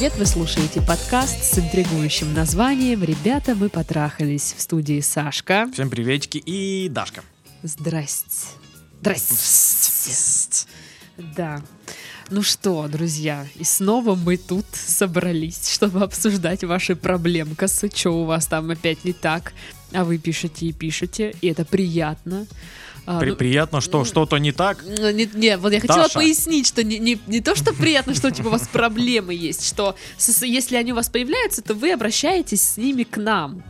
привет! 0.00 0.16
Вы 0.16 0.24
слушаете 0.24 0.80
подкаст 0.80 1.44
с 1.44 1.58
интригующим 1.58 2.32
названием 2.32 3.04
«Ребята, 3.04 3.54
мы 3.54 3.68
потрахались» 3.68 4.54
в 4.56 4.60
студии 4.62 5.00
Сашка. 5.00 5.68
Всем 5.74 5.90
приветики 5.90 6.38
и 6.38 6.88
Дашка. 6.88 7.22
Здрасте. 7.62 8.46
Здрасте. 9.00 10.66
Да. 11.36 11.60
Ну 12.30 12.40
что, 12.40 12.88
друзья, 12.88 13.46
и 13.56 13.64
снова 13.64 14.14
мы 14.14 14.38
тут 14.38 14.64
собрались, 14.72 15.68
чтобы 15.68 16.00
обсуждать 16.00 16.64
ваши 16.64 16.96
проблемкасы, 16.96 17.90
что 17.94 18.22
у 18.22 18.24
вас 18.24 18.46
там 18.46 18.70
опять 18.70 19.04
не 19.04 19.12
так, 19.12 19.52
а 19.92 20.04
вы 20.04 20.16
пишете 20.16 20.64
и 20.64 20.72
пишете, 20.72 21.34
и 21.42 21.48
это 21.48 21.66
приятно. 21.66 22.46
А, 23.06 23.18
При- 23.20 23.30
ну, 23.30 23.36
приятно, 23.36 23.80
что 23.80 24.04
что-то 24.04 24.36
не 24.38 24.52
так. 24.52 24.84
Ну, 24.86 25.10
Не, 25.10 25.28
не, 25.34 25.56
вот 25.56 25.72
я 25.72 25.80
хотела 25.80 26.02
Даша. 26.02 26.14
пояснить, 26.14 26.66
что 26.66 26.82
не, 26.84 26.98
не, 26.98 27.18
не 27.26 27.40
то, 27.40 27.54
что 27.56 27.72
приятно, 27.72 28.14
что 28.14 28.30
типа, 28.30 28.48
у 28.48 28.50
вас 28.50 28.68
проблемы 28.68 29.34
есть, 29.34 29.66
что 29.66 29.96
с- 30.16 30.44
если 30.44 30.76
они 30.76 30.92
у 30.92 30.96
вас 30.96 31.08
появляются, 31.08 31.62
то 31.62 31.74
вы 31.74 31.92
обращаетесь 31.92 32.62
с 32.62 32.76
ними 32.76 33.02
к 33.04 33.16
нам. 33.16 33.62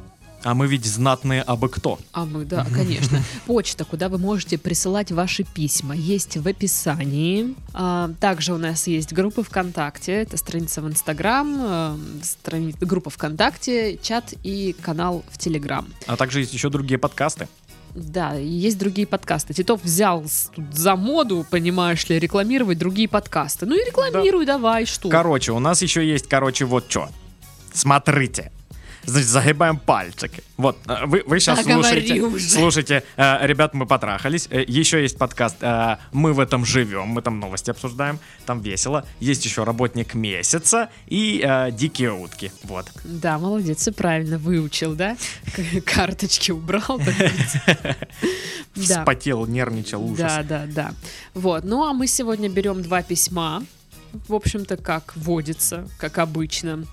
А 0.42 0.54
мы 0.54 0.66
ведь 0.68 0.86
знатные 0.86 1.42
абы 1.42 1.68
кто. 1.68 1.98
А 2.12 2.24
мы, 2.24 2.46
да, 2.46 2.66
конечно. 2.74 3.22
Почта, 3.46 3.84
куда 3.84 4.08
вы 4.08 4.16
можете 4.16 4.56
присылать 4.56 5.12
ваши 5.12 5.44
письма, 5.44 5.94
есть 5.94 6.38
в 6.38 6.48
описании. 6.48 7.54
А, 7.74 8.10
также 8.20 8.54
у 8.54 8.56
нас 8.56 8.86
есть 8.86 9.12
группа 9.12 9.42
ВКонтакте, 9.44 10.12
это 10.12 10.38
страница 10.38 10.80
в 10.80 10.88
Инстаграм, 10.88 11.56
э, 11.58 11.96
страни- 12.22 12.74
группа 12.80 13.10
ВКонтакте, 13.10 13.98
чат 14.02 14.32
и 14.42 14.74
канал 14.80 15.24
в 15.30 15.36
Телеграм. 15.36 15.86
А 16.06 16.16
также 16.16 16.40
есть 16.40 16.54
еще 16.54 16.70
другие 16.70 16.96
подкасты. 16.98 17.46
Да, 17.94 18.34
есть 18.34 18.78
другие 18.78 19.06
подкасты. 19.06 19.52
Титов 19.52 19.82
взял 19.82 20.24
за 20.72 20.96
моду, 20.96 21.44
понимаешь 21.50 22.08
ли, 22.08 22.18
рекламировать 22.18 22.78
другие 22.78 23.08
подкасты. 23.08 23.66
Ну 23.66 23.74
и 23.74 23.84
рекламируй 23.84 24.46
давай, 24.46 24.86
что? 24.86 25.08
Короче, 25.08 25.52
у 25.52 25.58
нас 25.58 25.82
еще 25.82 26.06
есть, 26.06 26.28
короче, 26.28 26.64
вот 26.64 26.86
что. 26.88 27.08
Смотрите. 27.72 28.52
Значит, 29.04 29.28
загибаем 29.28 29.78
пальчики. 29.78 30.42
Вот, 30.56 30.76
э, 30.86 31.06
вы, 31.06 31.22
вы 31.26 31.40
сейчас 31.40 31.64
Да, 31.64 31.72
слушаете, 31.74 32.20
уже. 32.22 32.48
слушайте, 32.48 33.02
э, 33.16 33.46
ребят, 33.46 33.72
мы 33.74 33.86
потрахались. 33.86 34.46
Э, 34.50 34.62
Еще 34.66 35.00
есть 35.02 35.16
подкаст 35.18 35.56
э, 35.60 35.96
«Мы 36.12 36.32
в 36.32 36.40
этом 36.40 36.64
живем», 36.66 37.08
мы 37.08 37.22
там 37.22 37.40
новости 37.40 37.70
обсуждаем, 37.70 38.18
там 38.46 38.60
весело. 38.60 39.06
Есть 39.20 39.44
еще 39.44 39.64
«Работник 39.64 40.14
месяца» 40.14 40.90
и 41.06 41.42
э, 41.44 41.70
«Дикие 41.72 42.12
утки». 42.12 42.52
Вот. 42.64 42.86
Да, 43.04 43.38
молодец, 43.38 43.78
все 43.78 43.92
правильно 43.92 44.38
выучил, 44.38 44.94
да? 44.94 45.16
Карточки 45.86 46.50
убрал. 46.50 47.00
Вспотел, 48.74 49.46
нервничал, 49.46 50.04
ужас. 50.04 50.18
Да, 50.18 50.42
да, 50.42 50.66
да. 50.66 50.94
Вот. 51.34 51.64
Ну 51.64 51.84
а 51.84 51.92
мы 51.92 52.06
сегодня 52.06 52.48
берем 52.48 52.82
два 52.82 53.02
письма. 53.02 53.64
В 54.28 54.34
общем-то, 54.34 54.76
как 54.76 55.16
водится, 55.16 55.88
как 55.98 56.18
обычно. 56.18 56.84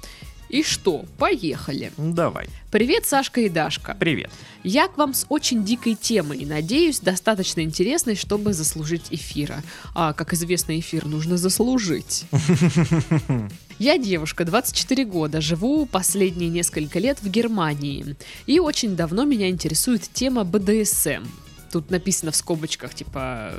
И 0.50 0.64
что? 0.64 1.06
Поехали. 1.18 1.92
Давай, 1.98 2.48
Привет, 2.72 3.06
Сашка 3.06 3.42
и 3.42 3.50
Дашка. 3.50 3.96
привет. 4.00 4.30
Я 4.64 4.88
к 4.88 4.98
вам 4.98 5.14
с 5.14 5.26
очень 5.30 5.64
дикой 5.64 5.96
темой. 5.96 6.46
Надеюсь, 6.46 7.00
достаточно 7.00 7.62
интересной, 7.62 8.16
чтобы 8.16 8.54
заслужить 8.54 9.08
эфира. 9.10 9.62
А, 9.94 10.14
как 10.14 10.34
известно, 10.34 10.78
эфир 10.80 11.06
нужно 11.06 11.38
заслужить. 11.38 12.26
Я 13.80 13.98
девушка, 13.98 14.44
24 14.44 15.06
года, 15.06 15.40
живу 15.40 15.86
последние 15.86 16.50
несколько 16.50 17.00
лет 17.00 17.20
в 17.22 17.30
Германии. 17.30 18.16
И 18.48 18.60
очень 18.60 18.96
давно 18.96 19.24
меня 19.24 19.50
интересует 19.50 20.10
тема 20.14 20.44
БДСМ. 20.44 21.26
Тут 21.72 21.92
написано 21.92 22.32
в 22.32 22.36
скобочках, 22.36 22.94
типа, 22.94 23.54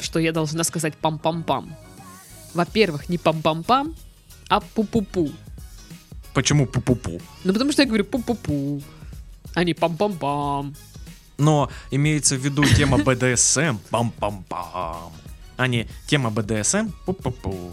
что 0.00 0.18
я 0.18 0.32
должна 0.32 0.62
сказать 0.64 0.94
пам-пам-пам. 1.02 1.72
Во-первых, 2.54 3.08
не 3.08 3.16
пам-пам-пам, 3.16 3.96
а 4.48 4.60
пу-пу-пу. 4.74 5.32
Почему 6.34 6.66
пу-пу-пу? 6.66 7.20
Ну, 7.44 7.52
потому 7.52 7.72
что 7.72 7.82
я 7.82 7.86
говорю 7.88 8.04
пу-пу-пу, 8.04 8.82
а 9.54 9.64
не 9.64 9.72
пам-пам-пам. 9.72 10.74
Но 11.38 11.68
имеется 11.92 12.36
в 12.36 12.40
виду 12.44 12.64
тема 12.64 12.98
БДСМ, 12.98 13.76
пам-пам-пам, 13.90 15.12
а 15.56 15.66
не 15.68 15.86
тема 16.06 16.30
БДСМ, 16.30 16.88
пу-пу-пу. 17.06 17.72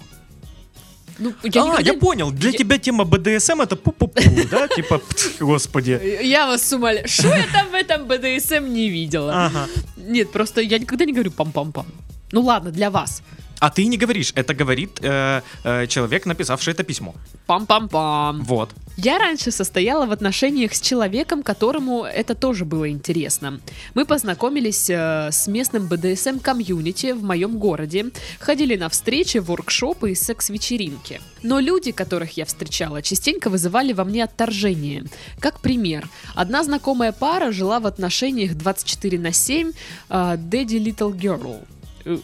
Ну, 1.20 1.34
я 1.44 1.64
а, 1.64 1.68
никогда- 1.68 1.92
я 1.92 2.00
понял, 2.00 2.32
для 2.32 2.50
я- 2.52 2.58
тебя 2.58 2.78
тема 2.78 3.04
БДСМ 3.04 3.62
это 3.62 3.76
пу-пу-пу, 3.76 4.50
да? 4.52 4.68
Типа, 4.68 5.02
господи. 5.40 6.00
Я 6.24 6.48
вас 6.48 6.72
умоляю. 6.74 7.08
Что 7.08 7.28
я 7.36 7.46
там 7.54 7.70
в 7.70 7.74
этом 7.74 8.06
БДСМ 8.08 8.74
не 8.74 8.90
видела? 8.90 9.46
Ага. 9.46 9.68
Нет, 9.98 10.32
просто 10.32 10.62
я 10.62 10.80
никогда 10.80 11.06
не 11.06 11.14
говорю 11.14 11.32
пам-пам-пам. 11.32 11.86
Ну 12.32 12.42
ладно, 12.42 12.72
для 12.72 12.90
вас. 12.90 13.22
А 13.62 13.70
ты 13.70 13.86
не 13.86 13.98
говоришь, 13.98 14.34
это 14.36 14.56
говорит 14.56 15.00
э, 15.04 15.42
э, 15.64 15.86
человек, 15.86 16.26
написавший 16.26 16.74
это 16.74 16.84
письмо. 16.84 17.14
Пам-пам-пам. 17.48 18.42
Вот. 18.42 18.72
Я 18.98 19.20
раньше 19.20 19.52
состояла 19.52 20.08
в 20.08 20.12
отношениях 20.12 20.74
с 20.74 20.82
человеком, 20.82 21.44
которому 21.44 22.04
это 22.04 22.34
тоже 22.34 22.66
было 22.66 22.90
интересно. 22.90 23.60
Мы 23.94 24.06
познакомились 24.06 24.90
э, 24.90 25.30
с 25.32 25.46
местным 25.46 25.88
БДСМ-комьюнити 25.88 27.14
в 27.14 27.24
моем 27.24 27.60
городе, 27.60 28.08
ходили 28.40 28.76
на 28.78 28.90
встречи, 28.90 29.38
воркшопы 29.38 30.10
и 30.12 30.16
секс-вечеринки. 30.16 31.22
Но 31.44 31.60
люди, 31.60 31.92
которых 31.92 32.38
я 32.38 32.46
встречала, 32.46 33.04
частенько 33.04 33.52
вызывали 33.52 33.94
во 33.94 34.06
мне 34.06 34.24
отторжение. 34.24 35.04
Как 35.40 35.60
пример, 35.60 36.10
одна 36.34 36.64
знакомая 36.64 37.12
пара 37.12 37.52
жила 37.52 37.80
в 37.80 37.86
отношениях 37.86 38.56
24 38.56 39.20
на 39.20 39.32
7 39.32 39.70
э, 39.70 40.14
Daddy 40.14 40.80
Little 40.84 41.14
Girl. 41.16 41.64
Ух. 42.06 42.22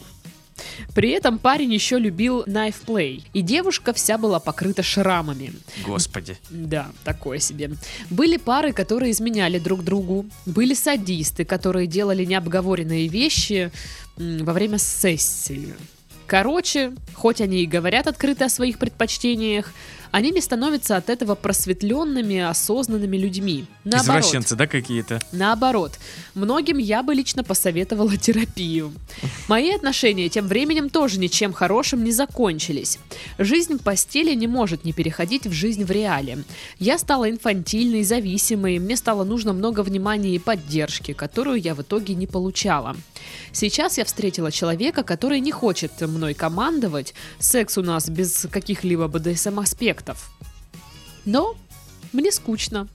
При 0.94 1.10
этом 1.10 1.38
парень 1.38 1.72
еще 1.72 1.98
любил 1.98 2.42
knife 2.44 2.84
play, 2.86 3.22
и 3.32 3.42
девушка 3.42 3.92
вся 3.92 4.18
была 4.18 4.40
покрыта 4.40 4.82
шрамами. 4.82 5.52
Господи. 5.84 6.36
Да, 6.50 6.90
такое 7.04 7.38
себе. 7.38 7.70
Были 8.10 8.36
пары, 8.36 8.72
которые 8.72 9.12
изменяли 9.12 9.58
друг 9.58 9.84
другу. 9.84 10.26
Были 10.46 10.74
садисты, 10.74 11.44
которые 11.44 11.86
делали 11.86 12.24
необговоренные 12.24 13.08
вещи 13.08 13.70
во 14.16 14.52
время 14.52 14.78
сессии. 14.78 15.74
Короче, 16.26 16.92
хоть 17.14 17.40
они 17.40 17.62
и 17.62 17.66
говорят 17.66 18.06
открыто 18.06 18.44
о 18.44 18.50
своих 18.50 18.78
предпочтениях, 18.78 19.72
они 20.10 20.30
не 20.30 20.40
становятся 20.40 20.96
от 20.96 21.10
этого 21.10 21.34
просветленными, 21.34 22.38
осознанными 22.38 23.16
людьми. 23.16 23.66
Наоборот. 23.84 24.24
Извращенцы, 24.24 24.56
да, 24.56 24.66
какие-то? 24.66 25.20
Наоборот, 25.32 25.92
многим 26.34 26.78
я 26.78 27.02
бы 27.02 27.14
лично 27.14 27.44
посоветовала 27.44 28.16
терапию. 28.16 28.92
Мои 29.48 29.70
отношения 29.72 30.28
тем 30.28 30.46
временем 30.46 30.90
тоже 30.90 31.18
ничем 31.18 31.52
хорошим 31.52 32.04
не 32.04 32.12
закончились. 32.12 32.98
Жизнь 33.38 33.78
в 33.78 33.82
постели 33.82 34.34
не 34.34 34.46
может 34.46 34.84
не 34.84 34.92
переходить 34.92 35.46
в 35.46 35.52
жизнь 35.52 35.84
в 35.84 35.90
реале. 35.90 36.38
Я 36.78 36.98
стала 36.98 37.30
инфантильной, 37.30 38.02
зависимой, 38.02 38.78
мне 38.78 38.96
стало 38.96 39.24
нужно 39.24 39.52
много 39.52 39.82
внимания 39.82 40.34
и 40.34 40.38
поддержки, 40.38 41.12
которую 41.12 41.60
я 41.60 41.74
в 41.74 41.82
итоге 41.82 42.14
не 42.14 42.26
получала. 42.26 42.96
Сейчас 43.52 43.98
я 43.98 44.04
встретила 44.04 44.50
человека, 44.50 45.02
который 45.02 45.40
не 45.40 45.50
хочет 45.50 46.00
мной 46.00 46.34
командовать, 46.34 47.14
секс 47.38 47.78
у 47.78 47.82
нас 47.82 48.08
без 48.08 48.46
каких-либо 48.50 49.08
БДСМ-аспектов. 49.08 49.97
Но 51.24 51.56
мне 52.12 52.32
скучно. 52.32 52.88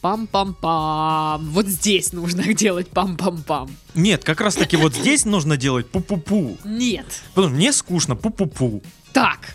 Пам-пам-пам. 0.00 1.50
Вот 1.50 1.66
здесь 1.66 2.12
нужно 2.12 2.42
делать 2.54 2.88
пам-пам-пам. 2.88 3.70
Нет, 3.94 4.24
как 4.24 4.40
раз 4.40 4.54
таки 4.54 4.76
вот 4.76 4.94
здесь 4.94 5.24
нужно 5.24 5.56
делать 5.56 5.86
пу-пу-пу. 5.90 6.58
Нет. 6.64 7.06
Потому 7.34 7.48
что 7.48 7.56
мне 7.56 7.72
скучно, 7.72 8.12
пу-пу-пу. 8.14 8.82
Так. 9.12 9.54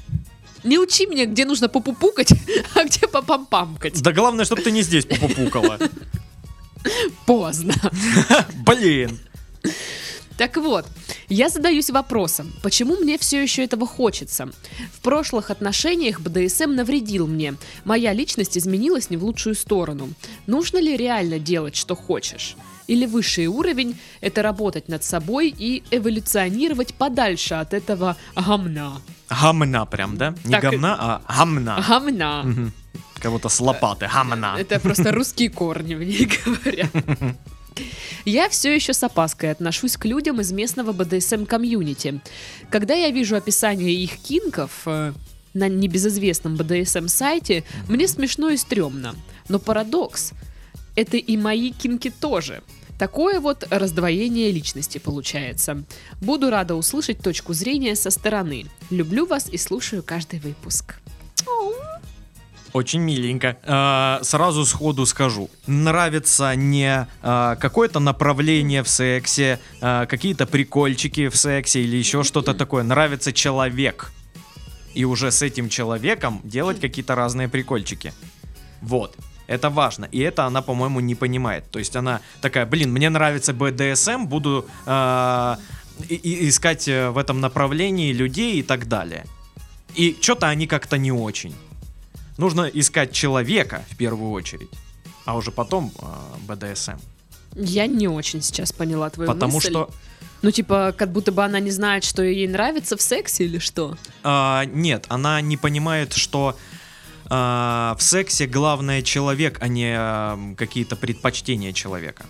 Не 0.64 0.80
учи 0.80 1.06
меня, 1.06 1.26
где 1.26 1.46
нужно 1.46 1.68
попупукать, 1.70 2.34
а 2.76 2.84
где 2.86 3.08
попампамкать. 3.08 4.02
Да 4.02 4.12
главное, 4.12 4.46
чтобы 4.46 4.62
ты 4.62 4.72
не 4.72 4.82
здесь 4.82 5.06
пу-пу-пукала. 5.06 5.80
Поздно. 7.26 7.74
Блин. 8.66 9.20
Так 10.38 10.58
вот, 10.58 10.86
я 11.30 11.50
задаюсь 11.50 11.90
вопросом, 11.90 12.52
почему 12.64 12.96
мне 12.96 13.18
все 13.18 13.42
еще 13.42 13.64
этого 13.64 13.86
хочется? 13.86 14.50
В 14.94 15.02
прошлых 15.02 15.52
отношениях 15.52 16.20
БДСМ 16.22 16.74
навредил 16.74 17.28
мне. 17.28 17.56
Моя 17.86 18.14
личность 18.14 18.58
изменилась 18.58 19.10
не 19.10 19.18
в 19.18 19.24
лучшую 19.24 19.56
сторону. 19.56 20.10
Нужно 20.48 20.80
ли 20.80 20.98
реально 20.98 21.40
делать, 21.40 21.76
что 21.76 21.96
хочешь? 21.96 22.56
Или 22.88 23.06
высший 23.06 23.48
уровень– 23.48 23.98
это 24.22 24.42
работать 24.42 24.90
над 24.90 25.04
собой 25.04 25.54
и 25.58 25.84
эволюционировать 25.92 26.94
подальше 26.94 27.54
от 27.54 27.74
этого 27.74 28.18
гамна? 28.36 29.02
Гамна 29.30 29.86
прям, 29.86 30.18
да? 30.18 30.36
Не 30.44 30.52
Так, 30.52 30.64
говна, 30.64 31.22
а 31.28 31.34
гамна. 31.38 31.86
Гамна. 31.88 32.44
Мгм. 32.44 32.74
Кого-то 33.22 33.48
с 33.48 33.62
лопаты. 33.62 34.10
Гамна. 34.14 34.58
Это 34.60 34.80
просто 34.80 35.12
русские 35.12 35.50
корни 35.50 35.96
в 35.96 36.04
ней 36.04 36.26
говорят. 36.46 36.90
Я 38.26 38.50
все 38.50 38.74
еще 38.74 38.94
с 38.94 39.04
опаской 39.04 39.52
отношусь 39.52 39.98
к 39.98 40.06
людям 40.06 40.40
из 40.42 40.52
местного 40.52 40.94
БДСМ-комьюнити. 40.94 42.22
Когда 42.70 42.94
я 42.94 43.10
вижу 43.12 43.36
описание 43.36 43.94
их 43.94 44.18
кинков 44.18 44.84
э, 44.86 45.14
на 45.54 45.68
небезызвестном 45.68 46.56
БДСМ-сайте, 46.56 47.64
мне 47.88 48.08
смешно 48.08 48.50
и 48.50 48.58
стрёмно. 48.58 49.16
Но 49.50 49.60
парадокс— 49.60 50.32
это 50.96 51.18
и 51.18 51.38
мои 51.38 51.72
кинки 51.72 52.10
тоже. 52.10 52.64
Такое 53.00 53.40
вот 53.40 53.68
раздвоение 53.70 54.52
личности 54.52 54.98
получается. 54.98 55.84
Буду 56.22 56.50
рада 56.50 56.76
услышать 56.76 57.20
точку 57.20 57.54
зрения 57.54 57.96
со 57.96 58.12
стороны. 58.12 58.66
Люблю 58.90 59.26
вас 59.26 59.50
и 59.50 59.58
слушаю 59.58 60.04
каждый 60.04 60.40
выпуск. 60.40 60.96
Очень 62.74 63.02
миленько. 63.02 63.58
А, 63.66 64.20
сразу 64.24 64.66
сходу 64.66 65.06
скажу. 65.06 65.50
Нравится 65.68 66.56
не 66.56 67.08
а, 67.22 67.56
какое-то 67.56 68.00
направление 68.00 68.82
в 68.82 68.90
сексе, 68.90 69.60
а, 69.80 70.06
какие-то 70.08 70.48
прикольчики 70.48 71.28
в 71.30 71.36
сексе 71.36 71.82
или 71.82 71.98
еще 71.98 72.24
что-то 72.24 72.54
такое. 72.56 72.84
Нравится 72.84 73.32
человек. 73.32 74.12
И 74.96 75.06
уже 75.06 75.32
с 75.32 75.42
этим 75.44 75.70
человеком 75.70 76.42
делать 76.44 76.80
какие-то 76.80 77.16
разные 77.16 77.48
прикольчики. 77.48 78.12
Вот. 78.82 79.16
Это 79.46 79.70
важно. 79.70 80.06
И 80.06 80.20
это 80.20 80.46
она, 80.46 80.62
по-моему, 80.62 81.00
не 81.00 81.16
понимает. 81.16 81.70
То 81.70 81.80
есть 81.80 81.96
она 81.96 82.22
такая, 82.42 82.66
блин, 82.66 82.92
мне 82.92 83.10
нравится 83.10 83.54
БДСМ, 83.54 84.26
буду 84.26 84.66
а, 84.86 85.60
и- 86.10 86.16
и- 86.16 86.50
искать 86.50 86.88
э, 86.88 87.10
в 87.12 87.18
этом 87.20 87.40
направлении 87.40 88.14
людей 88.14 88.60
и 88.60 88.64
так 88.64 88.88
далее. 88.88 89.26
И 89.96 90.18
что-то 90.22 90.48
они 90.48 90.66
как-то 90.66 90.98
не 90.98 91.12
очень. 91.12 91.54
Нужно 92.38 92.62
искать 92.64 93.12
человека 93.12 93.84
в 93.90 93.96
первую 93.98 94.32
очередь, 94.32 94.70
а 95.26 95.36
уже 95.36 95.52
потом 95.52 95.92
а, 96.00 96.36
БДСМ. 96.48 96.98
Я 97.56 97.88
не 97.88 98.08
очень 98.08 98.42
сейчас 98.42 98.72
поняла 98.72 99.10
твою 99.10 99.32
Потому 99.32 99.54
мысль. 99.56 99.70
что 99.70 99.90
Ну, 100.42 100.52
типа, 100.52 100.94
как 100.98 101.12
будто 101.12 101.32
бы 101.32 101.44
она 101.44 101.60
не 101.60 101.72
знает, 101.72 102.04
что 102.04 102.24
ей 102.24 102.48
нравится 102.48 102.98
в 102.98 103.02
сексе 103.02 103.46
или 103.46 103.60
что? 103.60 103.96
а, 104.24 104.66
нет, 104.66 105.06
она 105.10 105.40
не 105.42 105.58
понимает, 105.58 106.14
что 106.14 106.56
а, 107.30 107.96
в 107.98 108.04
сексе 108.04 108.48
главное 108.48 109.02
человек, 109.02 109.60
а 109.62 109.68
не 109.68 109.96
а, 109.96 110.38
какие-то 110.58 110.96
предпочтения 110.96 111.72
человека. 111.74 112.26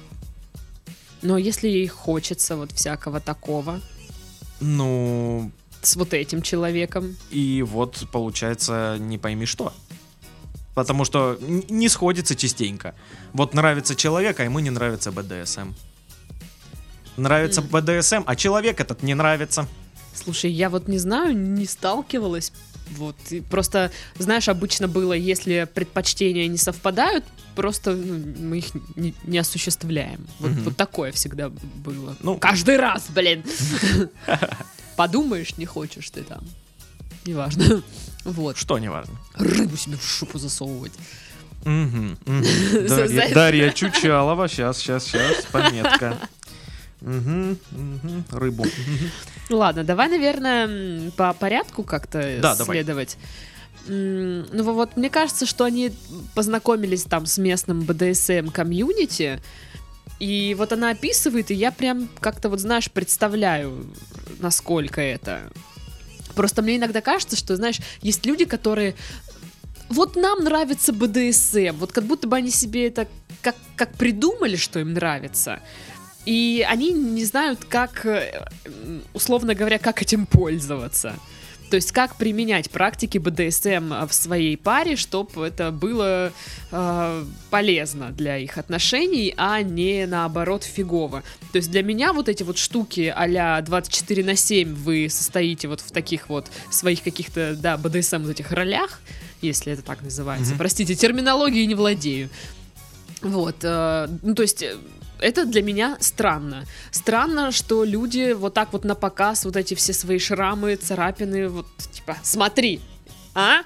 Но 1.21 1.37
если 1.37 1.69
ей 1.69 1.87
хочется 1.87 2.57
вот 2.57 2.71
всякого 2.73 3.19
такого 3.21 3.79
Ну, 4.59 5.51
с 5.81 5.95
вот 5.95 6.13
этим 6.13 6.41
человеком, 6.41 7.15
и 7.31 7.63
вот 7.63 8.05
получается 8.11 8.97
не 8.99 9.17
пойми 9.17 9.45
что. 9.45 9.73
Потому 10.75 11.05
что 11.05 11.37
не 11.69 11.87
сходится 11.89 12.35
частенько. 12.35 12.95
Вот 13.33 13.53
нравится 13.53 13.95
человек, 13.95 14.39
а 14.39 14.43
ему 14.43 14.59
не 14.59 14.69
нравится 14.71 15.11
БДСМ. 15.11 15.73
Нравится 17.17 17.61
М. 17.61 17.67
БДСМ, 17.67 18.23
а 18.25 18.35
человек 18.35 18.79
этот 18.79 19.03
не 19.03 19.13
нравится. 19.13 19.67
Слушай, 20.15 20.51
я 20.51 20.69
вот 20.69 20.87
не 20.87 20.97
знаю, 20.97 21.37
не 21.37 21.65
сталкивалась. 21.65 22.51
Вот, 22.97 23.15
и 23.29 23.39
просто, 23.41 23.91
знаешь, 24.17 24.49
обычно 24.49 24.87
было, 24.87 25.13
если 25.13 25.67
предпочтения 25.73 26.47
не 26.47 26.57
совпадают, 26.57 27.23
просто 27.55 27.91
ну, 27.95 28.33
мы 28.39 28.57
их 28.57 28.65
не, 28.95 29.13
не 29.23 29.37
осуществляем. 29.37 30.27
Вот, 30.39 30.51
Мгм. 30.51 30.63
вот 30.63 30.77
такое 30.77 31.11
всегда 31.11 31.49
было. 31.49 32.15
Ну. 32.21 32.37
Каждый 32.37 32.77
раз, 32.77 33.05
блин. 33.09 33.43
Подумаешь, 34.97 35.57
не 35.57 35.65
хочешь 35.65 36.09
ты 36.09 36.23
там. 36.23 36.43
Неважно. 37.25 37.83
Вот. 38.25 38.55
Что 38.57 38.79
неважно. 38.79 39.13
Рыбу 39.35 39.75
себе 39.75 39.97
в 39.97 40.03
шупу 40.03 40.39
засовывать. 40.39 40.93
Дарья, 41.65 43.71
Чучалова, 43.71 44.47
сейчас, 44.47 44.77
сейчас, 44.77 45.05
сейчас, 45.05 45.45
пометка. 45.51 46.17
Мгм, 47.01 47.57
мгм, 47.71 48.23
Рыбу. 48.31 48.65
Ладно, 49.49 49.83
давай, 49.83 50.07
наверное, 50.07 51.11
по 51.11 51.33
порядку 51.33 51.83
как-то 51.83 52.39
Да, 52.41 52.55
давай. 52.55 52.77
следовать. 52.77 53.17
М, 53.89 54.45
Ну 54.53 54.63
во- 54.63 54.71
вот 54.73 54.95
мне 54.95 55.09
кажется, 55.09 55.45
что 55.45 55.65
они 55.65 55.91
познакомились 56.33 57.03
там 57.03 57.25
с 57.25 57.37
местным 57.37 57.81
БДСМ 57.81 58.47
комьюнити, 58.53 59.41
и 60.19 60.55
вот 60.57 60.71
она 60.71 60.91
описывает, 60.91 61.51
и 61.51 61.55
я 61.55 61.71
прям 61.71 62.07
как-то 62.21 62.47
вот 62.47 62.61
знаешь 62.61 62.89
представляю, 62.89 63.85
насколько 64.39 65.01
это. 65.01 65.41
Просто 66.35 66.61
мне 66.61 66.77
иногда 66.77 67.01
кажется, 67.01 67.35
что 67.35 67.55
знаешь, 67.55 67.79
есть 68.01 68.25
люди, 68.25 68.45
которые 68.45 68.95
вот 69.89 70.15
нам 70.15 70.43
нравится 70.43 70.91
БДСМ, 70.93 71.77
вот 71.77 71.91
как 71.91 72.05
будто 72.05 72.27
бы 72.27 72.35
они 72.35 72.49
себе 72.49 72.87
это 72.87 73.07
как, 73.41 73.55
как 73.75 73.93
придумали, 73.93 74.55
что 74.55 74.79
им 74.79 74.93
нравится. 74.93 75.59
И 76.25 76.65
они 76.67 76.91
не 76.93 77.25
знают, 77.25 77.65
как, 77.65 78.05
э, 78.05 78.47
условно 79.13 79.55
говоря, 79.55 79.77
как 79.77 80.01
этим 80.01 80.25
пользоваться. 80.25 81.15
То 81.73 81.77
есть 81.77 81.91
как 81.91 82.17
применять 82.17 82.69
практики 82.69 83.17
БДСМ 83.17 84.05
в 84.07 84.13
своей 84.13 84.57
паре, 84.57 84.95
чтобы 84.95 85.47
это 85.47 85.71
было 85.71 86.31
э, 86.71 87.25
полезно 87.49 88.11
для 88.11 88.37
их 88.37 88.59
отношений, 88.59 89.33
а 89.37 89.59
не 89.63 90.05
наоборот 90.05 90.63
фигово. 90.63 91.23
То 91.51 91.57
есть 91.57 91.71
для 91.71 91.81
меня 91.81 92.13
вот 92.13 92.29
эти 92.29 92.43
вот 92.43 92.59
штуки 92.59 93.11
а-ля 93.15 93.59
24 93.59 94.23
на 94.23 94.35
7 94.35 94.75
вы 94.75 95.07
состоите 95.09 95.67
вот 95.67 95.81
в 95.81 95.91
таких 95.91 96.29
вот 96.29 96.45
своих 96.69 97.01
каких-то, 97.01 97.55
да, 97.55 97.75
БДСМ 97.77 98.17
вот 98.17 98.29
этих 98.29 98.51
ролях, 98.51 99.01
если 99.41 99.73
это 99.73 99.81
так 99.81 100.03
называется. 100.03 100.51
Мгм. 100.51 100.59
Простите, 100.59 100.93
терминологией 100.93 101.65
не 101.65 101.73
владею. 101.73 102.29
Вот, 103.23 103.55
э, 103.63 104.09
ну 104.21 104.35
то 104.35 104.43
есть 104.43 104.61
э, 104.61 104.77
это 105.23 105.45
для 105.45 105.61
меня 105.61 105.97
странно. 105.99 106.65
Странно, 106.91 107.51
что 107.51 107.83
люди 107.85 108.33
вот 108.33 108.53
так 108.53 108.73
вот 108.73 108.83
на 108.85 108.95
показ 108.95 109.45
вот 109.45 109.55
эти 109.55 109.73
все 109.73 109.93
свои 109.93 110.19
шрамы, 110.19 110.75
царапины, 110.75 111.47
вот 111.49 111.67
типа, 111.91 112.17
смотри, 112.23 112.79
а? 113.35 113.61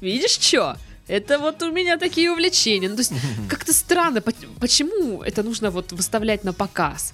Видишь, 0.00 0.38
что? 0.40 0.76
Это 1.06 1.38
вот 1.38 1.62
у 1.62 1.70
меня 1.70 1.98
такие 1.98 2.30
увлечения. 2.30 2.88
Ну, 2.88 2.96
то 2.96 3.00
есть 3.02 3.12
как-то 3.48 3.72
странно, 3.72 4.20
по- 4.20 4.32
почему 4.60 5.22
это 5.22 5.42
нужно 5.42 5.70
вот 5.70 5.92
выставлять 5.92 6.44
на 6.44 6.52
показ? 6.52 7.12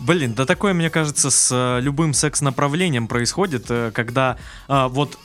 Блин, 0.00 0.34
да 0.34 0.46
такое, 0.46 0.72
мне 0.74 0.90
кажется, 0.90 1.30
с 1.30 1.50
э, 1.52 1.80
любым 1.80 2.12
секс-направлением 2.14 3.06
происходит, 3.06 3.66
э, 3.70 3.90
когда 3.94 4.36
э, 4.68 4.86
вот, 4.88 5.16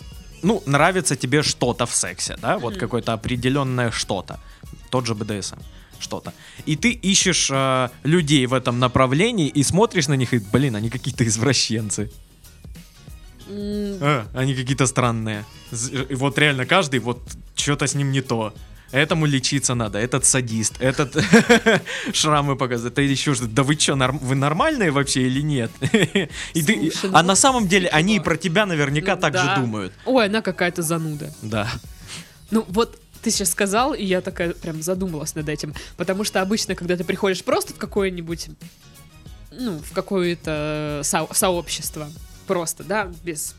ну, 0.43 0.61
нравится 0.67 1.15
тебе 1.15 1.41
что-то 1.41 1.85
в 1.85 1.95
сексе, 1.95 2.37
да, 2.41 2.57
вот 2.59 2.73
Мгм. 2.73 2.79
какое-то 2.79 3.13
определенное 3.13 3.89
что-то, 3.91 4.39
тот 4.91 5.07
же 5.07 5.15
БДСМ, 5.15 5.57
что-то. 5.99 6.33
И 6.65 6.75
ты 6.75 6.91
ищешь 6.91 7.49
э, 7.51 7.89
людей 8.03 8.45
в 8.47 8.53
этом 8.53 8.79
направлении 8.79 9.47
и 9.47 9.63
смотришь 9.63 10.07
на 10.07 10.15
них 10.15 10.33
и, 10.33 10.39
блин, 10.39 10.75
они 10.75 10.89
какие-то 10.89 11.23
извращенцы. 11.25 12.11
М, 13.49 13.97
Э, 14.01 14.25
они 14.33 14.55
какие-то 14.55 14.85
странные. 14.87 15.45
И 16.11 16.15
вот 16.15 16.37
реально 16.37 16.65
каждый, 16.65 16.99
вот 16.99 17.19
что-то 17.55 17.87
с 17.87 17.95
ним 17.95 18.11
не 18.11 18.21
то. 18.21 18.53
Этому 18.93 19.25
лечиться 19.25 19.75
надо, 19.75 19.99
этот 19.99 20.23
садист, 20.23 20.75
этот 20.79 21.13
шрамы 22.13 22.55
показывает, 22.55 22.93
это 22.93 23.01
еще 23.01 23.33
что-то. 23.35 23.51
Да 23.51 23.63
вы 23.63 23.75
что, 23.75 23.95
вы 23.95 24.35
нормальные 24.35 24.91
вообще 24.91 25.23
или 25.27 25.41
нет? 25.41 25.71
И 26.53 26.61
ты- 26.63 26.91
Слушай, 26.91 27.09
а 27.13 27.21
ну, 27.21 27.27
на 27.27 27.35
самом 27.35 27.67
деле 27.67 27.89
они 27.89 28.13
и 28.13 28.17
типа, 28.17 28.23
про 28.29 28.37
тебя 28.37 28.65
наверняка 28.65 29.15
ну 29.15 29.21
так 29.21 29.33
да. 29.33 29.55
же 29.55 29.61
думают. 29.61 29.93
Ой, 30.05 30.27
она 30.27 30.41
какая-то 30.41 30.83
зануда. 30.83 31.33
Да. 31.41 31.67
Ну 32.49 32.63
вот 32.69 32.97
ты 33.21 33.31
сейчас 33.31 33.51
сказал, 33.51 33.93
и 33.93 34.03
я 34.03 34.21
такая 34.21 34.53
прям 34.53 34.81
задумалась 34.81 35.35
над 35.35 35.49
этим. 35.49 35.73
Потому 35.97 36.23
что 36.23 36.41
обычно, 36.41 36.75
когда 36.75 36.95
ты 36.97 37.03
приходишь 37.03 37.43
просто 37.43 37.73
в 37.73 37.77
какое-нибудь, 37.77 38.47
ну, 39.51 39.79
в 39.79 39.91
какое-то 39.93 41.01
со- 41.03 41.27
сообщество, 41.33 42.09
просто, 42.47 42.83
да, 42.83 43.11
без 43.23 43.55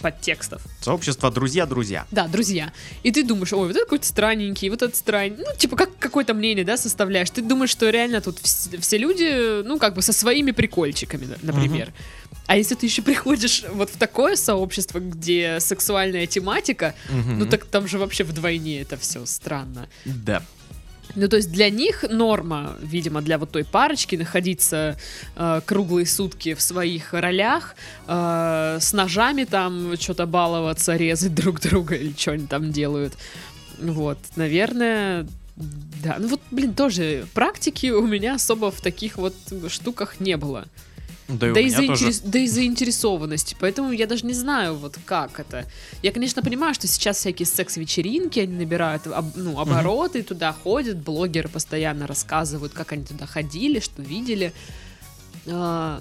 подтекстов. 0.00 0.62
Сообщество 0.80 1.30
друзья-друзья. 1.30 2.06
Да, 2.10 2.26
друзья. 2.28 2.72
И 3.02 3.10
ты 3.12 3.24
думаешь, 3.24 3.52
ой, 3.52 3.66
вот 3.68 3.70
это 3.76 3.80
какой-то 3.84 4.06
странненький, 4.06 4.68
вот 4.70 4.82
этот 4.82 4.96
странный. 4.96 5.36
Ну, 5.38 5.44
типа, 5.56 5.76
как 5.76 5.96
какое-то 5.98 6.34
мнение, 6.34 6.64
да, 6.64 6.76
составляешь. 6.76 7.30
Ты 7.30 7.42
думаешь, 7.42 7.70
что 7.70 7.88
реально 7.88 8.20
тут 8.20 8.38
вс- 8.38 8.78
все 8.80 8.98
люди, 8.98 9.62
ну, 9.62 9.78
как 9.78 9.94
бы 9.94 10.02
со 10.02 10.12
своими 10.12 10.50
прикольчиками, 10.50 11.26
на- 11.26 11.52
например. 11.52 11.92
А 12.48 12.56
если 12.56 12.74
ты 12.74 12.86
еще 12.86 13.02
приходишь 13.02 13.62
вот 13.72 13.90
в 13.90 13.96
такое 13.98 14.34
сообщество, 14.34 14.98
где 15.00 15.60
сексуальная 15.60 16.26
тематика, 16.26 16.94
Мгм. 17.10 17.38
ну 17.40 17.46
так 17.46 17.64
там 17.66 17.86
же 17.86 17.98
вообще 17.98 18.24
вдвойне 18.24 18.80
это 18.80 18.96
все 18.96 19.24
странно. 19.26 19.86
Да. 20.04 20.42
Ну, 21.14 21.26
то 21.28 21.36
есть 21.36 21.50
для 21.50 21.70
них 21.70 22.04
норма, 22.10 22.76
видимо, 22.82 23.22
для 23.22 23.38
вот 23.38 23.50
той 23.50 23.64
парочки 23.64 24.16
находиться 24.16 24.98
э, 25.36 25.60
круглые 25.64 26.06
сутки 26.06 26.54
в 26.54 26.60
своих 26.60 27.12
ролях, 27.14 27.74
э, 28.06 28.78
с 28.80 28.92
ножами 28.92 29.44
там 29.44 29.96
что-то 29.98 30.26
баловаться, 30.26 30.96
резать 30.96 31.34
друг 31.34 31.60
друга 31.60 31.94
или 31.96 32.14
что 32.16 32.32
они 32.32 32.46
там 32.46 32.72
делают. 32.72 33.14
Вот, 33.80 34.18
наверное, 34.36 35.26
да. 35.56 36.16
Ну 36.18 36.28
вот, 36.28 36.40
блин, 36.50 36.74
тоже 36.74 37.26
практики 37.34 37.86
у 37.90 38.06
меня 38.06 38.34
особо 38.34 38.70
в 38.70 38.80
таких 38.80 39.16
вот 39.16 39.34
штуках 39.68 40.20
не 40.20 40.36
было. 40.36 40.66
Да 41.28 41.48
и 41.48 41.52
Да 41.52 41.60
и, 41.60 41.64
меня 41.66 41.86
тоже. 41.86 42.06
заинтерес- 42.06 42.22
да 42.24 42.38
и 42.38 42.46
заинтересованности. 42.46 43.56
Поэтому 43.60 43.92
я 43.92 44.06
даже 44.06 44.24
не 44.26 44.32
знаю, 44.32 44.76
вот 44.76 44.98
как 45.04 45.38
это. 45.38 45.66
Я, 46.02 46.10
конечно, 46.10 46.42
понимаю, 46.42 46.72
что 46.74 46.86
сейчас 46.86 47.18
всякие 47.18 47.46
секс-вечеринки, 47.46 48.40
они 48.40 48.54
набирают 48.56 49.02
ну, 49.34 49.60
обороты, 49.60 50.22
туда 50.22 50.52
ходят, 50.52 50.96
блогеры 50.96 51.48
постоянно 51.48 52.06
рассказывают, 52.06 52.72
как 52.72 52.92
они 52.92 53.04
туда 53.04 53.26
ходили, 53.26 53.78
что 53.80 54.00
видели. 54.00 54.54
А, 55.46 56.00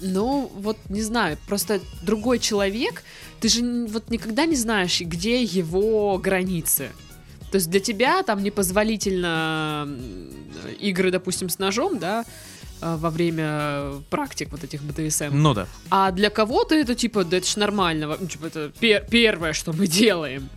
ну, 0.00 0.50
вот 0.54 0.78
не 0.88 1.02
знаю, 1.02 1.36
просто 1.46 1.80
другой 2.02 2.38
человек, 2.38 3.02
ты 3.40 3.48
же 3.48 3.86
вот 3.86 4.10
никогда 4.10 4.46
не 4.46 4.56
знаешь, 4.56 5.00
где 5.00 5.42
его 5.42 6.16
границы. 6.18 6.90
То 7.50 7.56
есть 7.56 7.70
для 7.70 7.80
тебя 7.80 8.22
там 8.22 8.42
непозволительно 8.42 9.88
игры, 10.80 11.10
допустим, 11.10 11.48
с 11.48 11.58
ножом, 11.58 11.98
да, 11.98 12.24
во 12.80 13.10
время 13.10 14.00
практик 14.10 14.48
вот 14.50 14.64
этих 14.64 14.82
БДСМ. 14.82 15.30
Ну 15.32 15.54
да. 15.54 15.66
А 15.90 16.10
для 16.10 16.30
кого-то 16.30 16.74
это 16.74 16.94
типа, 16.94 17.24
да 17.24 17.36
это 17.38 17.46
ж 17.46 17.56
нормально, 17.56 18.16
ну, 18.20 18.26
типа 18.26 18.46
это 18.46 18.70
пе- 18.80 19.04
первое, 19.10 19.52
что 19.52 19.72
мы 19.72 19.86
делаем. 19.86 20.48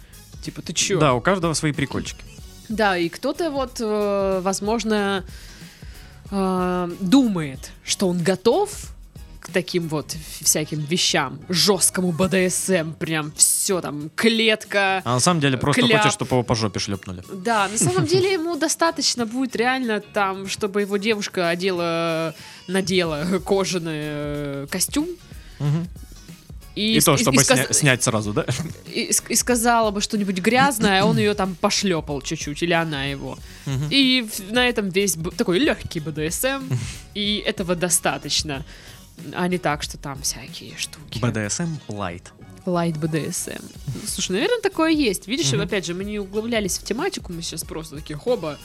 Типа, 0.43 0.61
ты 0.61 0.73
чё? 0.73 0.99
Да, 0.99 1.13
у 1.13 1.21
каждого 1.21 1.53
свои 1.53 1.71
прикольчики. 1.71 2.23
Да, 2.69 2.97
и 2.97 3.09
кто-то 3.09 3.51
вот, 3.51 3.77
э, 3.79 4.39
возможно, 4.43 5.23
э, 6.31 6.91
думает, 6.99 7.71
что 7.83 8.07
он 8.07 8.17
готов 8.23 8.69
таким 9.51 9.87
вот 9.87 10.15
всяким 10.41 10.79
вещам, 10.79 11.39
жесткому 11.49 12.11
БДСМ, 12.11 12.93
прям 12.99 13.31
все 13.35 13.81
там, 13.81 14.09
клетка. 14.15 15.01
А 15.05 15.13
на 15.13 15.19
самом 15.19 15.39
деле 15.41 15.57
просто 15.57 15.81
Кляп. 15.83 16.01
хочешь, 16.01 16.13
чтобы 16.13 16.31
его 16.35 16.43
по 16.43 16.55
жопе 16.55 16.79
шлепнули. 16.79 17.23
Да, 17.33 17.67
на 17.67 17.77
самом 17.77 18.05
деле 18.05 18.33
ему 18.39 18.55
достаточно 18.57 19.25
будет 19.25 19.55
реально 19.55 19.99
там, 20.01 20.47
чтобы 20.47 20.81
его 20.81 20.97
девушка 20.97 21.49
одела, 21.49 22.33
надела 22.67 23.39
кожаный 23.45 23.91
э, 24.01 24.67
костюм. 24.69 25.07
И, 26.73 26.95
И, 26.95 27.01
то, 27.01 27.17
с- 27.17 27.21
чтобы 27.21 27.43
сказ- 27.43 27.59
сня- 27.69 27.73
снять 27.73 28.01
сразу, 28.03 28.31
да? 28.31 28.45
и, 28.87 29.11
и 29.27 29.35
сказала 29.35 29.91
бы 29.91 29.99
что-нибудь 29.99 30.39
грязное, 30.39 31.01
а 31.01 31.05
он 31.05 31.17
ее 31.17 31.33
там 31.33 31.55
пошлепал 31.55 32.21
чуть-чуть, 32.21 32.63
или 32.63 32.71
она 32.71 33.03
его. 33.05 33.37
Мгм. 33.65 33.87
И 33.89 34.25
на 34.51 34.65
этом 34.69 34.87
весь 34.89 35.17
такой 35.37 35.59
легкий 35.59 35.99
БДСМ, 35.99 36.63
и 37.13 37.43
этого 37.45 37.75
достаточно. 37.75 38.63
А 39.33 39.47
не 39.47 39.57
так, 39.57 39.83
что 39.83 39.97
там 39.97 40.21
всякие 40.21 40.77
штуки. 40.77 41.19
BDSM 41.19 41.69
Light. 41.87 42.23
Light 42.65 42.99
BDSM. 42.99 43.63
Слушай, 44.07 44.33
наверное, 44.33 44.61
такое 44.61 44.91
есть. 44.91 45.27
Видишь, 45.27 45.51
Мгм. 45.51 45.61
опять 45.61 45.85
же, 45.85 45.93
мы 45.93 46.03
не 46.03 46.19
углублялись 46.19 46.77
в 46.77 46.83
тематику, 46.83 47.33
мы 47.33 47.41
сейчас 47.41 47.63
просто 47.63 47.95
такие, 47.97 48.17
хоба, 48.17 48.57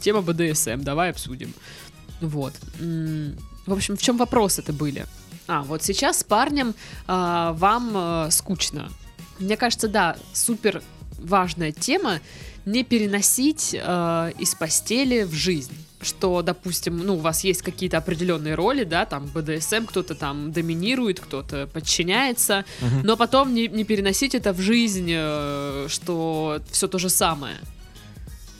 тема 0.00 0.20
BDSM, 0.20 0.82
давай 0.82 1.10
обсудим. 1.10 1.52
Вот. 2.20 2.54
В 2.78 3.72
общем, 3.72 3.96
в 3.96 4.02
чем 4.02 4.16
вопросы-то 4.16 4.72
были? 4.72 5.06
А, 5.46 5.62
вот 5.62 5.82
сейчас 5.82 6.20
с 6.20 6.24
парнем 6.24 6.74
а, 7.06 7.52
вам 7.54 7.92
а, 7.94 8.30
скучно. 8.30 8.90
Мне 9.38 9.56
кажется, 9.56 9.88
да, 9.88 10.16
супер 10.32 10.82
важная 11.18 11.72
тема 11.72 12.20
не 12.64 12.84
переносить 12.84 13.76
а, 13.78 14.30
из 14.38 14.54
постели 14.54 15.22
в 15.24 15.32
жизнь. 15.32 15.74
Что, 16.02 16.40
допустим, 16.40 16.96
ну, 16.98 17.16
у 17.16 17.18
вас 17.18 17.44
есть 17.44 17.60
какие-то 17.60 17.98
определенные 17.98 18.54
роли, 18.54 18.84
да, 18.84 19.04
там 19.04 19.26
БДСМ, 19.26 19.84
кто-то 19.86 20.14
там 20.14 20.50
доминирует, 20.50 21.20
кто-то 21.20 21.66
подчиняется, 21.66 22.64
Мгм. 22.80 23.02
но 23.04 23.16
потом 23.18 23.52
не, 23.54 23.68
не 23.68 23.84
переносить 23.84 24.34
это 24.34 24.54
в 24.54 24.60
жизнь, 24.60 25.10
э, 25.12 25.86
что 25.90 26.62
все 26.70 26.88
то 26.88 26.98
же 26.98 27.10
самое. 27.10 27.56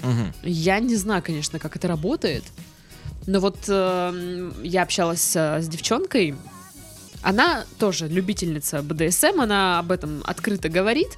Мгм. 0.02 0.34
Я 0.42 0.80
не 0.80 0.96
знаю, 0.96 1.22
конечно, 1.22 1.58
как 1.58 1.76
это 1.76 1.88
работает, 1.88 2.44
но 3.26 3.40
вот 3.40 3.58
э, 3.68 4.50
я 4.62 4.82
общалась 4.82 5.34
э, 5.34 5.62
с 5.62 5.68
девчонкой, 5.68 6.34
она 7.22 7.64
тоже 7.78 8.08
любительница 8.08 8.82
БДСМ, 8.82 9.40
она 9.40 9.78
об 9.78 9.92
этом 9.92 10.22
открыто 10.26 10.68
говорит, 10.68 11.16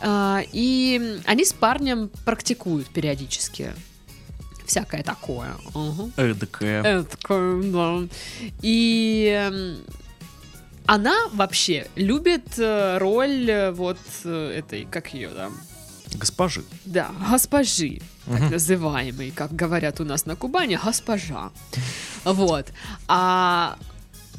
э, 0.00 0.38
и 0.52 1.20
они 1.24 1.44
с 1.44 1.52
парнем 1.52 2.10
практикуют 2.24 2.88
периодически 2.88 3.72
всякое 4.66 5.02
такое. 5.02 5.54
Мгм. 5.74 6.12
Эдакая. 6.16 6.82
Это 6.82 7.16
такое, 7.16 7.62
да. 7.62 8.00
И 8.62 9.30
эм, 9.34 9.76
она 10.86 11.14
вообще 11.32 11.86
любит 11.96 12.58
э, 12.58 12.98
роль 12.98 13.48
э, 13.50 13.70
вот 13.72 13.98
э, 14.24 14.58
этой, 14.58 14.84
как 14.90 15.14
ее 15.14 15.28
там, 15.30 15.54
Госпожи. 16.14 16.62
да, 16.84 17.10
госпожи, 17.30 18.00
так 18.26 18.40
Мгм. 18.40 18.50
называемый, 18.50 19.30
как 19.30 19.54
говорят 19.54 20.00
у 20.00 20.04
нас 20.04 20.26
на 20.26 20.36
Кубани, 20.36 20.78
госпожа. 20.84 21.50
Вот. 22.24 22.66
А 23.08 23.76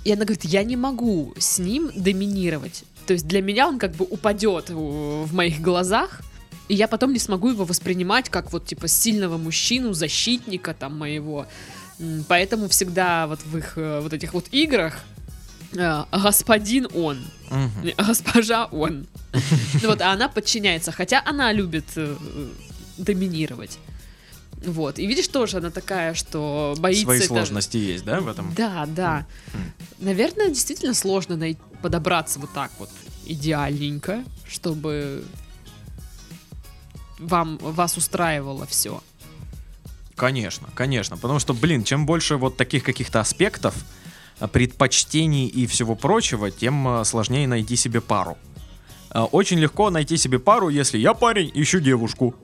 и 0.03 0.11
она 0.11 0.25
говорит, 0.25 0.43
я 0.45 0.63
не 0.63 0.75
могу 0.75 1.33
с 1.37 1.59
ним 1.59 1.89
доминировать. 1.95 2.83
То 3.07 3.13
есть 3.13 3.25
для 3.27 3.41
меня 3.41 3.67
он 3.67 3.79
как 3.79 3.93
бы 3.95 4.05
упадет 4.09 4.69
в 4.69 5.33
моих 5.33 5.61
глазах, 5.61 6.21
и 6.67 6.75
я 6.75 6.87
потом 6.87 7.13
не 7.13 7.19
смогу 7.19 7.49
его 7.49 7.65
воспринимать 7.65 8.29
как 8.29 8.51
вот 8.53 8.65
типа 8.65 8.87
сильного 8.87 9.37
мужчину, 9.37 9.93
защитника 9.93 10.73
там 10.73 10.97
моего. 10.97 11.45
Поэтому 12.27 12.67
всегда 12.69 13.27
вот 13.27 13.39
в 13.45 13.57
их 13.57 13.73
э, 13.77 13.99
вот 14.01 14.13
этих 14.13 14.33
вот 14.33 14.45
играх 14.51 14.99
э, 15.73 16.03
господин 16.11 16.87
он, 16.93 17.19
не, 17.83 17.93
госпожа 17.97 18.65
он. 18.65 19.05
Ну 19.81 19.87
Вот, 19.89 20.01
а 20.01 20.11
она 20.11 20.27
подчиняется, 20.29 20.91
хотя 20.91 21.21
она 21.25 21.51
любит 21.53 21.85
доминировать. 22.97 23.77
Вот. 24.65 24.97
И 24.97 25.05
видишь, 25.07 25.27
тоже 25.27 25.57
она 25.57 25.71
такая, 25.71 26.13
что 26.13 26.73
боится. 26.77 27.03
Свои 27.03 27.17
это- 27.19 27.27
сложности 27.27 27.77
есть, 27.77 28.05
да, 28.05 28.21
в 28.21 28.27
этом? 28.27 28.53
Да, 28.55 28.85
да. 28.87 29.25
М. 29.53 29.73
Наверное, 29.99 30.49
действительно 30.49 30.93
сложно 30.93 31.35
най- 31.35 31.57
подобраться 31.81 32.39
вот 32.39 32.53
так 32.53 32.71
вот 32.79 32.89
идеальненько, 33.25 34.23
чтобы 34.47 35.25
вам, 37.27 37.57
вас 37.57 37.97
устраивало 37.97 38.65
все. 38.65 39.01
Конечно, 40.15 40.67
конечно. 40.75 41.17
Потому 41.17 41.39
что, 41.39 41.53
блин, 41.53 41.83
чем 41.83 42.05
больше 42.05 42.37
вот 42.37 42.57
таких 42.57 42.83
каких-то 42.83 43.19
аспектов, 43.19 43.75
а, 44.39 44.47
предпочтений 44.47 45.47
и 45.47 45.65
всего 45.67 45.95
прочего, 45.95 46.51
тем 46.51 46.87
а, 46.87 47.03
сложнее 47.03 47.47
найти 47.47 47.75
себе 47.75 48.01
пару. 48.01 48.37
А, 49.09 49.25
Очень 49.25 49.59
легко 49.59 49.89
найти 49.89 50.17
себе 50.17 50.39
пару, 50.39 50.69
если 50.69 50.97
я 50.97 51.13
парень, 51.13 51.51
ищу 51.53 51.79
девушку. 51.79 52.35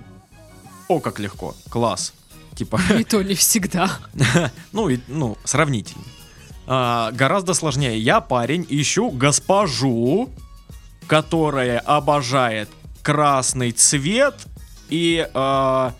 О, 0.88 1.00
как 1.00 1.20
легко. 1.20 1.56
Класс. 1.70 2.14
Типа, 2.56 2.80
И 2.98 3.04
то 3.04 3.22
не 3.22 3.36
всегда. 3.36 4.00
ну, 4.72 4.90
и, 4.90 5.00
ну, 5.08 5.38
сравнительно. 5.44 6.04
А, 6.68 7.12
гораздо 7.12 7.54
сложнее. 7.54 8.00
Я 8.00 8.22
парень, 8.22 8.66
ищу 8.70 9.10
госпожу, 9.12 10.30
которая 11.08 11.80
обожает 11.80 12.70
красный 13.02 13.72
цвет 13.72 14.36
и, 14.90 15.28
а, 15.34 15.94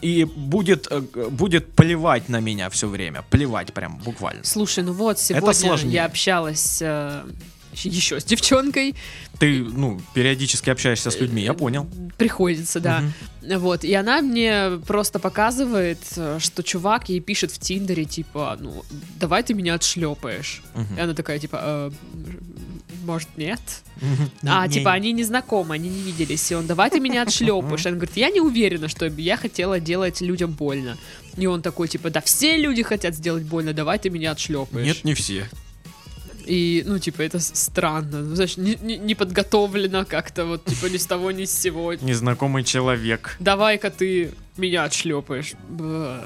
и 0.00 0.24
будет, 0.24 0.88
э, 0.90 1.00
будет 1.30 1.72
плевать 1.72 2.28
на 2.28 2.40
меня 2.40 2.68
все 2.70 2.88
время. 2.88 3.22
Плевать 3.30 3.72
прям, 3.72 3.98
буквально. 3.98 4.44
Слушай, 4.44 4.84
ну 4.84 4.92
вот, 4.92 5.18
сегодня 5.18 5.90
я 5.90 6.04
общалась 6.04 6.78
э, 6.82 7.22
еще 7.72 8.20
с 8.20 8.24
девчонкой. 8.24 8.94
Ты, 9.38 9.62
ну, 9.62 10.00
периодически 10.14 10.70
общаешься 10.70 11.10
с 11.10 11.18
людьми, 11.18 11.42
я 11.42 11.54
понял. 11.54 11.88
Приходится, 12.16 12.80
да. 12.80 13.00
Мгм. 13.42 13.58
Вот, 13.58 13.84
и 13.84 13.92
она 13.94 14.20
мне 14.20 14.78
просто 14.86 15.18
показывает, 15.18 16.00
э, 16.16 16.38
что 16.40 16.62
чувак 16.62 17.08
ей 17.08 17.20
пишет 17.20 17.50
в 17.50 17.58
Тиндере, 17.58 18.04
типа, 18.04 18.56
ну, 18.60 18.84
давай 19.18 19.42
ты 19.42 19.54
меня 19.54 19.74
отшлепаешь. 19.74 20.62
Мгм. 20.74 20.96
И 20.96 21.00
она 21.00 21.14
такая, 21.14 21.38
типа, 21.38 21.60
«Э, 21.62 21.90
может, 23.04 23.28
нет? 23.36 23.60
А, 24.44 24.66
Не- 24.66 24.74
типа, 24.74 24.92
они 24.92 25.12
не 25.12 25.24
знакомы, 25.24 25.74
они 25.74 25.88
не 25.88 26.00
виделись. 26.02 26.50
И 26.50 26.54
он, 26.54 26.66
давай 26.66 26.90
ты 26.90 27.00
меня 27.00 27.22
отшлепаешь. 27.22 27.86
Она 27.86 27.96
говорит, 27.96 28.16
я 28.16 28.30
не 28.30 28.40
уверена, 28.40 28.88
что 28.88 29.06
я 29.06 29.36
хотела 29.36 29.80
делать 29.80 30.20
людям 30.20 30.52
больно. 30.52 30.96
И 31.36 31.46
он 31.46 31.62
такой, 31.62 31.88
типа, 31.88 32.10
да 32.10 32.20
все 32.20 32.56
люди 32.56 32.82
хотят 32.82 33.14
сделать 33.14 33.44
больно, 33.44 33.72
давай 33.72 33.98
ты 33.98 34.10
меня 34.10 34.32
отшлепаешь. 34.32 34.86
Нет, 34.86 35.04
не 35.04 35.14
все. 35.14 35.48
И, 36.44 36.82
ну, 36.86 36.98
типа, 36.98 37.22
это 37.22 37.38
странно. 37.38 38.20
Ну, 38.22 38.34
Знаешь, 38.34 38.56
не, 38.56 38.74
не- 38.82 38.98
не 38.98 39.14
подготовлено 39.14 40.04
как-то, 40.04 40.44
вот, 40.44 40.64
типа, 40.64 40.86
ни 40.86 40.96
с 40.96 41.06
того, 41.06 41.30
ни 41.30 41.44
с 41.44 41.52
сего. 41.56 41.94
Незнакомый 41.94 42.64
человек. 42.64 43.36
Давай-ка 43.38 43.90
ты 43.90 44.32
меня 44.56 44.82
отшлепаешь. 44.84 45.52
Бэ. 45.68 46.24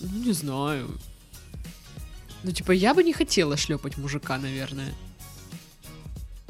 Ну, 0.00 0.24
не 0.24 0.32
знаю. 0.32 0.88
Ну, 2.44 2.52
типа, 2.52 2.70
я 2.70 2.94
бы 2.94 3.02
не 3.02 3.12
хотела 3.12 3.56
шлепать 3.56 3.96
мужика, 3.98 4.38
наверное. 4.38 4.94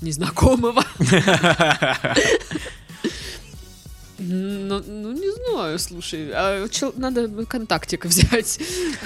Незнакомого. 0.00 0.82
Ну, 4.18 4.82
ну, 4.86 5.12
не 5.12 5.30
знаю, 5.30 5.78
слушай. 5.78 6.30
а 6.32 6.66
чел- 6.68 6.94
надо 6.96 7.28
контактик 7.44 8.06
взять 8.06 8.58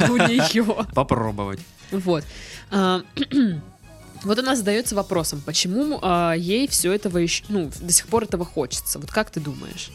у 0.09 0.17
нее. 0.17 0.87
Попробовать. 0.95 1.59
Вот. 1.91 2.25
А, 2.71 3.03
Вот 4.23 4.39
она 4.39 4.55
задается 4.55 4.95
вопросом, 4.95 5.43
почему 5.45 5.99
а, 6.03 6.35
ей 6.35 6.69
все 6.69 6.93
этого 6.93 7.19
еще, 7.19 7.43
ну, 7.49 7.71
до 7.81 7.93
сих 7.93 8.07
пор 8.07 8.25
этого 8.25 8.45
хочется. 8.45 8.99
Вот 8.99 9.11
как 9.11 9.31
ты 9.31 9.41
думаешь? 9.41 9.91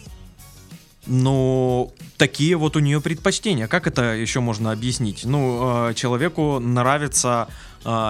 Ну, 1.05 1.93
такие 2.17 2.57
вот 2.57 2.75
у 2.75 2.79
нее 2.79 2.99
предпочтения. 2.99 3.67
Как 3.67 3.85
это 3.87 4.15
еще 4.15 4.39
можно 4.41 4.71
объяснить? 4.71 5.23
Ну, 5.25 5.89
э, 5.89 5.93
человеку 5.93 6.59
нравится 6.59 7.47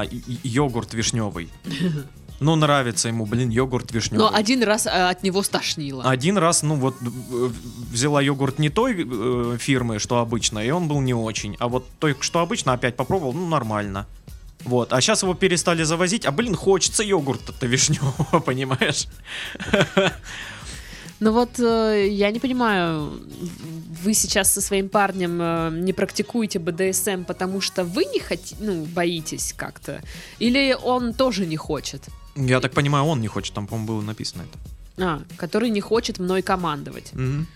и- 0.10 0.40
йогурт 0.44 0.94
вишневый. 0.94 1.50
Ну, 2.40 2.56
нравится 2.56 3.08
ему, 3.08 3.26
блин, 3.26 3.50
йогурт 3.50 3.92
вишневый. 3.92 4.28
Но 4.28 4.36
один 4.36 4.64
раз 4.64 4.88
а, 4.88 5.10
от 5.10 5.24
него 5.24 5.42
стошнило. 5.44 6.04
Один 6.04 6.38
раз, 6.38 6.64
ну 6.64 6.76
вот, 6.76 6.96
э, 7.02 7.50
взяла 7.92 8.22
йогурт 8.22 8.60
не 8.60 8.70
той 8.70 8.96
э, 8.98 9.58
фирмы, 9.58 10.00
что 10.00 10.20
обычно, 10.20 10.60
и 10.60 10.70
он 10.70 10.88
был 10.88 11.02
не 11.02 11.14
очень. 11.14 11.56
А 11.60 11.68
вот 11.68 11.86
той, 12.00 12.16
что 12.20 12.40
обычно, 12.40 12.74
опять 12.74 12.96
попробовал, 12.96 13.34
ну, 13.34 13.48
нормально. 13.48 14.06
Вот, 14.66 14.94
а 14.94 15.00
сейчас 15.00 15.24
его 15.24 15.34
перестали 15.34 15.84
завозить, 15.84 16.26
а, 16.26 16.32
блин, 16.32 16.56
хочется 16.56 17.04
йогурта-то 17.04 17.68
вишневого, 17.68 18.40
понимаешь? 18.46 19.08
Ну 21.22 21.32
вот 21.32 21.60
э, 21.60 22.10
я 22.10 22.30
не 22.32 22.40
понимаю, 22.40 23.14
вы 24.04 24.14
сейчас 24.14 24.52
со 24.52 24.60
своим 24.60 24.90
парнем 24.90 25.40
э, 25.42 25.70
не 25.72 25.94
практикуете 25.94 26.60
БДСМ, 26.60 27.24
потому 27.24 27.62
что 27.62 27.86
вы 27.86 28.04
не 28.04 28.20
хотите, 28.20 28.58
ну, 28.60 28.84
боитесь 28.84 29.54
как-то? 29.56 30.02
Или 30.40 30.76
он 30.84 31.14
тоже 31.14 31.46
не 31.46 31.56
хочет? 31.56 32.02
Я 32.36 32.60
так 32.60 32.74
понимаю, 32.74 33.06
он 33.06 33.22
не 33.22 33.28
хочет, 33.28 33.54
там, 33.54 33.68
по-моему, 33.68 33.88
было 33.88 34.02
написано 34.02 34.44
это. 34.44 34.60
А, 34.98 35.22
который 35.38 35.70
не 35.70 35.82
хочет 35.82 36.20
мной 36.20 36.42
командовать. 36.42 37.14
Мгм. 37.14 37.48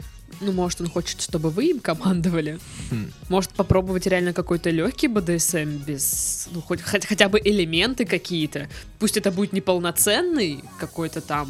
Ну, 0.41 0.51
может, 0.51 0.81
он 0.81 0.89
хочет, 0.89 1.21
чтобы 1.21 1.49
вы 1.49 1.65
им 1.65 1.79
командовали. 1.79 2.59
Хм. 2.91 3.11
Может, 3.29 3.51
попробовать 3.51 4.07
реально 4.07 4.33
какой-то 4.33 4.69
легкий 4.69 5.07
БДСМ 5.07 5.77
без, 5.85 6.47
ну, 6.51 6.61
хоть, 6.61 6.81
хоть- 6.81 7.05
хотя 7.05 7.27
бы 7.29 7.39
элементы 7.43 8.05
какие-то. 8.05 8.69
Пусть 8.99 9.17
это 9.17 9.31
будет 9.31 9.53
неполноценный 9.53 10.63
какой-то 10.79 11.21
там 11.21 11.47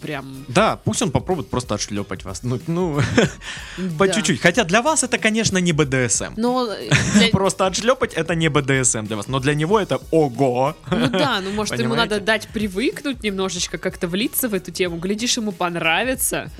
прям... 0.00 0.44
Да, 0.48 0.76
пусть 0.76 1.02
он 1.02 1.10
попробует 1.10 1.48
просто 1.48 1.74
отшлепать 1.74 2.24
вас. 2.24 2.42
Ну, 2.42 2.60
ну 2.66 3.00
по 3.98 4.08
чуть-чуть. 4.08 4.40
Хотя 4.40 4.64
для 4.64 4.82
вас 4.82 5.04
это, 5.04 5.18
конечно, 5.18 5.58
не 5.58 5.72
БДСМ. 5.72 6.34
Но 6.36 6.68
э, 6.72 7.30
Просто 7.32 7.66
отшлепать 7.66 8.14
это 8.14 8.34
не 8.34 8.48
БДСМ 8.48 9.04
для 9.06 9.16
вас. 9.16 9.28
Но 9.28 9.38
для 9.40 9.54
него 9.54 9.78
это 9.78 10.00
ого. 10.10 10.76
Ну 10.90 11.08
да, 11.08 11.40
ну 11.40 11.50
может 11.52 11.78
ему 11.78 11.94
надо 11.94 12.20
дать 12.20 12.48
привыкнуть 12.48 13.22
немножечко, 13.22 13.78
как-то 13.78 14.08
влиться 14.08 14.48
в 14.48 14.54
эту 14.54 14.70
тему. 14.70 14.98
Глядишь, 14.98 15.36
ему 15.36 15.52
понравится. 15.52 16.50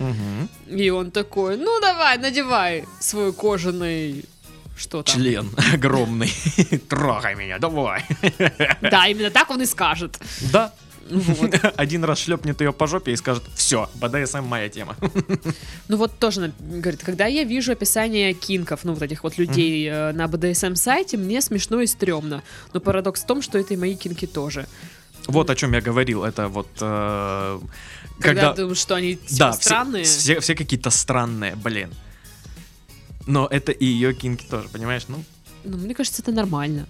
И 0.68 0.90
он 0.90 1.10
такой, 1.10 1.56
ну 1.56 1.71
давай, 1.80 2.18
надевай 2.18 2.84
свой 3.00 3.32
кожаный... 3.32 4.24
Что 4.74 5.02
там? 5.02 5.14
Член 5.14 5.50
огромный. 5.72 6.32
Трогай 6.88 7.34
меня, 7.34 7.58
давай. 7.58 8.04
Да, 8.80 9.06
именно 9.06 9.30
так 9.30 9.50
он 9.50 9.62
и 9.62 9.66
скажет. 9.66 10.18
Да. 10.52 10.72
Вот. 11.10 11.54
Один 11.76 12.04
раз 12.04 12.20
шлепнет 12.20 12.60
ее 12.60 12.72
по 12.72 12.86
жопе 12.86 13.12
и 13.12 13.16
скажет, 13.16 13.42
все, 13.54 13.88
БДСМ 13.94 14.42
моя 14.42 14.68
тема. 14.68 14.96
Ну 15.88 15.96
вот 15.96 16.18
тоже 16.18 16.52
говорит, 16.58 17.02
когда 17.04 17.26
я 17.26 17.44
вижу 17.44 17.72
описание 17.72 18.32
кинков, 18.32 18.84
ну 18.84 18.94
вот 18.94 19.02
этих 19.02 19.24
вот 19.24 19.36
людей 19.36 19.88
э, 19.88 20.12
на 20.12 20.24
BDSM 20.24 20.74
сайте, 20.74 21.16
мне 21.16 21.40
смешно 21.42 21.80
и 21.80 21.86
стрёмно. 21.86 22.42
Но 22.72 22.80
парадокс 22.80 23.22
в 23.22 23.26
том, 23.26 23.42
что 23.42 23.58
это 23.58 23.74
и 23.74 23.76
мои 23.76 23.94
кинки 23.94 24.26
тоже. 24.26 24.66
Вот 25.28 25.50
о 25.50 25.54
чем 25.54 25.72
я 25.74 25.80
говорил. 25.80 26.24
Это 26.24 26.48
вот 26.48 26.68
э, 26.80 27.60
Когда, 28.20 28.40
когда... 28.40 28.52
думаю, 28.54 28.74
что 28.74 28.94
они 28.94 29.14
типа, 29.16 29.38
Да, 29.38 29.52
все- 29.52 29.62
странные. 29.62 30.04
Все, 30.04 30.40
все 30.40 30.54
какие-то 30.54 30.90
странные, 30.90 31.54
блин. 31.56 31.90
Но 33.26 33.46
это 33.46 33.72
и 33.72 33.84
ее 33.84 34.14
кинки 34.14 34.44
тоже, 34.50 34.68
понимаешь? 34.68 35.04
Ну, 35.08 35.22
Ну, 35.64 35.76
мне 35.78 35.94
кажется, 35.94 36.22
это 36.22 36.32
нормально. 36.32 36.86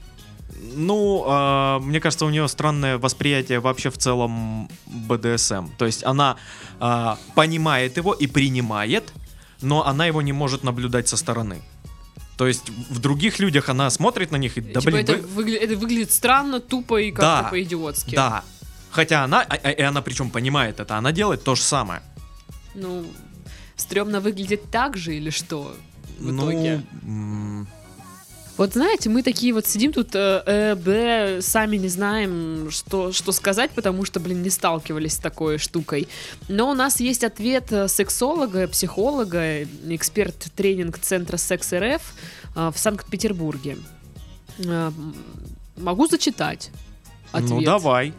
ну 0.76 1.24
э, 1.26 1.78
мне 1.80 2.00
кажется, 2.00 2.24
у 2.26 2.30
нее 2.30 2.48
странное 2.48 2.96
восприятие 2.98 3.58
вообще 3.60 3.90
в 3.90 3.96
целом 3.98 4.68
БДСМ. 4.86 5.66
То 5.78 5.84
есть 5.86 6.04
она 6.04 6.36
э, 6.80 7.16
понимает 7.34 7.96
его 7.98 8.14
и 8.14 8.26
принимает, 8.26 9.12
но 9.60 9.86
она 9.86 10.06
его 10.06 10.22
не 10.22 10.32
может 10.32 10.64
наблюдать 10.64 11.08
со 11.08 11.16
стороны. 11.16 11.60
То 12.42 12.48
есть 12.48 12.70
в 12.70 12.98
других 12.98 13.38
людях 13.38 13.68
она 13.68 13.88
смотрит 13.88 14.32
на 14.32 14.36
них 14.36 14.58
и 14.58 14.60
да 14.60 14.80
типа 14.80 14.90
блин, 14.90 15.04
это, 15.04 15.12
вы- 15.12 15.44
выгля- 15.44 15.58
это 15.58 15.76
выглядит 15.76 16.10
странно, 16.10 16.58
тупо 16.58 17.00
и 17.00 17.12
как-то 17.12 17.42
Да, 17.44 17.48
по-идиотски. 17.50 18.16
да. 18.16 18.42
Хотя 18.90 19.22
она, 19.22 19.42
а- 19.42 19.54
а- 19.62 19.70
и 19.70 19.80
она 19.80 20.02
причем 20.02 20.28
понимает 20.28 20.80
это, 20.80 20.96
она 20.96 21.12
делает 21.12 21.44
то 21.44 21.54
же 21.54 21.62
самое. 21.62 22.02
Ну, 22.74 23.06
стрёмно 23.76 24.18
выглядит 24.20 24.72
так 24.72 24.96
же 24.96 25.14
или 25.14 25.30
что? 25.30 25.76
В 26.18 26.32
ну, 26.32 26.50
итоге. 26.50 26.82
Вот 28.62 28.74
знаете, 28.74 29.10
мы 29.10 29.24
такие 29.24 29.52
вот 29.52 29.66
сидим 29.66 29.92
тут, 29.92 30.14
э, 30.14 30.40
э, 30.46 30.74
б, 30.76 31.42
сами 31.42 31.78
не 31.78 31.88
знаем, 31.88 32.70
что, 32.70 33.10
что 33.10 33.32
сказать, 33.32 33.72
потому 33.72 34.04
что, 34.04 34.20
блин, 34.20 34.40
не 34.40 34.50
сталкивались 34.50 35.14
с 35.14 35.18
такой 35.18 35.58
штукой. 35.58 36.06
Но 36.46 36.70
у 36.70 36.74
нас 36.74 37.00
есть 37.00 37.24
ответ 37.24 37.72
э, 37.72 37.88
сексолога, 37.88 38.68
психолога, 38.68 39.64
эксперт 39.64 40.36
тренинг-центра 40.54 41.38
Секс 41.38 41.72
РФ 41.72 42.14
э, 42.54 42.70
в 42.72 42.78
Санкт-Петербурге. 42.78 43.78
Э, 44.58 44.92
Могу 45.76 46.06
зачитать 46.06 46.70
ответ. 47.32 47.50
ну 47.50 47.62
давай. 47.62 48.14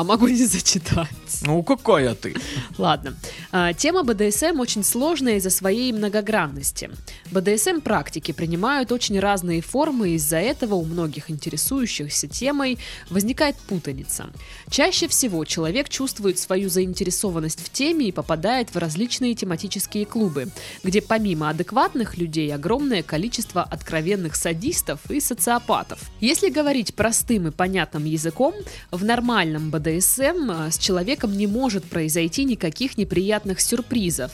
А 0.00 0.04
могу 0.04 0.28
не 0.28 0.46
зачитать. 0.46 1.08
Ну 1.42 1.62
какая 1.62 2.14
ты? 2.14 2.34
Ладно. 2.78 3.14
А, 3.52 3.74
Тема 3.74 4.02
БДСМ 4.02 4.58
очень 4.58 4.82
сложная 4.82 5.36
из-за 5.36 5.50
своей 5.50 5.92
многогранности. 5.92 6.90
БДСМ-практики 7.30 8.32
принимают 8.32 8.92
очень 8.92 9.20
разные 9.20 9.60
формы, 9.60 10.08
и 10.08 10.14
из-за 10.14 10.38
этого 10.38 10.76
у 10.76 10.86
многих 10.86 11.30
интересующихся 11.30 12.28
темой 12.28 12.78
возникает 13.10 13.56
путаница. 13.56 14.30
Чаще 14.70 15.06
всего 15.06 15.44
человек 15.44 15.90
чувствует 15.90 16.38
свою 16.38 16.70
заинтересованность 16.70 17.60
в 17.60 17.70
теме 17.70 18.08
и 18.08 18.12
попадает 18.12 18.74
в 18.74 18.78
различные 18.78 19.34
тематические 19.34 20.06
клубы, 20.06 20.48
где 20.82 21.02
помимо 21.02 21.50
адекватных 21.50 22.16
людей 22.16 22.54
огромное 22.54 23.02
количество 23.02 23.62
откровенных 23.62 24.34
садистов 24.34 25.00
и 25.10 25.20
социопатов. 25.20 26.00
Если 26.20 26.48
говорить 26.48 26.94
простым 26.94 27.48
и 27.48 27.50
понятным 27.50 28.06
языком, 28.06 28.54
в 28.90 29.04
нормальном 29.04 29.70
БДСМ 29.70 29.89
а, 29.98 30.70
с 30.70 30.78
человеком 30.78 31.36
не 31.36 31.46
может 31.46 31.84
произойти 31.84 32.44
никаких 32.44 32.96
неприятных 32.96 33.60
сюрпризов. 33.60 34.32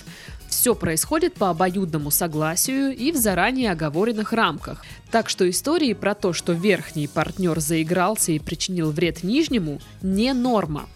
Все 0.49 0.75
происходит 0.75 1.35
по 1.35 1.51
обоюдному 1.51 2.11
согласию 2.11 2.97
и 2.97 3.13
в 3.13 3.17
заранее 3.17 3.73
оговоренных 3.73 4.33
рамках. 4.33 4.85
Так 5.11 5.29
что 5.29 5.49
истории 5.49 5.93
про 5.93 6.15
то, 6.15 6.33
что 6.33 6.53
верхний 6.53 7.09
партнер 7.09 7.59
заигрался 7.61 8.33
и 8.33 8.39
причинил 8.39 8.91
вред 8.91 9.23
нижнему, 9.23 9.81
не 10.03 10.33
норма. 10.33 10.89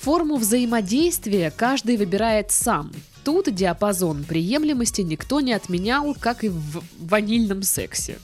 Форму 0.00 0.36
взаимодействия 0.36 1.50
каждый 1.50 1.96
выбирает 1.96 2.50
сам. 2.52 2.92
Тут 3.24 3.52
диапазон 3.52 4.24
приемлемости 4.24 5.02
никто 5.02 5.40
не 5.40 5.52
отменял, 5.52 6.14
как 6.18 6.44
и 6.44 6.48
в 6.48 6.82
ванильном 6.98 7.62
сексе. 7.62 8.18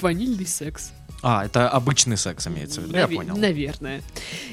Ванильный 0.00 0.46
секс. 0.46 0.92
А, 1.26 1.46
это 1.46 1.70
обычный 1.70 2.18
секс 2.18 2.46
имеется 2.46 2.82
в 2.82 2.84
виду, 2.84 2.96
я 2.96 3.04
Наве- 3.04 3.16
понял. 3.16 3.36
Наверное. 3.36 4.02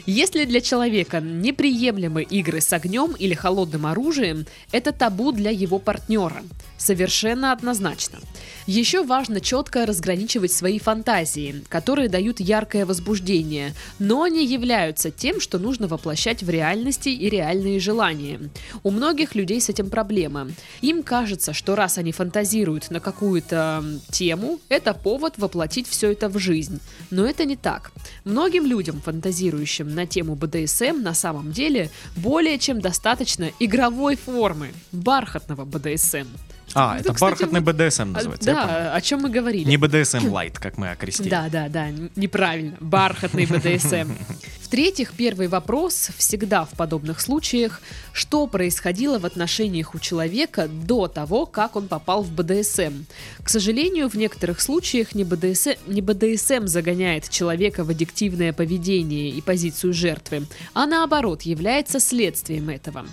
Если 0.05 0.45
для 0.45 0.61
человека 0.61 1.19
неприемлемы 1.19 2.23
игры 2.23 2.61
с 2.61 2.71
огнем 2.71 3.11
или 3.11 3.33
холодным 3.33 3.85
оружием, 3.85 4.45
это 4.71 4.93
табу 4.93 5.33
для 5.33 5.51
его 5.51 5.79
партнера. 5.79 6.43
Совершенно 6.77 7.51
однозначно. 7.51 8.19
Еще 8.65 9.03
важно 9.03 9.41
четко 9.41 9.85
разграничивать 9.85 10.51
свои 10.51 10.79
фантазии, 10.79 11.63
которые 11.67 12.09
дают 12.09 12.39
яркое 12.39 12.85
возбуждение, 12.85 13.73
но 13.99 14.25
не 14.27 14.45
являются 14.45 15.11
тем, 15.11 15.41
что 15.41 15.59
нужно 15.59 15.87
воплощать 15.87 16.41
в 16.41 16.49
реальности 16.49 17.09
и 17.09 17.29
реальные 17.29 17.79
желания. 17.79 18.39
У 18.83 18.91
многих 18.91 19.35
людей 19.35 19.59
с 19.59 19.69
этим 19.69 19.89
проблема. 19.89 20.47
Им 20.81 21.03
кажется, 21.03 21.53
что 21.53 21.75
раз 21.75 21.97
они 21.97 22.13
фантазируют 22.13 22.89
на 22.91 22.99
какую-то 22.99 23.83
тему, 24.09 24.59
это 24.69 24.93
повод 24.93 25.37
воплотить 25.37 25.87
все 25.87 26.13
это 26.13 26.29
в 26.29 26.39
жизнь. 26.61 26.79
Но 27.09 27.25
это 27.25 27.45
не 27.45 27.55
так. 27.55 27.91
Многим 28.23 28.65
людям, 28.65 29.01
фантазирующим 29.01 29.93
на 29.93 30.05
тему 30.05 30.35
БДСМ, 30.35 31.01
на 31.01 31.13
самом 31.13 31.51
деле 31.51 31.89
более 32.15 32.57
чем 32.57 32.81
достаточно 32.81 33.49
игровой 33.59 34.15
формы, 34.15 34.71
бархатного 34.91 35.65
БДСМ. 35.65 36.27
А, 36.73 36.95
Это, 36.95 37.03
это 37.03 37.13
кстати, 37.13 37.31
бархатный 37.31 37.59
вот- 37.61 37.75
БДСМ 37.75 38.01
А, 38.01 38.05
называется. 38.05 38.53
Да, 38.53 38.93
о 38.93 39.01
чем 39.01 39.21
мы 39.21 39.29
говорили. 39.29 39.67
Не 39.67 39.77
BDSM 39.77 40.29
Light, 40.31 40.53
как 40.59 40.77
мы 40.77 40.89
окрестили. 40.89 41.29
Да, 41.29 41.49
да, 41.49 41.69
да, 41.69 41.89
неправильно. 42.15 42.77
Бархатный 42.79 43.45
БДСМ. 43.45 44.11
В-третьих, 44.61 45.11
первый 45.17 45.49
вопрос 45.49 46.11
всегда 46.17 46.63
в 46.63 46.69
подобных 46.69 47.19
случаях, 47.19 47.81
что 48.13 48.47
происходило 48.47 49.19
в 49.19 49.25
отношениях 49.25 49.93
у 49.95 49.99
человека 49.99 50.69
до 50.69 51.09
того, 51.09 51.45
как 51.45 51.75
он 51.75 51.89
попал 51.89 52.23
в 52.23 52.31
БДСМ. 52.31 53.03
К 53.43 53.49
сожалению, 53.49 54.07
в 54.07 54.15
некоторых 54.15 54.61
случаях 54.61 55.13
не 55.13 55.25
БДСМ, 55.25 55.71
не 55.87 56.01
БДСМ 56.01 56.67
загоняет 56.67 57.29
человека 57.29 57.83
в 57.83 57.89
аддиктивное 57.89 58.53
поведение 58.53 59.29
и 59.29 59.41
позицию 59.41 59.93
жертвы, 59.93 60.45
а 60.73 60.85
наоборот 60.85 61.41
является 61.41 61.99
следствием 61.99 62.69
этого. 62.69 63.05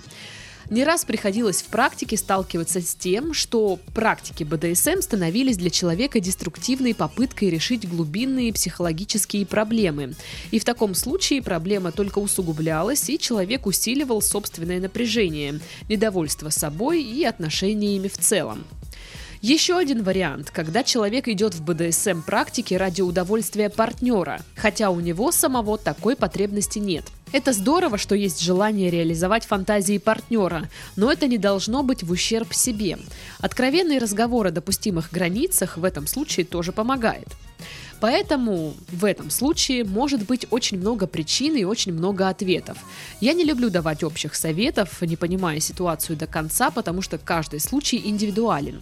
Не 0.69 0.83
раз 0.83 1.03
приходилось 1.03 1.63
в 1.63 1.65
практике 1.65 2.15
сталкиваться 2.15 2.79
с 2.79 2.93
тем, 2.93 3.33
что 3.33 3.79
практики 3.95 4.43
БДСМ 4.43 5.01
становились 5.01 5.57
для 5.57 5.71
человека 5.71 6.19
деструктивной 6.19 6.93
попыткой 6.93 7.49
решить 7.49 7.89
глубинные 7.89 8.53
психологические 8.53 9.47
проблемы. 9.47 10.13
И 10.51 10.59
в 10.59 10.65
таком 10.65 10.93
случае 10.93 11.41
проблема 11.41 11.91
только 11.91 12.19
усугублялась, 12.19 13.09
и 13.09 13.17
человек 13.17 13.65
усиливал 13.65 14.21
собственное 14.21 14.79
напряжение, 14.79 15.59
недовольство 15.89 16.49
собой 16.49 17.01
и 17.01 17.23
отношениями 17.23 18.07
в 18.07 18.17
целом. 18.19 18.63
Еще 19.41 19.77
один 19.77 20.03
вариант, 20.03 20.51
когда 20.51 20.83
человек 20.83 21.29
идет 21.29 21.53
в 21.53 21.63
БДСМ 21.63 22.23
практике 22.23 22.75
ради 22.75 23.01
удовольствия 23.01 23.69
партнера, 23.69 24.41
хотя 24.57 24.89
у 24.89 24.99
него 24.99 25.31
самого 25.31 25.77
такой 25.77 26.17
потребности 26.17 26.77
нет. 26.77 27.05
Это 27.31 27.53
здорово, 27.53 27.97
что 27.97 28.15
есть 28.15 28.41
желание 28.41 28.89
реализовать 28.89 29.45
фантазии 29.45 29.97
партнера, 29.97 30.69
но 30.97 31.09
это 31.09 31.27
не 31.27 31.37
должно 31.37 31.83
быть 31.83 32.03
в 32.03 32.11
ущерб 32.11 32.53
себе. 32.53 32.97
Откровенный 33.39 33.99
разговор 33.99 34.47
о 34.47 34.51
допустимых 34.51 35.09
границах 35.09 35.77
в 35.77 35.85
этом 35.85 36.05
случае 36.05 36.45
тоже 36.45 36.73
помогает. 36.73 37.29
Поэтому 37.99 38.73
в 38.91 39.05
этом 39.05 39.29
случае 39.29 39.83
может 39.83 40.25
быть 40.25 40.47
очень 40.49 40.79
много 40.79 41.07
причин 41.07 41.55
и 41.55 41.63
очень 41.63 41.93
много 41.93 42.29
ответов. 42.29 42.77
Я 43.19 43.33
не 43.33 43.43
люблю 43.43 43.69
давать 43.69 44.03
общих 44.03 44.35
советов, 44.35 45.01
не 45.01 45.15
понимая 45.15 45.59
ситуацию 45.59 46.15
до 46.15 46.27
конца, 46.27 46.71
потому 46.71 47.01
что 47.01 47.17
каждый 47.17 47.59
случай 47.59 48.01
индивидуален. 48.03 48.81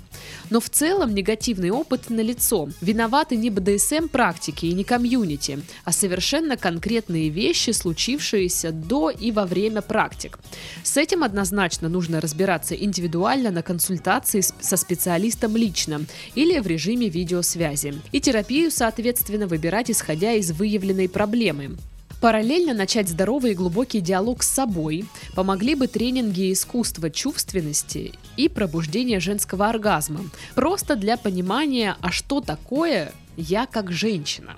Но 0.50 0.60
в 0.60 0.70
целом 0.70 1.16
негативный 1.16 1.72
опыт 1.72 2.10
налицо. 2.10 2.70
Виноваты 2.82 3.36
не 3.36 3.50
БДСМ 3.50 4.08
практики 4.08 4.68
и 4.68 4.74
не 4.74 4.84
комьюнити, 4.84 5.60
а 5.84 5.92
совершенно 5.92 6.58
конкретные 6.58 7.30
вещи, 7.30 7.72
случившиеся 7.72 8.72
до 8.72 9.10
и 9.10 9.32
во 9.32 9.46
время 9.46 9.82
практик. 9.82 10.38
С 10.84 10.98
этим 10.98 11.24
однозначно 11.24 11.90
нужно 11.90 12.22
разбираться 12.22 12.76
индивидуально 12.76 13.52
на 13.52 13.64
консультации 13.64 14.42
со 14.42 14.78
специалистом 14.78 15.58
лично 15.58 16.02
или 16.36 16.60
в 16.60 16.68
режиме 16.68 17.10
видеосвязи. 17.10 18.02
И 18.12 18.22
терапию, 18.22 18.70
соответственно, 18.72 19.07
выбирать 19.48 19.92
исходя 19.92 20.34
из 20.34 20.52
выявленной 20.52 21.10
проблемы. 21.10 21.78
Параллельно 22.20 22.74
начать 22.74 23.10
здоровый 23.10 23.52
и 23.52 23.56
глубокий 23.56 24.02
диалог 24.02 24.42
с 24.42 24.50
собой 24.50 25.06
помогли 25.36 25.76
бы 25.76 25.88
тренинги 25.88 26.52
искусства 26.52 27.12
чувственности 27.12 28.14
и 28.38 28.50
пробуждения 28.50 29.20
женского 29.20 29.70
оргазма. 29.70 30.22
Просто 30.56 30.96
для 30.96 31.16
понимания, 31.16 31.96
а 32.02 32.12
что 32.12 32.42
такое 32.42 33.14
я 33.36 33.68
как 33.68 33.92
женщина. 33.92 34.56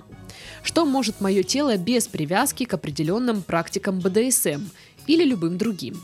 Что 0.62 0.86
может 0.86 1.20
мое 1.20 1.42
тело 1.42 1.76
без 1.76 2.08
привязки 2.08 2.64
к 2.64 2.72
определенным 2.72 3.42
практикам 3.42 4.00
БДСМ 4.00 4.62
или 5.06 5.24
любым 5.24 5.58
другим. 5.58 6.00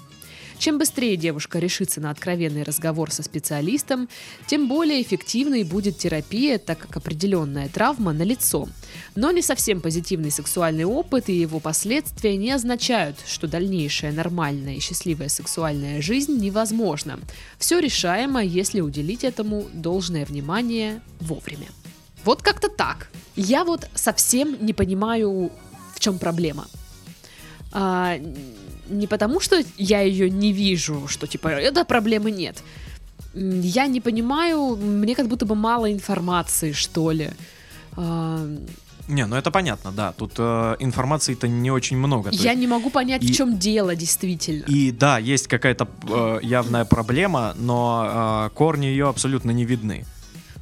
Чем 0.59 0.79
быстрее 0.79 1.17
девушка 1.17 1.59
решится 1.59 2.01
на 2.01 2.11
откровенный 2.11 2.63
разговор 2.63 3.11
со 3.11 3.23
специалистом, 3.23 4.09
тем 4.47 4.69
более 4.69 5.03
эффективной 5.03 5.65
будет 5.65 5.99
терапия, 5.99 6.59
так 6.59 6.79
как 6.79 6.97
определенная 6.97 7.69
травма 7.69 8.13
налицо. 8.13 8.69
Но 9.15 9.31
не 9.31 9.43
совсем 9.43 9.81
позитивный 9.81 10.31
сексуальный 10.31 10.85
опыт 10.85 11.29
и 11.29 11.35
его 11.35 11.61
последствия 11.61 12.37
не 12.37 12.53
означают, 12.53 13.17
что 13.27 13.47
дальнейшая 13.47 14.13
нормальная 14.13 14.77
и 14.77 14.81
счастливая 14.81 15.29
сексуальная 15.29 16.01
жизнь 16.01 16.39
невозможна. 16.39 17.21
Все 17.59 17.79
решаемо, 17.79 18.43
если 18.43 18.81
уделить 18.81 19.25
этому 19.25 19.67
должное 19.75 20.25
внимание 20.25 21.01
вовремя. 21.21 21.69
Вот 22.25 22.43
как-то 22.43 22.69
так. 22.69 23.09
Я 23.37 23.65
вот 23.65 23.89
совсем 23.95 24.57
не 24.65 24.73
понимаю, 24.73 25.53
в 25.95 26.01
чем 26.01 26.19
проблема. 26.19 26.67
А, 27.73 28.19
не 28.89 29.07
потому, 29.07 29.41
что 29.41 29.63
я 29.79 30.01
ее 30.01 30.31
не 30.31 30.53
вижу, 30.53 31.09
что 31.09 31.27
типа, 31.27 31.49
это 31.49 31.85
проблемы 31.85 32.31
нет. 32.31 32.63
Я 33.35 33.87
не 33.87 34.01
понимаю, 34.01 34.77
мне 34.77 35.15
как 35.15 35.29
будто 35.29 35.45
бы 35.47 35.55
мало 35.55 35.93
информации, 35.93 36.73
что 36.73 37.11
ли. 37.13 37.31
Не, 39.09 39.27
ну 39.27 39.37
это 39.37 39.51
понятно, 39.53 39.93
да. 39.93 40.13
Тут 40.13 40.33
э, 40.39 40.77
информации-то 40.81 41.47
не 41.47 41.71
очень 41.71 41.97
много. 41.97 42.31
Я 42.33 42.55
не 42.55 42.67
могу 42.67 42.91
понять, 42.91 43.23
и- 43.23 43.33
в 43.33 43.37
чем 43.37 43.57
дело 43.57 43.95
действительно. 43.95 44.65
И 44.67 44.91
да, 44.91 45.19
есть 45.19 45.47
какая-то 45.47 45.87
э, 46.09 46.39
явная 46.43 46.85
проблема, 46.85 47.55
но 47.57 48.49
э, 48.51 48.55
корни 48.57 48.87
ее 48.87 49.09
абсолютно 49.09 49.53
не 49.53 49.65
видны. 49.65 50.05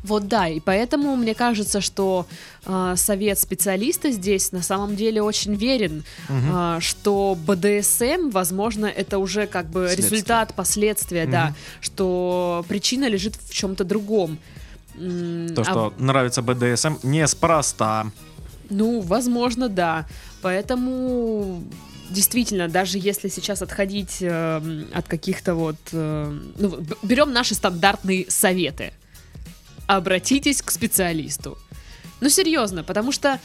Вот 0.04 0.28
да, 0.28 0.48
и 0.48 0.60
поэтому 0.60 1.16
мне 1.16 1.34
кажется, 1.34 1.80
что 1.80 2.26
а, 2.66 2.94
совет 2.94 3.38
специалиста 3.38 4.10
здесь 4.12 4.52
на 4.52 4.62
самом 4.62 4.96
деле 4.96 5.22
очень 5.22 5.54
верен, 5.54 6.04
Мгм. 6.28 6.50
а, 6.52 6.80
что 6.80 7.36
БДСМ, 7.46 8.28
возможно, 8.30 8.84
это 8.84 9.18
уже 9.18 9.46
как 9.46 9.66
бы 9.70 9.86
Следствие. 9.86 10.10
результат, 10.10 10.54
последствия, 10.54 11.26
да, 11.26 11.46
Мгм. 11.46 11.54
что 11.80 12.64
причина 12.68 13.08
лежит 13.08 13.34
в 13.36 13.52
чем-то 13.52 13.84
другом. 13.84 14.38
То, 14.94 15.62
а 15.62 15.64
что 15.64 15.94
нравится 15.98 16.42
БДСМ, 16.42 16.96
неспроста. 17.02 18.06
Ну, 18.70 19.00
возможно, 19.00 19.68
да. 19.70 20.06
Поэтому 20.42 21.62
действительно, 22.10 22.68
даже 22.68 22.98
если 22.98 23.28
сейчас 23.28 23.62
отходить 23.62 24.18
э, 24.20 24.84
от 24.92 25.08
каких-то 25.08 25.54
вот... 25.54 25.76
э, 25.92 26.38
ну, 26.58 26.78
берем 27.02 27.32
наши 27.32 27.54
стандартные 27.54 28.26
советы. 28.28 28.92
Обратитесь 29.86 30.62
к 30.62 30.70
специалисту. 30.70 31.58
Ну, 32.20 32.28
серьезно, 32.28 32.84
потому 32.84 33.12
что 33.12 33.38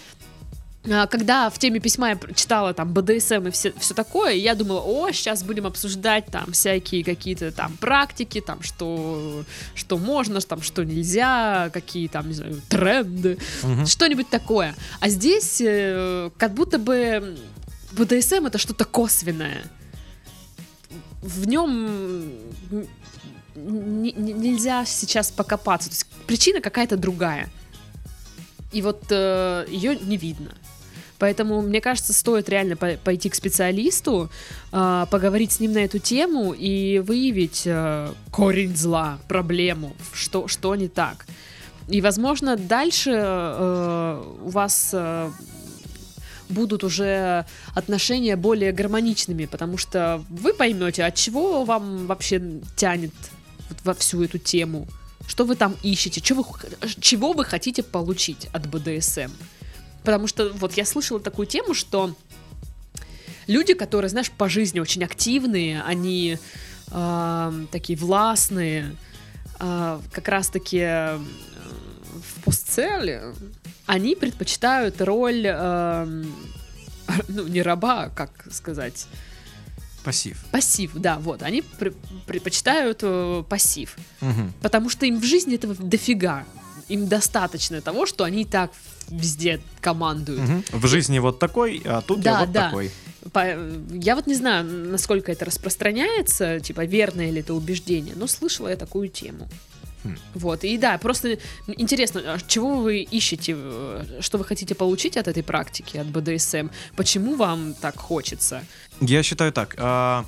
а, 0.90 1.08
когда 1.08 1.50
в 1.50 1.60
теме 1.60 1.80
письма 1.80 2.10
я 2.10 2.20
читала 2.34 2.74
там 2.74 2.94
БДСМ 2.94 3.48
и 3.48 3.52
все, 3.52 3.74
все 3.78 3.94
такое, 3.94 4.34
я 4.34 4.56
думала, 4.56 4.80
о, 4.80 5.12
сейчас 5.12 5.44
будем 5.44 5.66
обсуждать 5.66 6.28
там 6.28 6.54
всякие 6.54 7.04
какие-то 7.04 7.52
там 7.52 7.76
практики, 7.78 8.40
там 8.40 8.62
что, 8.62 9.44
что 9.76 9.98
можно, 9.98 10.40
там 10.40 10.62
что 10.62 10.84
нельзя, 10.86 11.70
какие 11.74 12.08
там, 12.08 12.30
не 12.30 12.34
знаю, 12.34 12.62
тренды 12.70 13.38
Мгм. 13.64 13.86
что-нибудь 13.86 14.30
такое. 14.30 14.76
А 15.02 15.10
здесь 15.10 15.62
э, 15.62 16.30
как 16.38 16.54
будто 16.54 16.80
бы 16.80 17.38
БДСМ 17.92 18.46
это 18.46 18.58
что-то 18.58 18.86
косвенное. 18.86 19.64
В 21.22 21.46
нем 21.46 22.32
нельзя 23.66 24.86
сейчас 24.86 25.32
покопаться. 25.32 25.90
То 25.90 25.94
есть 25.96 26.06
причина 26.28 26.62
какая-то 26.62 26.98
другая. 26.98 27.50
И 28.72 28.82
вот 28.82 29.12
ее 29.12 29.96
не 29.96 30.18
видно. 30.18 30.52
Поэтому, 31.20 31.62
мне 31.62 31.82
кажется, 31.82 32.14
стоит 32.14 32.48
реально 32.50 32.78
по- 32.78 32.98
пойти 33.04 33.30
к 33.30 33.36
специалисту, 33.36 34.32
а, 34.72 35.06
поговорить 35.08 35.52
с 35.52 35.60
ним 35.60 35.74
на 35.74 35.80
эту 35.80 36.00
тему 36.00 36.54
и 36.54 37.00
выявить 37.00 37.64
э, 37.66 38.14
корень 38.32 38.76
зла, 38.76 39.20
проблему, 39.28 39.94
что, 40.14 40.48
что 40.48 40.74
не 40.76 40.88
так. 40.88 41.26
И, 41.90 42.00
возможно, 42.02 42.56
дальше 42.56 43.12
э, 43.14 44.24
у 44.46 44.50
вас 44.50 44.92
э, 44.94 45.30
будут 46.48 46.86
уже 46.86 47.46
отношения 47.76 48.38
более 48.38 48.72
гармоничными, 48.72 49.46
потому 49.46 49.78
что 49.78 50.24
вы 50.30 50.54
поймете, 50.54 51.04
от 51.04 51.16
чего 51.16 51.66
вам 51.66 52.08
вообще 52.08 52.42
тянет 52.78 53.12
во 53.84 53.94
всю 53.94 54.24
эту 54.24 54.38
тему, 54.38 54.88
что 55.28 55.46
вы 55.46 55.56
там 55.56 55.76
ищете, 55.84 56.22
чего 56.22 56.44
вы, 56.44 56.90
чего 57.00 57.34
вы 57.34 57.46
хотите 57.46 57.84
получить 57.84 58.48
от 58.54 58.68
БДСМ. 58.68 59.32
Потому 60.04 60.28
что 60.28 60.50
вот 60.54 60.74
я 60.74 60.86
слышала 60.86 61.20
такую 61.20 61.46
тему, 61.46 61.74
что 61.74 62.16
люди, 63.48 63.74
которые, 63.74 64.10
знаешь, 64.10 64.32
по 64.32 64.50
жизни 64.50 64.80
очень 64.80 65.04
активные, 65.04 65.82
они 65.84 66.38
э, 66.92 67.66
такие 67.72 67.98
властные, 67.98 68.96
э, 69.60 70.00
как 70.12 70.28
раз-таки 70.28 70.80
э, 70.80 71.18
в 71.18 72.44
постцеле, 72.44 73.34
они 73.86 74.16
предпочитают 74.16 75.02
роль, 75.02 75.44
э, 75.46 76.24
ну, 77.28 77.48
не 77.48 77.62
раба, 77.62 78.10
как 78.10 78.48
сказать, 78.52 79.08
Пассив. 80.04 80.38
пассив, 80.52 80.92
да, 80.96 81.18
вот, 81.20 81.44
они 81.44 81.64
пре- 81.80 81.96
предпочитают 82.26 83.00
э, 83.02 83.44
пассив, 83.50 83.96
Мгм. 84.22 84.54
потому 84.62 84.90
что 84.90 85.06
им 85.06 85.20
в 85.20 85.24
жизни 85.26 85.56
этого 85.56 85.76
дофига, 85.76 86.46
им 86.88 87.08
достаточно 87.08 87.82
того, 87.82 88.06
что 88.06 88.24
они 88.24 88.42
и 88.42 88.46
так 88.46 88.72
везде 89.10 89.60
командуют. 89.82 90.42
Мгм. 90.42 90.64
В 90.72 90.88
жизни 90.88 91.20
вот 91.20 91.40
такой, 91.40 91.82
а 91.86 92.02
тут 92.02 92.22
Да, 92.22 92.32
я 92.32 92.40
вот 92.40 92.52
да. 92.52 92.66
такой. 92.70 92.92
По- 93.34 93.58
Я 93.94 94.16
вот 94.16 94.28
не 94.28 94.36
знаю, 94.36 94.64
насколько 94.64 95.32
это 95.32 95.46
распространяется, 95.46 96.60
типа, 96.62 96.86
верное 96.86 97.30
ли 97.32 97.42
это 97.42 97.54
убеждение, 97.54 98.14
но 98.16 98.28
слышала 98.28 98.70
я 98.70 98.76
такую 98.78 99.10
тему. 99.10 99.48
Хм. 100.04 100.16
Вот, 100.36 100.64
и 100.64 100.78
да, 100.78 100.98
просто 100.98 101.38
интересно, 101.68 102.22
а 102.26 102.38
чего 102.48 102.78
вы 102.78 103.02
ищете, 103.02 103.54
э, 103.58 104.20
что 104.22 104.38
вы 104.38 104.46
хотите 104.46 104.74
получить 104.76 105.18
от 105.18 105.28
этой 105.28 105.44
практики, 105.44 105.98
от 105.98 106.08
БДСМ? 106.08 106.70
Почему 106.96 107.36
вам 107.36 107.74
так 107.74 107.98
хочется? 107.98 108.64
Я 109.02 109.24
считаю 109.24 109.52
так. 109.52 109.76
а, 109.78 110.26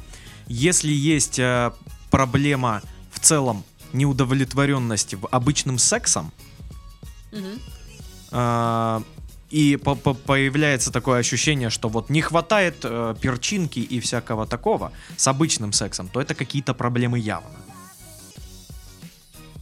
Если 0.47 0.91
есть 0.91 1.39
а, 1.39 1.73
проблема 2.09 2.81
в 3.13 3.19
целом 3.21 3.63
неудовлетворенности 3.93 5.15
в 5.15 5.27
обычным 5.31 5.77
сексом, 5.77 6.31
а, 8.31 9.01
и 9.49 9.75
по- 9.77 9.95
по- 9.95 10.13
появляется 10.13 10.91
такое 10.91 11.19
ощущение, 11.19 11.69
что 11.69 11.89
вот 11.89 12.09
не 12.09 12.21
хватает 12.21 12.75
э, 12.83 13.15
перчинки 13.21 13.79
и 13.79 13.99
всякого 13.99 14.45
такого 14.47 14.91
с 15.17 15.27
обычным 15.27 15.73
сексом, 15.73 16.07
то 16.07 16.21
это 16.21 16.35
какие-то 16.35 16.73
проблемы 16.73 17.19
явно. 17.19 17.49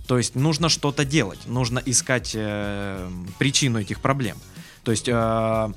То 0.10 0.18
есть 0.18 0.34
нужно 0.34 0.70
что-то 0.70 1.06
делать, 1.06 1.38
нужно 1.46 1.80
искать 1.86 2.32
э, 2.34 3.10
причину 3.38 3.80
этих 3.80 4.02
проблем. 4.02 4.38
То 4.84 4.90
есть 4.90 5.08
э, 5.08 5.74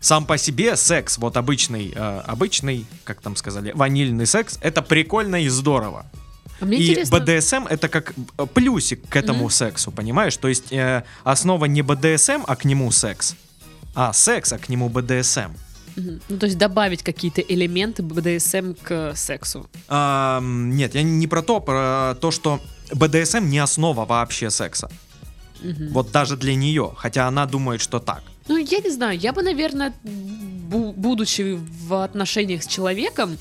сам 0.00 0.24
по 0.24 0.38
себе 0.38 0.76
секс, 0.76 1.18
вот 1.18 1.36
обычный, 1.36 1.92
э, 1.94 2.20
обычный, 2.20 2.86
как 3.04 3.20
там 3.20 3.36
сказали, 3.36 3.72
ванильный 3.72 4.24
секс, 4.24 4.58
это 4.62 4.80
прикольно 4.80 5.42
и 5.42 5.48
здорово. 5.48 6.06
А 6.58 6.64
мне 6.64 6.78
И 6.78 6.88
интересно, 6.90 7.20
БДСМ 7.20 7.66
это 7.68 7.90
как 7.90 8.14
э, 8.38 8.46
плюсик 8.46 9.06
к 9.06 9.14
этому 9.14 9.44
Мгм. 9.44 9.50
сексу, 9.50 9.90
понимаешь? 9.90 10.38
То 10.38 10.48
есть 10.48 10.72
э, 10.72 11.04
основа 11.22 11.66
не 11.66 11.82
БДСМ, 11.82 12.44
а 12.46 12.56
к 12.56 12.64
нему 12.64 12.90
секс. 12.90 13.36
А 13.94 14.14
секс, 14.14 14.54
а 14.54 14.58
к 14.58 14.70
нему 14.70 14.88
БДСМ. 14.88 15.52
Ну, 16.28 16.38
то 16.38 16.46
есть 16.46 16.58
добавить 16.58 17.02
какие-то 17.02 17.40
элементы 17.40 18.02
БДСМ 18.02 18.74
к 18.82 19.14
сексу. 19.16 19.66
Ам, 19.88 20.70
нет, 20.76 20.94
я 20.94 21.02
не 21.02 21.26
про 21.26 21.42
то, 21.42 21.60
про 21.60 22.14
то, 22.20 22.30
что 22.30 22.60
БДСМ 22.92 23.48
не 23.48 23.58
основа 23.58 24.04
вообще 24.04 24.50
секса. 24.50 24.90
Мгм. 25.62 25.88
Вот 25.92 26.12
даже 26.12 26.36
для 26.36 26.54
нее, 26.54 26.92
хотя 26.96 27.26
она 27.26 27.46
думает, 27.46 27.80
что 27.80 27.98
так. 27.98 28.22
Ну, 28.48 28.56
я 28.56 28.78
не 28.78 28.90
знаю, 28.90 29.18
я 29.18 29.32
бы, 29.32 29.42
наверное, 29.42 29.92
бу- 30.04 30.92
будучи 30.92 31.58
в 31.86 32.02
отношениях 32.04 32.62
с 32.62 32.66
человеком, 32.66 33.36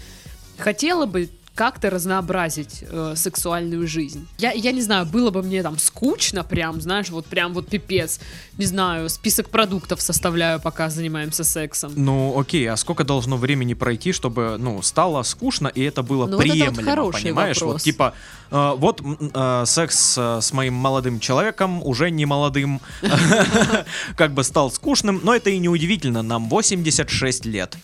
хотела 0.57 1.05
бы 1.05 1.29
как-то 1.57 1.89
разнообразить 1.89 2.83
э, 2.87 3.13
сексуальную 3.15 3.87
жизнь. 3.87 4.27
Я, 4.37 4.51
я 4.51 4.71
не 4.71 4.81
знаю, 4.81 5.07
было 5.07 5.31
бы 5.31 5.41
мне 5.41 5.63
там 5.63 5.79
скучно 5.79 6.43
прям, 6.43 6.79
знаешь, 6.81 7.09
вот 7.09 7.25
прям 7.25 7.53
вот 7.53 7.67
пипец. 7.67 8.19
Не 8.59 8.65
знаю, 8.65 9.09
список 9.09 9.49
продуктов 9.49 9.99
составляю, 9.99 10.61
пока 10.61 10.91
занимаемся 10.91 11.43
сексом. 11.43 11.93
Ну, 11.95 12.39
окей, 12.39 12.69
а 12.69 12.77
сколько 12.77 13.03
должно 13.03 13.37
времени 13.37 13.73
пройти, 13.73 14.11
чтобы, 14.11 14.57
ну, 14.59 14.83
стало 14.83 15.23
скучно, 15.23 15.67
и 15.67 15.81
это 15.81 16.03
было 16.03 16.27
Ну, 16.27 16.37
вот 16.37 16.45
это 16.45 16.53
вот 16.53 16.75
приемлемо, 16.75 17.11
понимаешь? 17.11 17.57
вопрос. 17.57 17.73
Вот 17.73 17.81
типа, 17.81 18.13
э, 18.51 18.73
вот 18.77 19.01
э, 19.01 19.63
секс 19.65 20.15
э, 20.15 20.39
с 20.41 20.53
моим 20.53 20.75
молодым 20.75 21.19
человеком, 21.19 21.81
уже 21.83 22.11
не 22.11 22.27
молодым, 22.27 22.81
как 24.15 24.31
бы 24.33 24.43
стал 24.43 24.69
скучным, 24.69 25.21
но 25.23 25.33
это 25.33 25.49
и 25.49 25.57
не 25.57 25.69
удивительно, 25.69 26.21
нам 26.21 26.49
86 26.49 27.45
лет. 27.45 27.75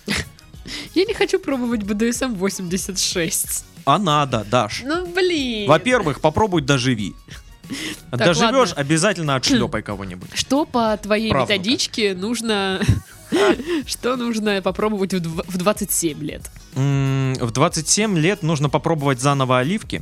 Я 0.95 1.05
не 1.05 1.13
хочу 1.13 1.39
пробовать 1.39 1.83
БДСМ 1.83 2.33
86. 2.35 3.65
А 3.85 3.97
надо, 3.99 4.45
Даш. 4.49 4.81
Ну, 4.85 5.05
блин. 5.07 5.67
Во-первых, 5.67 6.21
попробуй 6.21 6.61
доживи. 6.61 7.13
Так, 8.11 8.19
Доживешь, 8.19 8.69
ладно. 8.69 8.75
обязательно 8.81 9.35
отшлепай 9.35 9.81
кого-нибудь. 9.83 10.29
Что 10.33 10.65
по 10.65 10.95
твоей 10.97 11.29
Правнука. 11.29 11.53
методичке 11.53 12.13
нужно... 12.13 12.81
Что 13.87 14.15
нужно 14.15 14.61
попробовать 14.61 15.13
в 15.13 15.17
дв- 15.17 15.45
в 15.47 15.57
27 15.57 16.19
лет? 16.23 16.41
В 16.75 17.51
27 17.51 18.17
лет 18.17 18.43
нужно 18.43 18.69
попробовать 18.69 19.19
заново 19.21 19.59
оливки. 19.59 20.01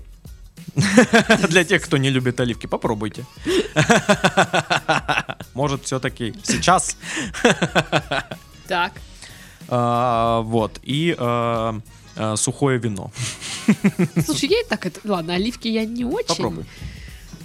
Для 1.49 1.63
тех, 1.63 1.81
кто 1.83 1.97
не 1.97 2.09
любит 2.09 2.39
оливки, 2.39 2.67
попробуйте. 2.67 3.25
Может, 5.53 5.85
все-таки 5.85 6.33
сейчас. 6.43 6.97
Так. 8.67 8.93
А, 9.71 10.41
Вот. 10.41 10.79
И 10.83 11.15
а, 11.17 11.79
а, 12.15 12.35
сухое 12.35 12.77
вино. 12.77 13.11
Слушай, 14.25 14.49
я 14.49 14.59
и 14.61 14.65
так 14.67 14.85
это... 14.85 14.99
Ладно, 15.05 15.33
оливки 15.35 15.67
я 15.67 15.85
не 15.85 16.05
очень. 16.05 16.27
Попробуй. 16.27 16.65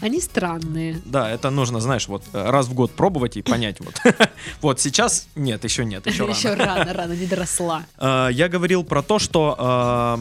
Они 0.03 0.21
странные. 0.21 1.01
Да, 1.07 1.31
это 1.31 1.49
нужно, 1.51 1.81
знаешь, 1.81 2.07
вот 2.09 2.23
э, 2.35 2.51
раз 2.51 2.67
в 2.67 2.75
год 2.75 2.91
пробовать 2.93 3.39
и 3.39 3.43
понять. 3.43 3.81
Вот, 3.81 3.95
вот 4.61 4.79
сейчас 4.81 5.27
нет, 5.37 5.65
еще 5.65 5.87
нет, 5.87 6.07
еще 6.07 6.25
рано. 6.25 6.35
Еще 6.37 6.55
рано, 6.55 6.93
рано, 6.93 7.12
не 7.15 7.25
доросла. 7.27 7.85
Я 7.99 8.49
говорил 8.51 8.85
про 8.85 9.03
то, 9.03 9.19
что, 9.19 10.19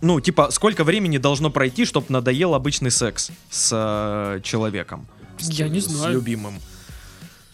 ну, 0.00 0.20
типа, 0.20 0.50
сколько 0.52 0.84
времени 0.84 1.18
должно 1.18 1.50
пройти, 1.50 1.84
чтобы 1.86 2.06
надоел 2.10 2.54
обычный 2.54 2.90
секс 2.92 3.30
с 3.50 3.70
э, 3.72 4.40
человеком? 4.44 5.06
С- 5.38 5.50
Я 5.50 5.68
не 5.68 5.80
С 5.80 5.86
знаю. 5.86 6.14
любимым. 6.14 6.60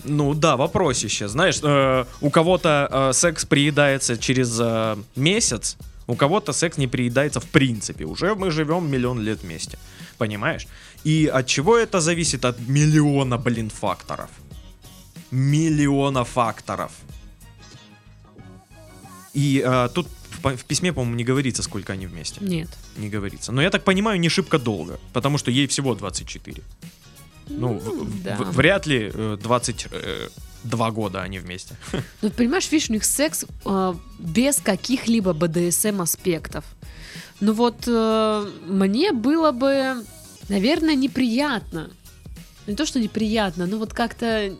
Ну 0.08 0.34
да, 0.34 0.56
вопросище. 0.56 1.28
Знаешь, 1.28 1.60
э, 1.62 2.04
у 2.20 2.30
кого-то 2.30 2.88
э, 2.90 3.12
секс 3.12 3.44
приедается 3.44 4.16
через 4.16 4.58
э, 4.60 4.96
месяц, 5.16 5.76
у 6.06 6.14
кого-то 6.14 6.52
секс 6.52 6.78
не 6.78 6.86
приедается 6.86 7.40
в 7.40 7.44
принципе. 7.44 8.04
Уже 8.04 8.34
мы 8.34 8.50
живем 8.50 8.90
миллион 8.90 9.20
лет 9.20 9.42
вместе. 9.42 9.78
Понимаешь? 10.18 10.66
И 11.04 11.26
от 11.26 11.46
чего 11.46 11.76
это 11.76 12.00
зависит? 12.00 12.44
От 12.44 12.58
миллиона, 12.68 13.38
блин, 13.38 13.70
факторов. 13.70 14.30
Миллиона 15.30 16.24
факторов. 16.24 16.92
И 19.34 19.62
э, 19.66 19.88
тут 19.94 20.06
в, 20.42 20.56
в 20.56 20.64
письме, 20.64 20.92
по-моему, 20.92 21.16
не 21.16 21.24
говорится, 21.24 21.62
сколько 21.62 21.92
они 21.92 22.06
вместе. 22.06 22.40
Нет. 22.40 22.68
Не 22.96 23.08
говорится. 23.08 23.52
Но 23.52 23.62
я 23.62 23.70
так 23.70 23.84
понимаю, 23.84 24.20
не 24.20 24.28
шибко 24.28 24.58
долго. 24.58 24.98
Потому 25.12 25.38
что 25.38 25.50
ей 25.50 25.66
всего 25.66 25.94
24. 25.94 26.62
Ну, 27.48 27.80
да. 28.24 28.36
в- 28.36 28.52
вряд 28.56 28.86
ли 28.86 29.10
э, 29.12 29.38
22 29.42 30.90
года 30.90 31.22
они 31.22 31.38
вместе. 31.38 31.74
Ну, 32.22 32.30
понимаешь, 32.30 32.70
видишь, 32.70 32.90
у 32.90 32.92
них 32.92 33.04
секс 33.04 33.44
э, 33.64 33.94
без 34.18 34.56
каких-либо 34.56 35.32
БДСМ 35.32 36.00
аспектов. 36.02 36.64
Ну 37.40 37.52
вот 37.52 37.84
э, 37.86 38.50
мне 38.66 39.12
было 39.12 39.52
бы, 39.52 40.04
наверное, 40.48 40.94
неприятно. 40.94 41.90
Не 42.66 42.74
то, 42.74 42.86
что 42.86 42.98
неприятно, 42.98 43.66
но 43.66 43.76
вот 43.78 43.92
как-то 43.92 44.52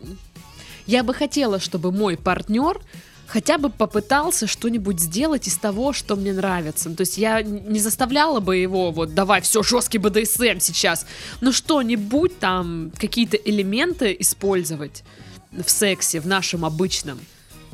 я 0.85 1.03
бы 1.03 1.13
хотела, 1.13 1.59
чтобы 1.59 1.91
мой 1.91 2.15
партнер 2.17 2.79
хотя 3.27 3.57
бы 3.57 3.69
попытался 3.69 4.47
что-нибудь 4.47 4.99
сделать 4.99 5.47
из 5.47 5.57
того, 5.57 5.93
что 5.93 6.15
мне 6.15 6.33
нравится. 6.33 6.89
То 6.89 7.01
есть 7.01 7.17
я 7.17 7.41
не 7.41 7.79
заставляла 7.79 8.39
бы 8.39 8.57
его 8.57 8.91
вот 8.91 9.13
давай 9.13 9.41
все 9.41 9.61
жесткий 9.63 9.97
БДСМ 9.97 10.59
сейчас, 10.59 11.05
но 11.41 11.51
что-нибудь 11.51 12.39
там 12.39 12.91
какие-то 12.97 13.37
элементы 13.37 14.15
использовать 14.19 15.03
в 15.51 15.69
сексе, 15.69 16.19
в 16.19 16.27
нашем 16.27 16.65
обычном. 16.65 17.19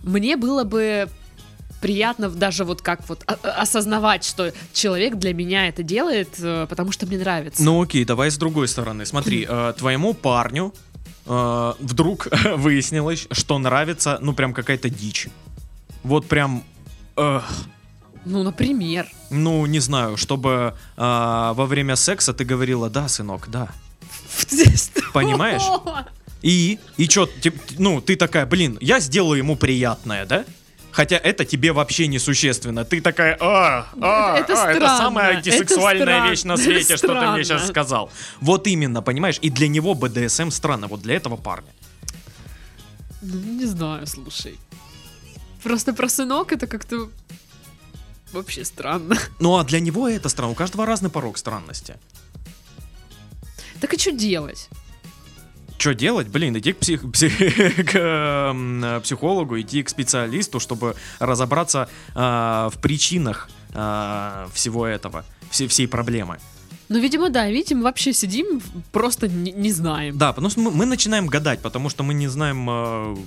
Мне 0.04 0.36
было 0.38 0.64
бы 0.64 1.08
приятно 1.82 2.30
даже 2.30 2.64
вот 2.64 2.82
как 2.82 3.08
вот 3.10 3.24
о- 3.26 3.34
о- 3.34 3.62
осознавать, 3.62 4.24
что 4.24 4.54
человек 4.72 5.16
для 5.16 5.34
меня 5.34 5.68
это 5.68 5.84
делает, 5.84 6.30
э, 6.40 6.66
потому 6.70 6.92
что 6.94 7.06
мне 7.06 7.18
нравится. 7.18 7.62
Ну 7.62 7.82
окей, 7.82 8.06
давай 8.06 8.32
с 8.32 8.38
другой 8.38 8.68
стороны. 8.70 9.06
Смотри, 9.06 9.46
э, 9.50 9.74
твоему 9.78 10.14
парню 10.14 10.74
э, 11.26 11.74
вдруг 11.80 12.28
выяснилось, 12.58 13.28
что 13.32 13.58
нравится, 13.60 14.18
ну 14.22 14.34
прям 14.34 14.54
какая-то 14.54 14.90
дичь. 14.90 15.28
Вот 16.04 16.28
прям... 16.28 16.64
эх, 17.16 17.44
Ну, 18.26 18.44
например. 18.44 19.08
ну, 19.30 19.66
не 19.66 19.80
знаю, 19.80 20.18
чтобы 20.18 20.74
э, 20.98 21.02
во 21.56 21.66
время 21.66 21.96
секса 21.96 22.34
ты 22.34 22.44
говорила, 22.46 22.90
да, 22.90 23.08
сынок, 23.08 23.48
да. 23.50 23.70
Понимаешь? 25.14 25.64
И, 26.42 26.78
и 26.98 27.08
чё, 27.08 27.26
тип- 27.26 27.62
ну, 27.80 28.02
ты 28.02 28.18
такая, 28.18 28.46
блин, 28.46 28.78
я 28.82 29.00
сделаю 29.00 29.38
ему 29.38 29.56
приятное, 29.56 30.26
да? 30.26 30.44
Хотя 30.94 31.18
это 31.18 31.44
тебе 31.44 31.74
вообще 31.74 32.06
не 32.08 32.20
существенно. 32.20 32.86
Ты 32.86 33.02
такая, 33.02 33.36
а, 33.40 33.88
а, 34.00 34.38
Это- 34.38 34.54
это 34.54 34.64
а, 34.64 34.72
это 34.72 34.98
самая 34.98 35.30
это 35.30 35.38
антисексуальная 35.38 36.06
странно, 36.06 36.30
вещь 36.30 36.44
на 36.44 36.54
это 36.54 36.62
свете, 36.62 36.98
что 36.98 37.08
ты 37.08 37.28
мне 37.32 37.44
сейчас 37.44 37.68
сказал. 37.68 38.12
Вот 38.42 38.68
именно, 38.68 39.02
понимаешь? 39.02 39.40
И 39.42 39.50
для 39.50 39.68
него 39.68 39.96
БДСМ 39.96 40.52
странно, 40.52 40.88
вот 40.88 41.02
для 41.02 41.16
этого 41.16 41.36
парня. 41.36 41.72
Ну, 43.24 43.40
не 43.40 43.66
знаю, 43.66 44.06
слушай. 44.06 44.60
Просто 45.64 45.94
про 45.94 46.08
сынок 46.10 46.52
это 46.52 46.68
как-то 46.68 47.10
вообще 48.32 48.64
странно. 48.64 49.18
Ну 49.40 49.58
а 49.58 49.64
для 49.64 49.80
него 49.80 50.08
это 50.08 50.30
странно. 50.30 50.52
У 50.52 50.56
каждого 50.56 50.86
разный 50.86 51.10
порог 51.10 51.38
странности. 51.40 51.96
Так 53.82 53.94
и 53.94 53.98
что 53.98 54.12
делать? 54.12 54.70
Что 55.84 55.94
делать? 55.94 56.28
Блин, 56.28 56.58
иди 56.58 56.72
к, 56.72 56.78
псих- 56.78 57.12
псих- 57.12 57.36
к, 57.92 57.94
эм, 57.94 59.02
психологу, 59.02 59.60
иди 59.60 59.84
к 59.84 59.90
специалисту, 59.90 60.62
чтобы 60.62 60.96
разобраться 61.20 61.90
э, 62.16 62.20
в 62.74 62.80
причинах 62.82 63.50
э, 63.74 64.48
всего 64.54 64.88
этого, 64.88 65.26
все, 65.50 65.68
всей 65.68 65.88
проблемы. 65.90 66.38
Ну, 66.88 67.00
видимо, 67.00 67.30
да, 67.30 67.50
видите, 67.50 67.76
мы 67.76 67.84
вообще 67.84 68.14
сидим, 68.14 68.62
просто 68.94 69.28
не, 69.28 69.52
не 69.52 69.74
знаем. 69.74 70.18
Да, 70.18 70.32
потому 70.32 70.50
что 70.52 70.62
мы, 70.62 70.72
мы 70.72 70.86
начинаем 70.86 71.28
гадать, 71.28 71.60
потому 71.60 71.90
что 71.90 72.04
мы 72.04 72.14
не 72.14 72.30
знаем... 72.30 72.66
э, 72.70 73.18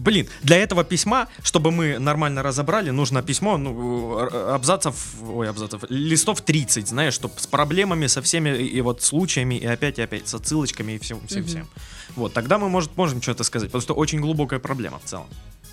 блин, 0.00 0.26
для 0.42 0.56
этого 0.56 0.84
письма, 0.84 1.28
чтобы 1.42 1.70
мы 1.70 1.98
нормально 1.98 2.42
разобрали, 2.42 2.90
нужно 2.90 3.22
письмо, 3.22 3.58
ну, 3.58 4.18
э, 4.18 4.54
абзацев, 4.54 4.94
ой, 5.22 5.48
абзацев, 5.48 5.84
листов 5.88 6.40
30, 6.40 6.88
знаешь, 6.88 7.14
чтобы 7.14 7.34
с 7.36 7.46
проблемами, 7.46 8.08
со 8.08 8.20
всеми 8.20 8.50
и, 8.50 8.80
вот 8.80 9.02
случаями, 9.02 9.54
и 9.54 9.66
опять, 9.66 9.98
и 9.98 10.02
опять, 10.02 10.28
с 10.28 10.34
отсылочками 10.34 10.92
и 10.92 10.98
всем, 10.98 11.20
всем, 11.26 11.44
всем. 11.44 11.68
Вот, 12.16 12.32
тогда 12.32 12.58
мы, 12.58 12.68
может, 12.68 12.96
можем 12.96 13.22
что-то 13.22 13.44
сказать, 13.44 13.68
потому 13.68 13.82
что 13.82 13.94
очень 13.94 14.20
глубокая 14.20 14.58
проблема 14.58 14.98
в 14.98 15.08
целом. 15.08 15.26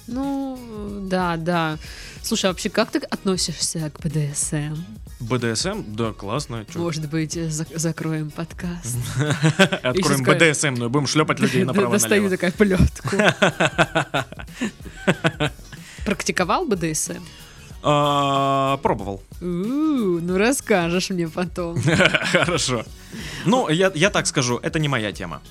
Ну, 0.08 0.58
да, 1.02 1.36
да. 1.38 1.78
Слушай, 2.22 2.46
а 2.46 2.50
вообще, 2.50 2.70
как 2.70 2.92
ты 2.92 3.00
относишься 3.00 3.90
к 3.90 4.00
БДСМ? 4.00 4.76
БДСМ, 5.20 5.84
да, 5.88 6.14
классно. 6.14 6.66
чё. 6.72 6.80
Может 6.80 7.10
быть, 7.10 7.36
зак- 7.36 7.78
закроем 7.78 8.30
подкаст. 8.30 8.96
Откроем 9.84 9.96
Еще 9.96 10.18
скажу- 10.18 10.24
БДСМ, 10.78 10.88
будем 10.90 11.08
шлепать 11.08 11.40
людей 11.40 11.64
направо 11.64 11.94
Достаю 11.94 12.30
такая 12.30 12.52
плетку. 12.52 13.18
Практиковал 16.06 16.66
БДСМ? 16.66 17.24
А, 17.84 18.78
Пробовал. 18.78 19.22
Ну, 19.42 20.38
расскажешь 20.38 21.10
мне 21.10 21.28
потом. 21.28 21.82
Хорошо. 22.32 22.84
Ну, 23.46 23.70
я, 23.70 24.10
так 24.10 24.28
скажу, 24.28 24.58
это 24.58 24.80
не 24.80 24.88
моя 24.88 25.12
тема. 25.12 25.42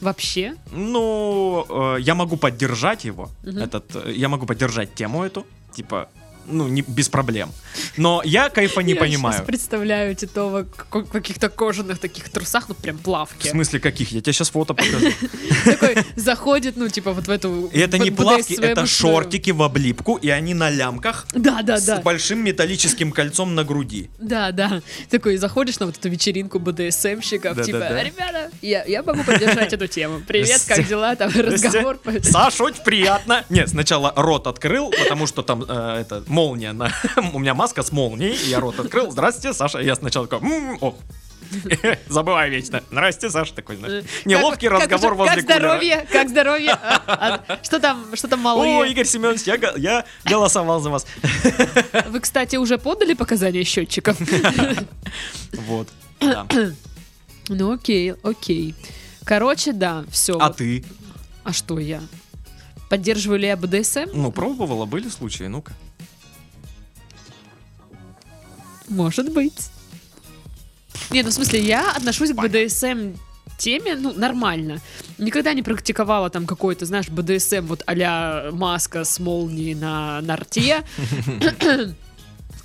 Вообще? 0.00 0.54
Ну, 0.72 1.66
э, 1.68 2.00
я 2.00 2.14
могу 2.14 2.36
поддержать 2.38 3.04
его, 3.04 3.28
этот, 3.44 3.84
э, 3.96 4.12
я 4.16 4.28
могу 4.30 4.46
поддержать 4.46 4.94
тему 4.94 5.22
эту, 5.24 5.46
типа, 5.74 6.08
ну, 6.50 6.68
не, 6.68 6.82
без 6.82 7.08
проблем. 7.08 7.50
Но 7.96 8.22
я 8.24 8.48
кайфа 8.50 8.80
не 8.82 8.92
Я 8.94 9.00
понимаю. 9.00 9.34
сейчас 9.36 9.46
представляю 9.46 10.14
Титова 10.14 10.66
в 10.90 11.04
каких-то 11.04 11.48
кожаных 11.48 11.98
таких 11.98 12.28
трусах, 12.28 12.68
ну 12.68 12.74
прям 12.74 12.96
В 12.98 13.02
плавки. 13.02 13.48
смысле 13.48 13.80
каких? 13.80 14.12
Я 14.12 14.20
тебе 14.20 14.32
сейчас 14.32 14.50
фото 14.50 14.74
покажу. 14.74 15.10
Такой 15.64 15.96
заходит, 16.16 16.76
ну 16.76 16.88
типа 16.88 17.12
вот 17.12 17.26
в 17.26 17.30
эту... 17.30 17.66
И 17.72 17.78
это 17.78 17.98
не 17.98 18.10
в- 18.10 18.16
плавки, 18.16 18.54
это 18.60 18.86
шортики 18.86 19.50
в 19.50 19.62
облипку, 19.62 20.16
и 20.16 20.28
они 20.28 20.54
на 20.54 20.70
лямках 20.70 21.26
Да, 21.34 21.62
да, 21.62 21.78
с 21.78 21.84
да. 21.86 22.00
большим 22.00 22.44
металлическим 22.44 23.12
кольцом 23.12 23.54
на 23.54 23.64
груди. 23.64 24.10
Да, 24.18 24.50
да. 24.52 24.82
Такой 25.08 25.36
заходишь 25.36 25.78
на 25.78 25.86
вот 25.86 25.96
эту 25.96 26.08
вечеринку 26.08 26.58
БДСМщиков, 26.58 27.64
типа, 27.64 28.02
ребята, 28.02 28.50
я, 28.62 28.84
я 28.84 29.02
могу 29.02 29.22
поддержать 29.24 29.72
эту 29.72 29.86
тему. 29.86 30.20
Привет, 30.26 30.62
как 30.66 30.86
дела? 30.86 31.14
Там 31.16 31.30
разговор. 31.34 31.96
по- 31.98 32.22
Саш, 32.22 32.60
очень 32.60 32.82
приятно. 32.82 33.44
Нет, 33.48 33.68
сначала 33.68 34.12
рот 34.16 34.46
открыл, 34.46 34.90
потому 34.90 35.26
что 35.26 35.42
там 35.42 35.64
э, 35.68 36.00
это 36.02 36.22
молния 36.40 36.72
на... 36.72 36.90
У 37.34 37.38
меня 37.38 37.54
маска 37.54 37.82
с 37.82 37.92
молнией, 37.92 38.34
и 38.34 38.48
я 38.48 38.60
рот 38.60 38.78
открыл. 38.80 39.10
Здравствуйте, 39.10 39.52
Саша. 39.56 39.80
Я 39.80 39.94
сначала 39.94 40.26
такой, 40.26 40.48
«М, 40.48 40.78
ох. 40.80 40.94
Забываю 42.08 42.50
вечно. 42.50 42.82
Здрасте, 42.90 43.28
Саша, 43.28 43.52
такой, 43.54 43.76
знаешь. 43.76 44.04
Неловкий 44.24 44.68
Как- 44.68 44.78
как 44.82 44.90
разговор 44.92 45.12
уже- 45.14 45.18
возле 45.18 45.36
Как 45.36 45.44
кулера. 45.46 45.58
здоровье? 45.60 46.06
Как 46.12 46.28
здоровье? 46.28 46.70
А, 46.72 47.42
а, 47.48 47.58
Что 47.64 47.80
там, 47.80 48.04
что 48.14 48.28
там 48.28 48.40
О, 48.40 48.42
малые? 48.56 48.90
Игорь 48.92 49.04
Семенович, 49.04 49.42
я, 49.42 49.56
я 49.76 50.04
голосовал 50.24 50.80
за 50.80 50.90
вас. 50.90 51.06
Вы, 52.08 52.20
кстати, 52.20 52.56
уже 52.56 52.78
подали 52.78 53.14
показания 53.14 53.64
счетчиков? 53.64 54.16
Вот. 55.66 55.88
да. 56.20 56.46
Ну 57.52 57.72
окей, 57.72 58.12
окей. 58.22 58.76
Короче, 59.24 59.72
да, 59.72 60.04
все. 60.08 60.38
А 60.38 60.50
ты? 60.50 60.84
А 61.42 61.52
что 61.52 61.80
я? 61.80 62.00
Поддерживаю 62.88 63.40
ли 63.40 63.48
я 63.48 63.56
БДСМ? 63.56 64.06
Ну, 64.14 64.30
пробовала, 64.30 64.84
были 64.86 65.08
случаи, 65.08 65.44
ну-ка. 65.48 65.72
Может 68.90 69.32
быть. 69.32 69.70
Не, 71.10 71.22
ну 71.22 71.30
в 71.30 71.32
смысле, 71.32 71.60
я 71.60 71.92
отношусь 71.92 72.32
к 72.32 72.34
БДСМ 72.34 73.14
теме, 73.56 73.94
ну, 73.94 74.12
нормально. 74.12 74.80
Никогда 75.18 75.52
не 75.52 75.62
практиковала 75.62 76.30
там 76.30 76.46
какой-то, 76.46 76.86
знаешь, 76.86 77.08
БДСМ 77.08 77.66
вот 77.66 77.82
а 77.86 78.50
маска 78.52 79.04
с 79.04 79.20
молнией 79.20 79.74
на, 79.74 80.20
на 80.22 80.36
рте. 80.36 80.82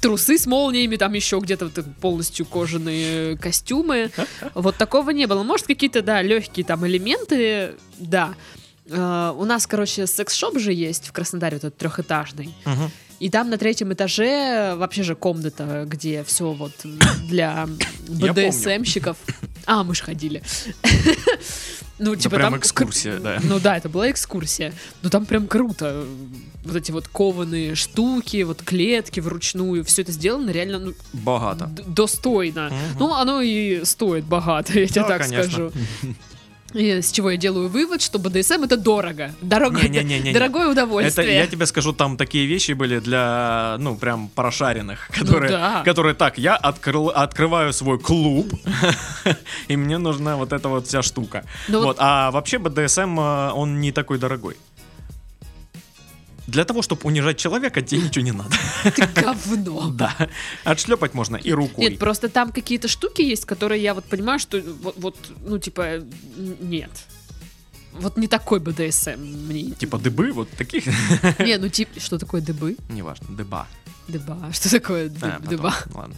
Трусы 0.02 0.38
с 0.38 0.46
молниями, 0.46 0.98
там 0.98 1.14
еще 1.14 1.40
где-то 1.40 1.66
вот 1.66 1.86
полностью 2.00 2.46
кожаные 2.46 3.38
костюмы. 3.38 4.12
Вот 4.54 4.78
такого 4.78 5.10
не 5.10 5.26
было. 5.26 5.44
Может, 5.44 5.68
какие-то, 5.68 6.02
да, 6.02 6.22
легкие 6.22 6.66
там 6.66 6.86
элементы, 6.86 7.74
да. 7.98 8.36
Э, 8.88 9.34
у 9.36 9.46
нас, 9.46 9.66
короче, 9.66 10.06
секс-шоп 10.06 10.60
же 10.60 10.72
есть 10.72 11.08
в 11.08 11.12
Краснодаре, 11.12 11.56
вот 11.56 11.66
этот 11.66 11.78
трехэтажный. 11.78 12.54
Мгм. 12.66 12.92
И 13.20 13.30
там 13.30 13.50
на 13.50 13.58
третьем 13.58 13.94
этаже 13.94 14.76
вообще 14.76 15.04
же 15.04 15.16
комната, 15.16 15.86
где 15.88 16.24
все 16.24 16.52
вот 16.52 16.74
для. 17.28 17.68
БДСМщиков. 18.08 19.18
А, 19.66 19.84
мы 19.84 19.96
же 19.96 20.04
ходили. 20.04 20.44
Ну, 21.98 22.14
типа 22.16 22.38
там... 22.38 22.58
экскурсия, 22.58 23.20
да. 23.20 23.40
Ну 23.42 23.58
да, 23.58 23.78
это 23.78 23.88
была 23.88 24.12
экскурсия. 24.12 24.74
Ну 25.02 25.10
там 25.10 25.26
прям 25.26 25.48
круто. 25.48 26.06
Вот 26.66 26.76
эти 26.76 26.92
вот 26.92 27.08
кованые 27.08 27.76
штуки, 27.76 28.44
вот 28.44 28.62
клетки 28.64 29.22
вручную. 29.22 29.86
Все 29.86 30.02
это 30.02 30.12
сделано 30.12 30.50
реально 30.50 30.80
ну, 30.80 30.94
Богато. 31.14 31.72
достойно. 31.88 32.70
Ну, 33.00 33.14
оно 33.14 33.42
и 33.42 33.86
стоит 33.86 34.26
богато, 34.26 34.78
я 34.80 34.88
тебе 34.88 35.06
так 35.06 35.26
скажу. 35.26 35.72
И 36.76 37.02
с 37.02 37.12
чего 37.12 37.32
я 37.32 37.38
делаю 37.38 37.70
вывод, 37.70 38.02
что 38.02 38.20
БДСМ 38.20 38.64
это 38.66 38.76
дорого. 38.76 39.32
Дорого, 39.42 39.82
Не-не-не-не. 39.82 40.34
дорогое 40.34 40.64
Это, 40.72 40.72
удовольствие. 40.72 41.36
я 41.36 41.48
тебе 41.48 41.66
скажу, 41.66 41.94
там 41.94 42.18
такие 42.18 42.46
вещи 42.48 42.74
были 42.74 43.00
для, 43.00 43.78
ну, 43.80 43.96
прям 43.96 44.28
прошаренных, 44.36 45.08
которые, 45.08 45.52
Ну 45.52 45.58
да. 45.58 45.82
которые 45.86 46.16
так, 46.16 46.38
я 46.38 46.56
открыл, 46.58 47.10
открываю 47.10 47.72
свой 47.72 47.98
клуб, 47.98 48.54
и 49.70 49.78
мне 49.78 49.98
нужна 49.98 50.36
вот 50.36 50.52
эта 50.54 50.68
вот 50.70 50.86
вся 50.88 51.02
штука. 51.02 51.46
Ну 51.70 51.78
вот- 51.80 51.86
вот, 51.86 51.98
а 52.00 52.30
вообще 52.32 52.58
БДСМ, 52.58 53.20
э, 53.20 53.52
он 53.54 53.80
не 53.80 53.92
такой 53.94 54.18
дорогой. 54.20 54.58
Для 56.48 56.64
того, 56.66 56.82
чтобы 56.82 57.02
унижать 57.04 57.38
человека, 57.38 57.82
тебе 57.82 58.02
ничего 58.02 58.24
не 58.26 58.32
надо. 58.32 58.56
Ты 58.96 59.08
говно. 59.08 59.90
Да. 59.90 60.16
Отшлепать 60.64 61.14
можно 61.14 61.38
и 61.38 61.52
рукой. 61.52 61.90
Нет, 61.90 62.00
просто 62.00 62.30
там 62.30 62.52
какие-то 62.52 62.88
штуки 62.88 63.22
есть, 63.22 63.46
которые 63.46 63.82
я 63.82 63.94
вот 63.94 64.06
понимаю, 64.06 64.40
что 64.40 64.62
вот, 64.82 64.96
вот, 64.98 65.16
ну, 65.48 65.58
типа, 65.58 66.04
нет. 66.62 66.92
Вот 67.94 68.18
не 68.18 68.28
такой 68.28 68.60
БДСМ 68.60 69.18
мне. 69.48 69.72
Типа 69.72 69.98
дыбы, 69.98 70.32
вот 70.34 70.50
таких. 70.52 70.86
Не, 71.40 71.58
ну 71.58 71.70
типа, 71.70 72.00
что 72.00 72.20
такое 72.20 72.42
дыбы? 72.42 72.76
Неважно, 72.90 73.28
дыба. 73.30 73.68
Дыба. 74.08 74.38
Что 74.52 74.70
такое 74.70 75.08
дыб- 75.10 75.24
А, 75.24 75.32
потом, 75.40 75.48
дыба? 75.50 75.74
Ладно. 75.94 76.16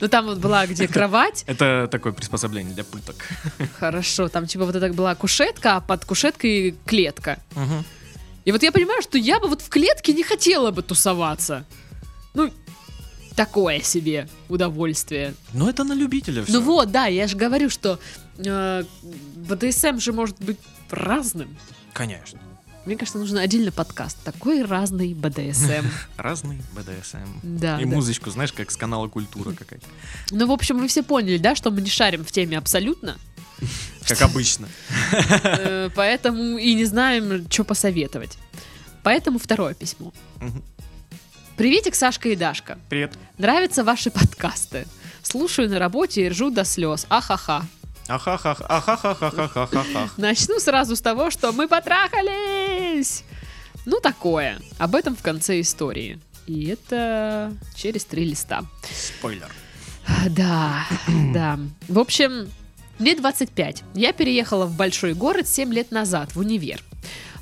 Ну 0.00 0.08
там 0.08 0.26
вот 0.26 0.38
была 0.38 0.66
где 0.66 0.86
кровать. 0.88 1.44
Это 1.46 1.88
такое 1.90 2.12
приспособление 2.12 2.74
для 2.74 2.84
пыток. 2.84 3.16
Хорошо, 3.78 4.28
там 4.28 4.46
типа 4.46 4.66
вот 4.66 4.74
это 4.76 4.92
была 4.92 5.14
кушетка, 5.14 5.76
а 5.76 5.80
под 5.80 6.04
кушеткой 6.04 6.74
клетка. 6.84 7.38
Мгм. 7.54 7.84
И 8.44 8.52
вот 8.52 8.62
я 8.62 8.72
понимаю, 8.72 9.02
что 9.02 9.18
я 9.18 9.38
бы 9.38 9.48
вот 9.48 9.62
в 9.62 9.68
клетке 9.68 10.12
не 10.12 10.22
хотела 10.22 10.70
бы 10.70 10.82
тусоваться. 10.82 11.64
Ну, 12.34 12.50
такое 13.36 13.80
себе 13.80 14.28
удовольствие. 14.48 15.34
Ну, 15.52 15.68
это 15.68 15.84
на 15.84 15.92
любителя 15.92 16.44
все. 16.44 16.52
Ну 16.52 16.60
вот, 16.62 16.90
да, 16.90 17.06
я 17.06 17.26
же 17.26 17.36
говорю, 17.36 17.70
что 17.70 17.98
э, 18.38 18.84
БДСМ 19.36 19.98
же 19.98 20.12
может 20.12 20.40
быть 20.40 20.58
разным. 20.90 21.56
Конечно. 21.92 22.40
Мне 22.84 22.96
кажется, 22.96 23.18
нужен 23.18 23.38
отдельный 23.38 23.70
подкаст. 23.70 24.18
Такой 24.24 24.64
разный 24.64 25.14
БДСМ. 25.14 25.86
Разный 26.16 26.60
БДСМ. 26.72 27.18
Да. 27.42 27.80
И 27.80 27.84
да. 27.84 27.90
музычку, 27.90 28.30
знаешь, 28.30 28.52
как 28.52 28.72
с 28.72 28.76
канала 28.76 29.06
Культура 29.06 29.52
какая-то. 29.52 29.86
Ну, 30.32 30.46
в 30.48 30.50
общем, 30.50 30.78
вы 30.78 30.88
все 30.88 31.04
поняли, 31.04 31.38
да, 31.38 31.54
что 31.54 31.70
мы 31.70 31.80
не 31.80 31.90
шарим 31.90 32.24
в 32.24 32.32
теме 32.32 32.58
абсолютно. 32.58 33.18
Как 34.06 34.22
обычно. 34.22 34.68
Э, 35.12 35.90
Поэтому 35.94 36.58
и 36.58 36.74
не 36.74 36.84
знаем, 36.84 37.46
что 37.50 37.64
посоветовать. 37.64 38.38
Поэтому 39.02 39.38
второе 39.38 39.74
письмо. 39.74 40.12
Приветик, 41.56 41.94
Сашка 41.94 42.28
и 42.28 42.36
Дашка. 42.36 42.78
Привет. 42.88 43.12
Нравятся 43.38 43.84
ваши 43.84 44.10
подкасты. 44.10 44.86
Слушаю 45.22 45.68
на 45.68 45.78
работе 45.78 46.26
и 46.26 46.28
ржу 46.28 46.50
до 46.50 46.64
слез. 46.64 47.06
Ахаха. 47.08 47.66
Начну 50.16 50.58
сразу 50.58 50.96
с 50.96 51.00
того, 51.00 51.30
что 51.30 51.52
мы 51.52 51.68
потрахались. 51.68 53.24
Ну, 53.86 54.00
такое. 54.00 54.60
Об 54.78 54.94
этом 54.94 55.16
в 55.16 55.22
конце 55.22 55.60
истории. 55.60 56.18
И 56.46 56.66
это 56.66 57.52
через 57.76 58.04
три 58.04 58.24
листа. 58.24 58.64
Спойлер. 58.92 59.50
Да, 60.30 60.86
да. 61.32 61.58
В 61.88 61.98
общем, 61.98 62.48
мне 62.98 63.14
25. 63.14 63.82
Я 63.94 64.12
переехала 64.12 64.66
в 64.66 64.76
большой 64.76 65.14
город 65.14 65.48
7 65.48 65.72
лет 65.72 65.90
назад, 65.90 66.34
в 66.34 66.38
универ. 66.38 66.82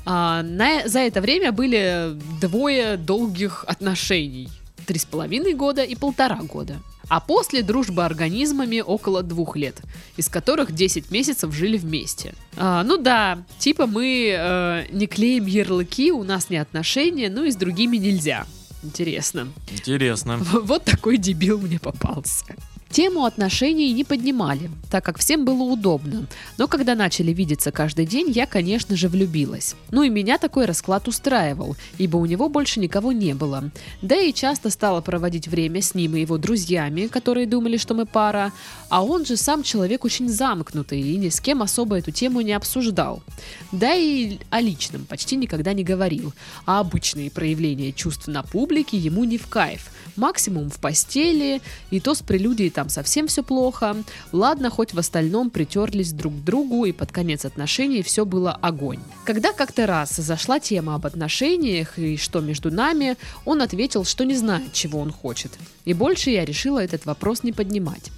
А, 0.05 0.41
на- 0.43 0.87
за 0.87 0.99
это 0.99 1.21
время 1.21 1.51
были 1.51 2.17
двое 2.41 2.97
долгих 2.97 3.63
отношений. 3.67 4.49
Три 4.87 4.97
с 4.97 5.05
половиной 5.05 5.53
года 5.53 5.83
и 5.83 5.95
полтора 5.95 6.37
года. 6.41 6.77
А 7.07 7.19
после 7.19 7.61
дружба 7.61 8.05
организмами 8.05 8.79
около 8.79 9.21
двух 9.21 9.57
лет, 9.57 9.81
из 10.17 10.29
которых 10.29 10.71
10 10.71 11.11
месяцев 11.11 11.53
жили 11.53 11.77
вместе. 11.77 12.33
А, 12.57 12.83
ну 12.83 12.97
да, 12.97 13.43
типа 13.59 13.85
мы 13.85 14.33
э, 14.35 14.85
не 14.91 15.07
клеим 15.07 15.45
ярлыки, 15.45 16.11
у 16.11 16.23
нас 16.23 16.49
не 16.49 16.57
отношения, 16.57 17.29
ну 17.29 17.43
и 17.43 17.51
с 17.51 17.55
другими 17.57 17.97
нельзя. 17.97 18.45
Интересно. 18.81 19.49
Интересно. 19.71 20.37
Вот 20.63 20.85
такой 20.85 21.17
дебил 21.17 21.59
мне 21.59 21.79
попался. 21.79 22.45
Тему 22.91 23.23
отношений 23.23 23.93
не 23.93 24.03
поднимали, 24.03 24.69
так 24.89 25.05
как 25.05 25.17
всем 25.17 25.45
было 25.45 25.63
удобно. 25.63 26.27
Но 26.57 26.67
когда 26.67 26.93
начали 26.93 27.31
видеться 27.31 27.71
каждый 27.71 28.05
день, 28.05 28.29
я, 28.29 28.45
конечно 28.45 28.97
же, 28.97 29.07
влюбилась. 29.07 29.75
Ну 29.91 30.03
и 30.03 30.09
меня 30.09 30.37
такой 30.37 30.65
расклад 30.65 31.07
устраивал, 31.07 31.77
ибо 31.97 32.17
у 32.17 32.25
него 32.25 32.49
больше 32.49 32.81
никого 32.81 33.13
не 33.13 33.33
было. 33.33 33.71
Да 34.01 34.17
и 34.17 34.33
часто 34.33 34.69
стала 34.69 34.99
проводить 34.99 35.47
время 35.47 35.81
с 35.81 35.95
ним 35.95 36.17
и 36.17 36.21
его 36.21 36.37
друзьями, 36.37 37.07
которые 37.07 37.47
думали, 37.47 37.77
что 37.77 37.93
мы 37.93 38.05
пара. 38.05 38.51
А 38.89 39.05
он 39.05 39.25
же 39.25 39.37
сам 39.37 39.63
человек 39.63 40.03
очень 40.03 40.27
замкнутый 40.27 40.99
и 40.99 41.15
ни 41.15 41.29
с 41.29 41.39
кем 41.39 41.61
особо 41.61 41.97
эту 41.97 42.11
тему 42.11 42.41
не 42.41 42.51
обсуждал. 42.51 43.23
Да 43.71 43.93
и 43.93 44.37
о 44.49 44.59
личном 44.59 45.05
почти 45.05 45.37
никогда 45.37 45.71
не 45.71 45.85
говорил. 45.85 46.33
А 46.65 46.81
обычные 46.81 47.31
проявления 47.31 47.93
чувств 47.93 48.27
на 48.27 48.43
публике 48.43 48.97
ему 48.97 49.23
не 49.23 49.37
в 49.37 49.47
кайф. 49.47 49.91
Максимум 50.17 50.69
в 50.69 50.77
постели, 50.79 51.61
и 51.89 52.01
то 52.01 52.13
с 52.13 52.21
прелюдией 52.21 52.69
там 52.81 52.89
совсем 52.89 53.27
все 53.27 53.43
плохо. 53.43 53.95
Ладно, 54.31 54.71
хоть 54.71 54.95
в 54.95 54.97
остальном 54.97 55.51
притерлись 55.51 56.13
друг 56.13 56.33
к 56.33 56.43
другу, 56.43 56.85
и 56.85 56.91
под 56.91 57.11
конец 57.11 57.45
отношений 57.45 58.01
все 58.01 58.25
было 58.25 58.53
огонь. 58.53 58.99
Когда 59.23 59.53
как-то 59.53 59.85
раз 59.85 60.15
зашла 60.15 60.59
тема 60.59 60.95
об 60.95 61.05
отношениях 61.05 61.99
и 61.99 62.17
что 62.17 62.39
между 62.41 62.71
нами, 62.71 63.17
он 63.45 63.61
ответил, 63.61 64.03
что 64.03 64.23
не 64.23 64.35
знает, 64.35 64.73
чего 64.73 64.99
он 64.99 65.11
хочет. 65.11 65.51
И 65.85 65.93
больше 65.93 66.31
я 66.31 66.43
решила 66.43 66.79
этот 66.79 67.05
вопрос 67.05 67.43
не 67.43 67.51
поднимать. 67.51 68.09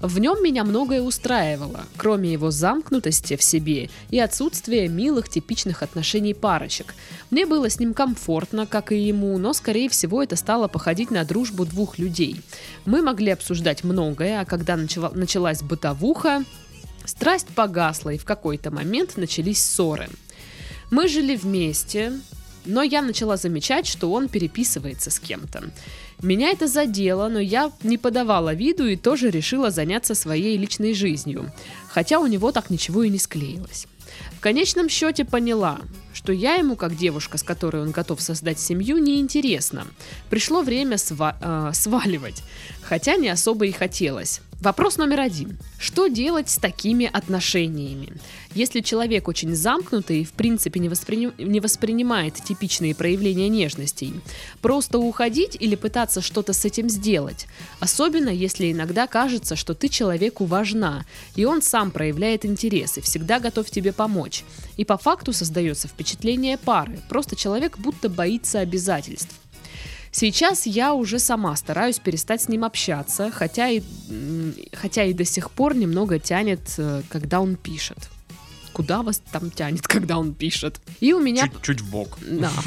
В 0.00 0.18
нем 0.18 0.42
меня 0.42 0.64
многое 0.64 1.02
устраивало, 1.02 1.84
кроме 1.98 2.32
его 2.32 2.50
замкнутости 2.50 3.36
в 3.36 3.42
себе 3.42 3.90
и 4.08 4.18
отсутствия 4.18 4.88
милых 4.88 5.28
типичных 5.28 5.82
отношений 5.82 6.32
парочек. 6.32 6.94
Мне 7.30 7.44
было 7.44 7.68
с 7.68 7.78
ним 7.78 7.92
комфортно, 7.92 8.66
как 8.66 8.92
и 8.92 8.98
ему, 8.98 9.36
но 9.36 9.52
скорее 9.52 9.90
всего 9.90 10.22
это 10.22 10.36
стало 10.36 10.68
походить 10.68 11.10
на 11.10 11.24
дружбу 11.24 11.66
двух 11.66 11.98
людей. 11.98 12.40
Мы 12.86 13.02
могли 13.02 13.30
обсуждать 13.30 13.84
многое, 13.84 14.40
а 14.40 14.46
когда 14.46 14.76
начала- 14.76 15.14
началась 15.14 15.62
бытовуха, 15.62 16.44
страсть 17.04 17.48
погасла 17.48 18.10
и 18.10 18.18
в 18.18 18.24
какой-то 18.24 18.70
момент 18.70 19.18
начались 19.18 19.62
ссоры. 19.62 20.08
Мы 20.90 21.08
жили 21.08 21.36
вместе, 21.36 22.14
но 22.64 22.82
я 22.82 23.02
начала 23.02 23.36
замечать, 23.36 23.86
что 23.86 24.10
он 24.10 24.28
переписывается 24.28 25.10
с 25.10 25.20
кем-то. 25.20 25.64
Меня 26.22 26.50
это 26.50 26.66
задело, 26.66 27.28
но 27.28 27.38
я 27.38 27.72
не 27.82 27.96
подавала 27.96 28.52
виду 28.54 28.86
и 28.86 28.96
тоже 28.96 29.30
решила 29.30 29.70
заняться 29.70 30.14
своей 30.14 30.56
личной 30.58 30.94
жизнью, 30.94 31.50
хотя 31.88 32.18
у 32.18 32.26
него 32.26 32.52
так 32.52 32.70
ничего 32.70 33.02
и 33.02 33.08
не 33.08 33.18
склеилось. 33.18 33.86
В 34.32 34.40
конечном 34.40 34.88
счете 34.88 35.24
поняла, 35.24 35.78
что 36.12 36.32
я 36.32 36.54
ему, 36.56 36.76
как 36.76 36.96
девушка, 36.96 37.38
с 37.38 37.42
которой 37.42 37.82
он 37.82 37.90
готов 37.90 38.20
создать 38.20 38.58
семью, 38.58 38.98
неинтересна. 38.98 39.86
Пришло 40.28 40.62
время 40.62 40.96
сва- 40.96 41.36
э, 41.40 41.72
сваливать, 41.74 42.42
хотя 42.82 43.16
не 43.16 43.28
особо 43.28 43.66
и 43.66 43.72
хотелось. 43.72 44.40
Вопрос 44.60 44.98
номер 44.98 45.20
один. 45.20 45.56
Что 45.78 46.08
делать 46.08 46.50
с 46.50 46.58
такими 46.58 47.08
отношениями? 47.10 48.12
Если 48.54 48.80
человек 48.80 49.26
очень 49.26 49.54
замкнутый 49.54 50.20
и 50.20 50.24
в 50.24 50.32
принципе 50.32 50.80
не, 50.80 50.88
восприни- 50.88 51.32
не 51.42 51.60
воспринимает 51.60 52.34
типичные 52.34 52.94
проявления 52.94 53.48
нежностей, 53.48 54.12
просто 54.60 54.98
уходить 54.98 55.56
или 55.58 55.76
пытаться 55.76 56.20
что-то 56.20 56.52
с 56.52 56.66
этим 56.66 56.90
сделать? 56.90 57.46
Особенно 57.78 58.28
если 58.28 58.70
иногда 58.70 59.06
кажется, 59.06 59.56
что 59.56 59.72
ты 59.72 59.88
человеку 59.88 60.44
важна, 60.44 61.06
и 61.36 61.46
он 61.46 61.62
сам 61.62 61.90
проявляет 61.90 62.44
интерес 62.44 62.98
и 62.98 63.00
всегда 63.00 63.40
готов 63.40 63.70
тебе 63.70 63.94
помочь. 63.94 64.44
И 64.76 64.84
по 64.84 64.98
факту 64.98 65.32
создается 65.32 65.88
впечатление 65.88 66.58
пары, 66.58 67.00
просто 67.08 67.34
человек 67.34 67.78
будто 67.78 68.10
боится 68.10 68.60
обязательств. 68.60 69.34
Сейчас 70.12 70.66
я 70.66 70.92
уже 70.92 71.18
сама 71.18 71.54
стараюсь 71.56 71.98
перестать 71.98 72.42
с 72.42 72.48
ним 72.48 72.64
общаться, 72.64 73.30
хотя 73.30 73.68
и, 73.68 73.82
хотя 74.72 75.04
и 75.04 75.12
до 75.12 75.24
сих 75.24 75.50
пор 75.50 75.76
немного 75.76 76.18
тянет, 76.18 76.60
э, 76.78 77.02
когда 77.08 77.40
он 77.40 77.54
пишет. 77.54 77.98
Куда 78.72 79.02
вас 79.02 79.22
там 79.30 79.50
тянет, 79.50 79.82
когда 79.86 80.18
он 80.18 80.34
пишет? 80.34 80.80
И 81.00 81.12
у 81.12 81.20
меня... 81.20 81.48
Чуть, 81.48 81.62
чуть 81.62 81.80
в 81.80 81.90
бок. 81.90 82.18
Да, 82.22 82.50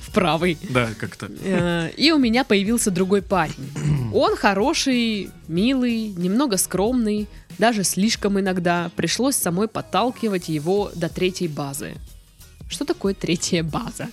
в 0.00 0.12
правый. 0.14 0.56
Да, 0.70 0.88
как-то. 0.98 1.30
Э, 1.42 1.90
И 1.96 2.10
у 2.10 2.18
меня 2.18 2.44
появился 2.44 2.90
другой 2.90 3.20
парень. 3.20 3.54
Он 4.14 4.34
хороший, 4.36 5.30
милый, 5.46 6.08
немного 6.08 6.56
скромный, 6.56 7.28
даже 7.58 7.84
слишком 7.84 8.40
иногда. 8.40 8.90
Пришлось 8.96 9.36
самой 9.36 9.68
подталкивать 9.68 10.48
его 10.48 10.90
до 10.94 11.08
третьей 11.10 11.48
базы. 11.48 11.94
Что 12.68 12.84
такое 12.84 13.12
третья 13.14 13.62
база? 13.62 14.08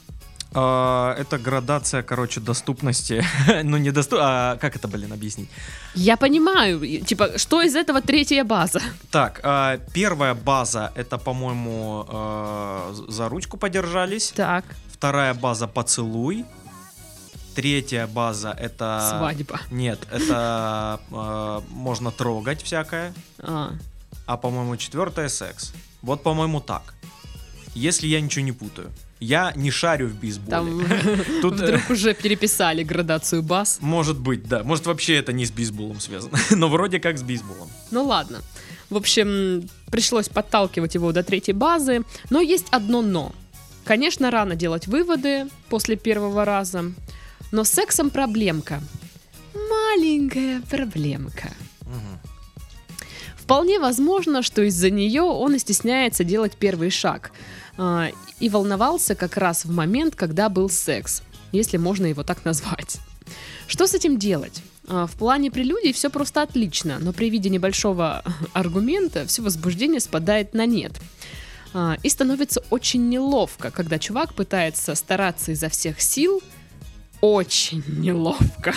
А, 0.60 1.14
это 1.20 1.38
градация, 1.38 2.02
короче, 2.02 2.40
доступности. 2.40 3.24
ну, 3.64 3.78
не 3.78 3.92
доступ... 3.92 4.20
А 4.22 4.56
как 4.56 4.76
это, 4.76 4.88
блин, 4.88 5.14
объяснить? 5.14 5.50
Я 5.94 6.18
понимаю, 6.18 7.06
типа, 7.06 7.38
что 7.38 7.62
из 7.62 7.76
этого 7.76 8.02
третья 8.02 8.44
база? 8.44 8.82
Так, 9.12 9.40
а, 9.44 9.78
первая 9.94 10.34
база, 10.34 10.92
это, 10.96 11.20
по-моему, 11.20 12.06
а, 12.10 12.92
за 13.08 13.30
ручку 13.30 13.58
подержались. 13.58 14.34
Так, 14.36 14.66
Вторая 14.98 15.36
база 15.36 15.68
поцелуй. 15.68 16.44
Третья 17.56 18.08
база 18.08 18.50
это... 18.50 19.16
свадьба. 19.18 19.60
Нет, 19.72 20.00
это 20.12 21.00
э, 21.12 21.62
можно 21.70 22.12
трогать 22.12 22.64
всякое. 22.64 23.14
А, 23.40 23.74
А, 24.26 24.38
по-моему, 24.38 24.76
четвертое 24.78 25.30
секс. 25.30 25.74
Вот, 26.02 26.24
по-моему, 26.24 26.62
так. 26.62 26.96
Если 27.76 28.08
я 28.08 28.22
ничего 28.22 28.46
не 28.46 28.52
путаю. 28.52 28.92
Я 29.20 29.52
не 29.56 29.72
шарю 29.72 30.08
в 30.08 30.16
бейсболе. 30.16 30.52
там 30.52 30.86
Тут, 31.42 31.60
э, 31.60 31.66
вдруг 31.66 31.90
уже 31.90 32.14
переписали 32.14 32.84
градацию 32.84 33.42
баз. 33.42 33.80
может 33.82 34.20
быть, 34.20 34.48
да. 34.48 34.64
Может, 34.64 34.86
вообще 34.86 35.16
это 35.16 35.34
не 35.34 35.46
с 35.46 35.52
бейсболом 35.52 36.00
связано. 36.00 36.38
Но 36.52 36.70
вроде 36.70 37.00
как 37.00 37.18
с 37.18 37.24
бейсболом. 37.24 37.70
Ну 37.92 38.04
ладно. 38.04 38.42
В 38.90 38.98
общем, 38.98 39.68
пришлось 39.92 40.30
подталкивать 40.30 40.96
его 40.96 41.12
до 41.12 41.24
третьей 41.24 41.54
базы. 41.54 42.04
Но 42.30 42.42
есть 42.42 42.68
одно 42.72 43.02
но. 43.02 43.34
Конечно, 43.86 44.32
рано 44.32 44.56
делать 44.56 44.88
выводы 44.88 45.48
после 45.70 45.96
первого 45.96 46.46
раза. 46.46 46.86
Но 47.52 47.64
с 47.64 47.70
сексом 47.70 48.10
проблемка. 48.10 48.82
Маленькая 49.54 50.62
проблемка. 50.70 51.50
Вполне 53.48 53.80
возможно, 53.80 54.44
что 54.44 54.62
из-за 54.64 54.90
нее 54.90 55.22
он 55.22 55.56
и 55.56 55.60
стесняется 55.60 56.26
делать 56.26 56.58
первый 56.58 56.90
шаг. 56.90 57.32
А, 57.78 58.10
И 58.42 58.50
волновался 58.50 59.16
как 59.16 59.38
раз 59.38 59.64
в 59.64 59.72
момент, 59.72 60.18
когда 60.18 60.50
был 60.50 60.70
секс, 60.70 61.24
если 61.54 61.78
можно 61.78 62.08
его 62.08 62.24
так 62.24 62.44
назвать. 62.44 62.98
Что 63.70 63.88
с 63.88 63.94
этим 63.94 64.20
делать? 64.20 64.62
А, 64.86 65.08
В 65.08 65.14
плане 65.14 65.50
прелюдий 65.50 65.94
все 65.94 66.10
просто 66.10 66.42
отлично, 66.42 66.98
но 67.00 67.14
при 67.14 67.30
виде 67.30 67.50
небольшого 67.50 68.22
аргумента 68.52 69.26
все 69.26 69.42
возбуждение 69.42 70.02
спадает 70.02 70.54
на 70.54 70.66
нет. 70.66 70.92
А, 71.74 71.96
И 72.04 72.10
становится 72.10 72.62
очень 72.70 73.08
неловко, 73.08 73.72
когда 73.72 73.98
чувак 73.98 74.34
пытается 74.34 74.94
стараться 74.94 75.54
изо 75.54 75.70
всех 75.70 76.02
сил. 76.02 76.44
Очень 77.22 77.82
неловко. 77.88 78.74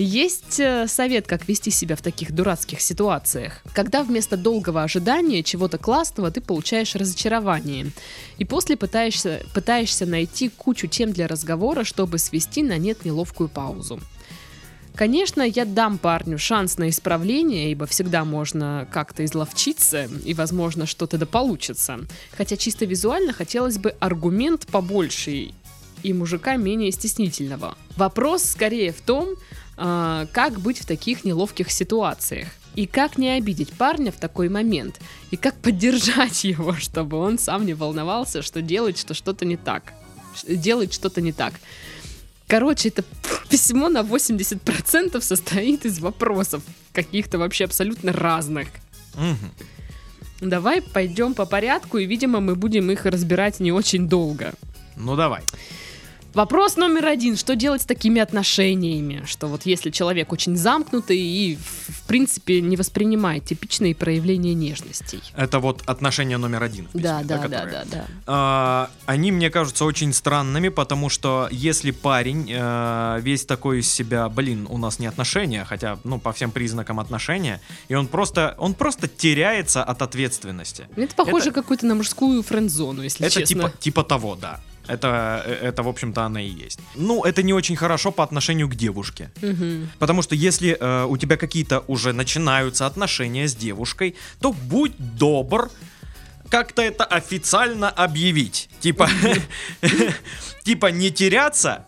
Есть 0.00 0.60
э, 0.60 0.86
совет, 0.86 1.26
как 1.26 1.48
вести 1.48 1.72
себя 1.72 1.96
в 1.96 2.02
таких 2.02 2.30
дурацких 2.30 2.80
ситуациях. 2.80 3.62
Когда 3.72 4.04
вместо 4.04 4.36
долгого 4.36 4.84
ожидания 4.84 5.42
чего-то 5.42 5.76
классного 5.76 6.30
ты 6.30 6.40
получаешь 6.40 6.94
разочарование. 6.94 7.90
И 8.36 8.44
после 8.44 8.76
пытаешься, 8.76 9.42
пытаешься 9.54 10.06
найти 10.06 10.50
кучу 10.50 10.86
тем 10.86 11.12
для 11.12 11.26
разговора, 11.26 11.82
чтобы 11.82 12.18
свести 12.18 12.62
на 12.62 12.78
нет 12.78 13.04
неловкую 13.04 13.48
паузу. 13.48 13.98
Конечно, 14.94 15.42
я 15.42 15.64
дам 15.64 15.98
парню 15.98 16.38
шанс 16.38 16.78
на 16.78 16.90
исправление, 16.90 17.72
ибо 17.72 17.86
всегда 17.86 18.24
можно 18.24 18.86
как-то 18.92 19.24
изловчиться, 19.24 20.08
и, 20.24 20.32
возможно, 20.32 20.86
что-то 20.86 21.18
да 21.18 21.26
получится. 21.26 21.98
Хотя 22.36 22.56
чисто 22.56 22.84
визуально 22.84 23.32
хотелось 23.32 23.78
бы 23.78 23.96
аргумент 23.98 24.68
побольше 24.68 25.50
и 26.02 26.12
мужика 26.12 26.56
менее 26.56 26.92
стеснительного. 26.92 27.76
Вопрос 27.96 28.44
скорее 28.44 28.92
в 28.92 29.00
том, 29.00 29.30
как 29.78 30.58
быть 30.60 30.80
в 30.80 30.86
таких 30.86 31.24
неловких 31.24 31.70
ситуациях. 31.70 32.48
И 32.74 32.86
как 32.86 33.18
не 33.18 33.30
обидеть 33.30 33.72
парня 33.72 34.12
в 34.12 34.16
такой 34.16 34.48
момент. 34.48 35.00
И 35.30 35.36
как 35.36 35.54
поддержать 35.56 36.44
его, 36.52 36.74
чтобы 36.74 37.16
он 37.16 37.38
сам 37.38 37.66
не 37.66 37.74
волновался, 37.74 38.42
что 38.42 38.62
делает 38.62 38.98
что 38.98 39.14
что-то 39.14 39.44
не 39.44 39.56
так. 39.56 39.94
Делает 40.46 40.92
что-то 40.92 41.20
не 41.20 41.32
так. 41.32 41.54
Короче, 42.46 42.88
это 42.88 43.04
письмо 43.50 43.88
на 43.88 44.00
80% 44.00 45.20
состоит 45.20 45.86
из 45.86 45.98
вопросов. 45.98 46.62
Каких-то 46.92 47.38
вообще 47.38 47.64
абсолютно 47.64 48.12
разных. 48.12 48.68
Мгм. 49.14 49.52
Давай 50.40 50.80
пойдем 50.80 51.34
по 51.34 51.46
порядку, 51.46 51.98
и, 51.98 52.06
видимо, 52.06 52.40
мы 52.40 52.54
будем 52.54 52.90
их 52.90 53.06
разбирать 53.06 53.60
не 53.60 53.72
очень 53.72 54.08
долго. 54.08 54.54
Ну, 54.96 55.16
давай. 55.16 55.42
Вопрос 56.38 56.76
номер 56.76 57.06
один. 57.06 57.36
Что 57.36 57.56
делать 57.56 57.82
с 57.82 57.84
такими 57.84 58.20
отношениями? 58.20 59.24
Что 59.26 59.48
вот 59.48 59.66
если 59.66 59.90
человек 59.90 60.30
очень 60.30 60.56
замкнутый 60.56 61.18
и, 61.18 61.58
в 61.88 62.06
принципе, 62.06 62.60
не 62.60 62.76
воспринимает 62.76 63.44
типичные 63.44 63.92
проявления 63.92 64.54
нежностей. 64.54 65.20
Это 65.36 65.58
вот 65.58 65.82
отношение 65.86 66.36
номер 66.38 66.62
один. 66.62 66.84
письме, 66.84 67.02
Да, 67.02 67.22
да, 67.24 67.38
да, 67.38 67.42
которое- 67.42 67.70
да, 67.72 67.84
да. 67.90 68.06
А, 68.28 68.90
они 69.06 69.32
мне 69.32 69.50
кажутся 69.50 69.84
очень 69.84 70.12
странными, 70.12 70.68
потому 70.68 71.08
что 71.08 71.48
если 71.50 71.90
парень 71.90 72.48
э, 72.48 73.18
весь 73.20 73.44
такой 73.44 73.80
из 73.80 73.90
себя, 73.90 74.28
блин, 74.28 74.68
у 74.70 74.78
нас 74.78 75.00
не 75.00 75.08
отношения, 75.08 75.64
хотя, 75.64 75.98
ну, 76.04 76.20
по 76.20 76.32
всем 76.32 76.52
признакам 76.52 77.00
отношения, 77.00 77.60
и 77.88 77.94
он 77.96 78.06
просто, 78.06 78.54
он 78.58 78.74
просто 78.74 79.08
теряется 79.08 79.82
от 79.82 80.02
ответственности. 80.02 80.86
Это 80.94 81.16
похоже 81.16 81.46
Это- 81.46 81.62
какую-то 81.62 81.84
на 81.86 81.96
мужскую 81.96 82.44
френд-зону, 82.44 83.02
если 83.02 83.26
это 83.26 83.40
честно. 83.40 83.46
типа, 83.64 83.72
типа 83.80 84.04
того, 84.04 84.36
да. 84.36 84.60
Это, 84.88 85.42
э, 85.44 85.68
это, 85.68 85.82
в 85.82 85.88
общем-то, 85.88 86.22
она 86.22 86.40
и 86.40 86.48
есть. 86.48 86.80
Ну, 86.94 87.24
это 87.24 87.42
не 87.42 87.52
очень 87.52 87.76
хорошо 87.76 88.10
по 88.10 88.24
отношению 88.24 88.68
к 88.68 88.74
девушке. 88.74 89.30
Мгм. 89.42 89.90
Потому 89.98 90.22
что 90.22 90.34
если 90.34 90.76
э, 90.80 91.04
у 91.04 91.16
тебя 91.16 91.36
какие-то 91.36 91.84
уже 91.86 92.12
начинаются 92.12 92.86
отношения 92.86 93.46
с 93.46 93.54
девушкой, 93.54 94.16
то 94.40 94.52
будь 94.52 94.94
добр 94.98 95.70
как-то 96.48 96.82
это 96.82 97.04
официально 97.04 97.90
объявить. 97.90 98.68
Типа, 98.80 99.08
типа 100.64 100.86
не 100.86 101.10
теряться. 101.10 101.86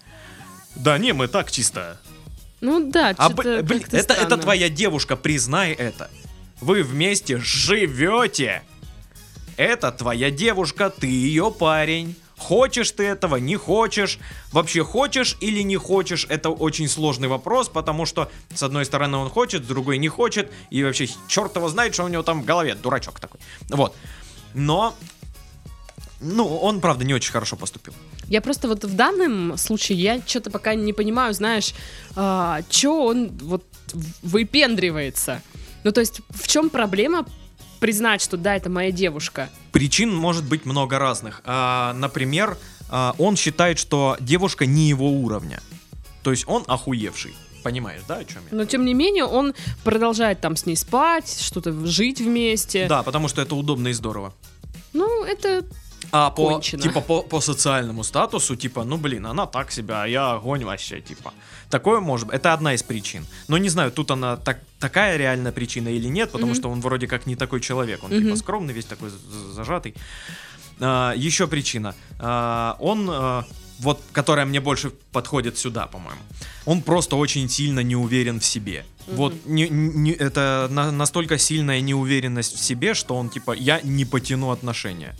Да 0.76 0.98
не, 0.98 1.12
мы 1.12 1.28
так 1.28 1.50
чисто. 1.50 1.98
Ну 2.60 2.90
да, 2.90 3.14
А, 3.16 3.30
блин, 3.30 3.84
это, 3.90 4.14
это 4.14 4.36
твоя 4.36 4.68
девушка, 4.68 5.16
признай 5.16 5.72
это. 5.72 6.10
Вы 6.60 6.82
вместе 6.82 7.38
живете. 7.38 8.62
Это 9.56 9.92
твоя 9.92 10.30
девушка, 10.30 10.90
ты 10.90 11.06
ее 11.06 11.50
парень. 11.50 12.16
Хочешь 12.40 12.90
ты 12.92 13.04
этого, 13.04 13.36
не 13.36 13.56
хочешь, 13.56 14.18
вообще 14.50 14.82
хочешь 14.82 15.36
или 15.40 15.60
не 15.60 15.76
хочешь, 15.76 16.26
это 16.30 16.48
очень 16.48 16.88
сложный 16.88 17.28
вопрос, 17.28 17.68
потому 17.68 18.06
что 18.06 18.30
с 18.54 18.62
одной 18.62 18.86
стороны 18.86 19.18
он 19.18 19.28
хочет, 19.28 19.64
с 19.64 19.66
другой 19.66 19.98
не 19.98 20.08
хочет, 20.08 20.50
и 20.70 20.82
вообще 20.82 21.06
черт 21.28 21.54
его 21.56 21.68
знает, 21.68 21.92
что 21.92 22.04
у 22.04 22.08
него 22.08 22.22
там 22.22 22.40
в 22.42 22.46
голове, 22.46 22.74
дурачок 22.74 23.20
такой. 23.20 23.40
Вот. 23.68 23.94
Но, 24.54 24.94
ну, 26.20 26.56
он, 26.56 26.80
правда, 26.80 27.04
не 27.04 27.12
очень 27.12 27.30
хорошо 27.30 27.56
поступил. 27.56 27.92
Я 28.26 28.40
просто 28.40 28.68
вот 28.68 28.84
в 28.84 28.96
данном 28.96 29.58
случае, 29.58 29.98
я 29.98 30.22
что-то 30.26 30.50
пока 30.50 30.74
не 30.74 30.94
понимаю, 30.94 31.34
знаешь, 31.34 31.74
а, 32.16 32.62
что 32.70 33.04
он 33.04 33.28
вот 33.42 33.64
выпендривается. 34.22 35.42
Ну, 35.84 35.92
то 35.92 36.00
есть, 36.00 36.22
в 36.30 36.48
чем 36.48 36.70
проблема 36.70 37.26
признать, 37.80 38.22
что 38.22 38.36
да, 38.36 38.54
это 38.54 38.70
моя 38.70 38.92
девушка? 38.92 39.50
Причин 39.72 40.14
может 40.14 40.44
быть 40.44 40.64
много 40.66 40.98
разных. 40.98 41.42
А, 41.44 41.92
например, 41.94 42.56
а, 42.88 43.14
он 43.18 43.36
считает, 43.36 43.78
что 43.78 44.16
девушка 44.20 44.66
не 44.66 44.88
его 44.88 45.10
уровня. 45.10 45.60
То 46.22 46.30
есть 46.30 46.44
он 46.46 46.64
охуевший. 46.66 47.34
Понимаешь, 47.62 48.02
да, 48.08 48.16
о 48.16 48.24
чем 48.24 48.42
я? 48.50 48.56
Но 48.56 48.64
тем 48.64 48.84
не 48.84 48.94
менее, 48.94 49.24
он 49.24 49.54
продолжает 49.84 50.40
там 50.40 50.56
с 50.56 50.64
ней 50.64 50.76
спать, 50.76 51.40
что-то 51.40 51.72
жить 51.86 52.20
вместе. 52.20 52.86
Да, 52.88 53.02
потому 53.02 53.28
что 53.28 53.42
это 53.42 53.54
удобно 53.54 53.88
и 53.88 53.92
здорово. 53.92 54.32
Ну, 54.92 55.24
это 55.24 55.64
А 56.12 56.30
по, 56.30 56.48
Кончено. 56.48 56.82
типа, 56.82 57.00
по, 57.00 57.22
по 57.22 57.40
социальному 57.40 58.02
статусу, 58.04 58.56
типа, 58.56 58.84
ну, 58.84 58.96
блин, 58.96 59.26
она 59.26 59.46
так 59.46 59.70
себя, 59.72 60.02
а 60.02 60.06
я 60.08 60.32
огонь 60.32 60.64
вообще, 60.64 61.00
типа. 61.00 61.32
Такое 61.70 62.00
может 62.00 62.26
быть, 62.26 62.36
это 62.36 62.52
одна 62.52 62.74
из 62.74 62.82
причин. 62.82 63.24
Но 63.48 63.58
не 63.58 63.68
знаю, 63.68 63.92
тут 63.92 64.10
она 64.10 64.36
так, 64.36 64.58
такая 64.80 65.16
реальная 65.16 65.52
причина 65.52 65.88
или 65.88 66.08
нет, 66.08 66.32
потому 66.32 66.52
Мгм. 66.52 66.54
что 66.60 66.68
он 66.70 66.80
вроде 66.80 67.06
как 67.06 67.26
не 67.26 67.36
такой 67.36 67.60
человек, 67.60 68.02
он 68.02 68.10
Мгм. 68.10 68.22
типа 68.24 68.36
скромный, 68.36 68.74
весь 68.74 68.86
такой 68.86 69.10
зажатый. 69.54 69.94
А, 70.80 71.12
еще 71.14 71.46
причина. 71.46 71.94
А, 72.18 72.76
он, 72.80 73.08
а, 73.10 73.44
вот, 73.78 74.00
которая 74.12 74.46
мне 74.46 74.60
больше 74.60 74.90
подходит 75.12 75.58
сюда, 75.58 75.86
по-моему. 75.86 76.20
Он 76.66 76.82
просто 76.82 77.16
очень 77.16 77.48
сильно 77.48 77.80
не 77.80 77.96
уверен 77.96 78.40
в 78.40 78.44
себе. 78.44 78.84
Вот 79.06 79.34
не- 79.46 79.68
не- 79.68 80.12
это 80.12 80.68
на- 80.70 80.90
настолько 80.92 81.38
сильная 81.38 81.80
неуверенность 81.80 82.56
в 82.56 82.60
себе, 82.60 82.94
что 82.94 83.14
он 83.16 83.28
типа 83.28 83.52
я 83.52 83.80
не 83.82 84.04
потяну 84.04 84.50
отношения. 84.50 85.14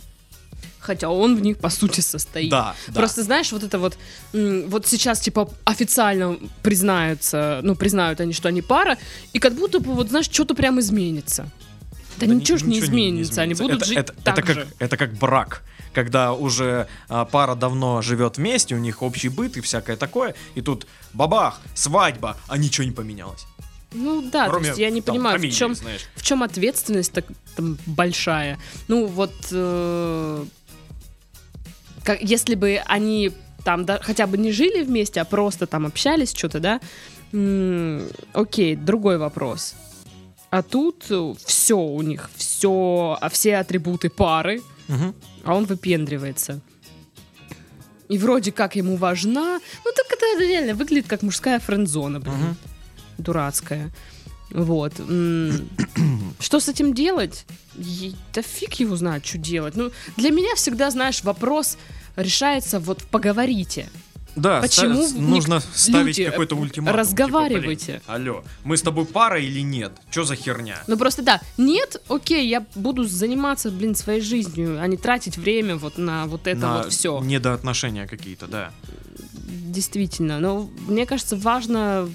Хотя 0.81 1.09
он 1.09 1.35
в 1.37 1.41
них, 1.41 1.59
по 1.59 1.69
сути, 1.69 2.01
состоит. 2.01 2.49
Да, 2.49 2.75
да. 2.87 2.93
Просто, 2.93 3.21
знаешь, 3.23 3.51
вот 3.51 3.63
это 3.63 3.77
вот, 3.77 3.97
вот 4.33 4.87
сейчас, 4.87 5.19
типа, 5.19 5.47
официально 5.63 6.37
признаются, 6.63 7.59
ну, 7.63 7.75
признают 7.75 8.19
они, 8.19 8.33
что 8.33 8.49
они 8.49 8.61
пара, 8.61 8.97
и 9.31 9.39
как 9.39 9.53
будто 9.53 9.79
бы, 9.79 9.93
вот, 9.93 10.09
знаешь, 10.09 10.25
что-то 10.29 10.55
прям 10.55 10.79
изменится. 10.79 11.49
Да, 12.17 12.25
Да 12.27 12.33
ничего 12.33 12.57
ж 12.57 12.63
не 12.63 12.79
изменится, 12.79 13.41
они 13.41 13.53
изменится. 13.53 13.63
будут 13.63 13.77
это, 13.77 13.85
жить 13.85 13.97
это, 13.97 14.13
так 14.23 14.37
это 14.39 14.47
как, 14.47 14.55
же. 14.55 14.67
это 14.79 14.97
как 14.97 15.13
брак, 15.13 15.63
когда 15.93 16.33
уже 16.33 16.87
а, 17.09 17.25
пара 17.25 17.55
давно 17.55 18.01
живет 18.01 18.37
вместе, 18.37 18.75
у 18.75 18.79
них 18.79 19.01
общий 19.01 19.29
быт 19.29 19.57
и 19.57 19.61
всякое 19.61 19.95
такое, 19.97 20.35
и 20.55 20.61
тут 20.61 20.87
бабах, 21.13 21.61
свадьба, 21.75 22.37
а 22.47 22.57
ничего 22.57 22.85
не 22.85 22.91
поменялось. 22.91 23.45
Ну 23.93 24.21
да, 24.21 24.45
то 24.45 24.51
Кроме, 24.51 24.67
есть 24.67 24.79
я 24.79 24.89
не 24.89 25.01
там, 25.01 25.15
понимаю, 25.15 25.35
в 25.37 25.39
фамилии, 25.39 25.53
чем, 25.55 25.75
знаешь. 25.75 26.01
в 26.15 26.23
чем 26.23 26.43
ответственность 26.43 27.11
так 27.11 27.25
там, 27.57 27.77
большая. 27.85 28.57
Ну 28.87 29.05
вот, 29.05 29.33
э, 29.51 30.45
как, 32.03 32.21
если 32.21 32.55
бы 32.55 32.81
они 32.85 33.31
там 33.63 33.85
да, 33.85 33.99
хотя 34.01 34.25
бы 34.27 34.37
не 34.37 34.51
жили 34.51 34.83
вместе, 34.83 35.21
а 35.21 35.25
просто 35.25 35.67
там 35.67 35.85
общались, 35.85 36.33
что-то, 36.35 36.59
да, 36.59 36.79
м, 37.31 38.07
окей, 38.33 38.75
другой 38.75 39.17
вопрос. 39.17 39.75
А 40.49 40.63
тут 40.63 41.05
все 41.45 41.77
у 41.77 42.01
них, 42.01 42.29
все, 42.35 43.17
а 43.21 43.29
все 43.29 43.57
атрибуты 43.57 44.09
пары, 44.09 44.61
Мгм. 44.87 45.13
а 45.45 45.55
он 45.55 45.65
выпендривается. 45.65 46.59
И 48.09 48.17
вроде 48.17 48.51
как 48.51 48.75
ему 48.75 48.97
важна, 48.97 49.59
ну 49.85 49.91
так 49.95 50.05
это 50.11 50.43
реально 50.43 50.73
выглядит 50.73 51.07
как 51.07 51.21
мужская 51.21 51.59
френдзона, 51.59 52.19
блин 52.19 52.33
Мгм. 52.35 52.57
дурацкая. 53.19 53.91
Вот. 54.49 54.93
Что 56.39 56.59
с 56.59 56.67
этим 56.69 56.93
делать? 56.93 57.45
Е- 57.75 58.13
Да 58.33 58.41
фиг 58.41 58.73
его 58.75 58.95
знает, 58.95 59.25
что 59.25 59.37
делать. 59.37 59.75
Ну, 59.75 59.91
для 60.17 60.31
меня 60.31 60.55
всегда, 60.55 60.89
знаешь, 60.91 61.23
вопрос 61.23 61.77
решается 62.15 62.79
вот 62.79 63.01
в 63.01 63.05
поговорите. 63.07 63.89
Да, 64.35 64.61
Почему 64.61 65.03
ста- 65.05 65.19
нужно 65.19 65.59
ставить 65.73 66.17
люди, 66.17 66.29
какой-то 66.29 66.55
э, 66.55 66.59
ультиматум. 66.59 66.97
разговаривайте. 66.97 67.85
типа, 67.99 68.01
блин, 68.13 68.27
алло, 68.29 68.43
мы 68.63 68.77
с 68.77 68.81
тобой 68.81 69.05
пара 69.05 69.37
или 69.41 69.59
нет? 69.59 69.91
Что 70.09 70.23
за 70.23 70.35
херня? 70.37 70.81
Ну, 70.87 70.97
просто 70.97 71.21
да, 71.21 71.41
нет, 71.57 72.01
окей, 72.07 72.47
я 72.47 72.65
буду 72.75 73.03
заниматься, 73.03 73.69
блин, 73.71 73.93
своей 73.93 74.21
жизнью, 74.21 74.79
а 74.81 74.87
не 74.87 74.95
тратить 74.95 75.35
время 75.37 75.75
вот 75.75 75.97
на 75.97 76.27
вот 76.27 76.47
это 76.47 76.59
На 76.61 76.77
вот 76.77 76.93
все. 76.93 77.19
Недоотношения 77.21 78.07
какие-то, 78.07 78.47
да. 78.47 78.71
Действительно. 79.47 80.39
Но 80.39 80.69
мне 80.87 81.05
кажется, 81.05 81.35
важно, 81.35 82.09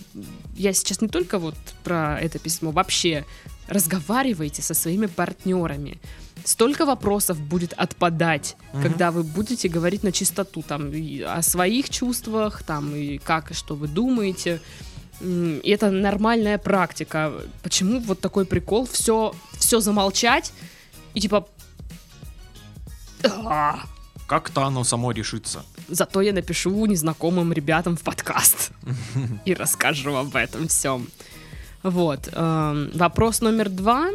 я 0.57 0.73
сейчас 0.73 1.03
не 1.03 1.09
только 1.09 1.39
вот 1.39 1.55
про 1.85 2.19
это 2.19 2.39
письмо, 2.39 2.71
вообще 2.71 3.25
разговаривайте 3.69 4.62
со 4.62 4.75
своими 4.75 5.07
партнерами. 5.07 5.99
Столько 6.45 6.87
вопросов 6.87 7.41
будет 7.41 7.73
отпадать, 7.73 8.57
Мгм. 8.73 8.83
когда 8.83 9.11
вы 9.11 9.23
будете 9.23 9.69
говорить 9.69 10.03
на 10.05 10.12
чистоту 10.12 10.62
там 10.62 10.93
и 10.93 11.21
о 11.23 11.43
своих 11.43 11.91
чувствах, 11.91 12.62
там 12.62 12.95
и 12.95 13.19
как 13.19 13.51
и 13.51 13.55
что 13.55 13.75
вы 13.75 13.89
думаете. 13.89 14.61
И 15.21 15.71
это 15.71 15.91
нормальная 15.91 16.59
практика. 16.59 17.33
Почему 17.62 18.01
вот 18.01 18.21
такой 18.21 18.45
прикол 18.45 18.87
все, 18.87 19.35
все 19.59 19.81
замолчать 19.81 20.53
и 21.14 21.21
типа 21.21 21.49
«А, 23.25 23.81
Как-то 24.27 24.64
оно 24.64 24.85
само 24.85 25.12
решится. 25.12 25.64
Зато 25.89 26.21
я 26.21 26.33
напишу 26.33 26.85
незнакомым 26.87 27.53
ребятам 27.53 27.97
в 27.97 28.03
подкаст 28.03 28.71
и 29.45 29.55
расскажу 29.55 30.14
об 30.17 30.35
этом 30.37 30.67
всем. 30.69 31.09
Вот. 31.91 32.28
эм, 32.32 32.91
Вопрос 32.95 33.41
номер 33.41 33.68
два. 33.68 34.09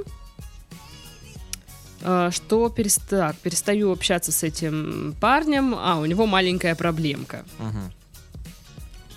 Э, 2.02 2.30
Что 2.32 2.68
перест- 2.68 3.02
так, 3.10 3.36
перестаю 3.38 3.92
общаться 3.92 4.32
с 4.32 4.44
этим 4.44 5.16
парнем, 5.22 5.76
а 5.78 6.00
у 6.00 6.06
него 6.06 6.26
маленькая 6.26 6.76
проблемка. 6.76 7.44
Мгм. 7.60 7.92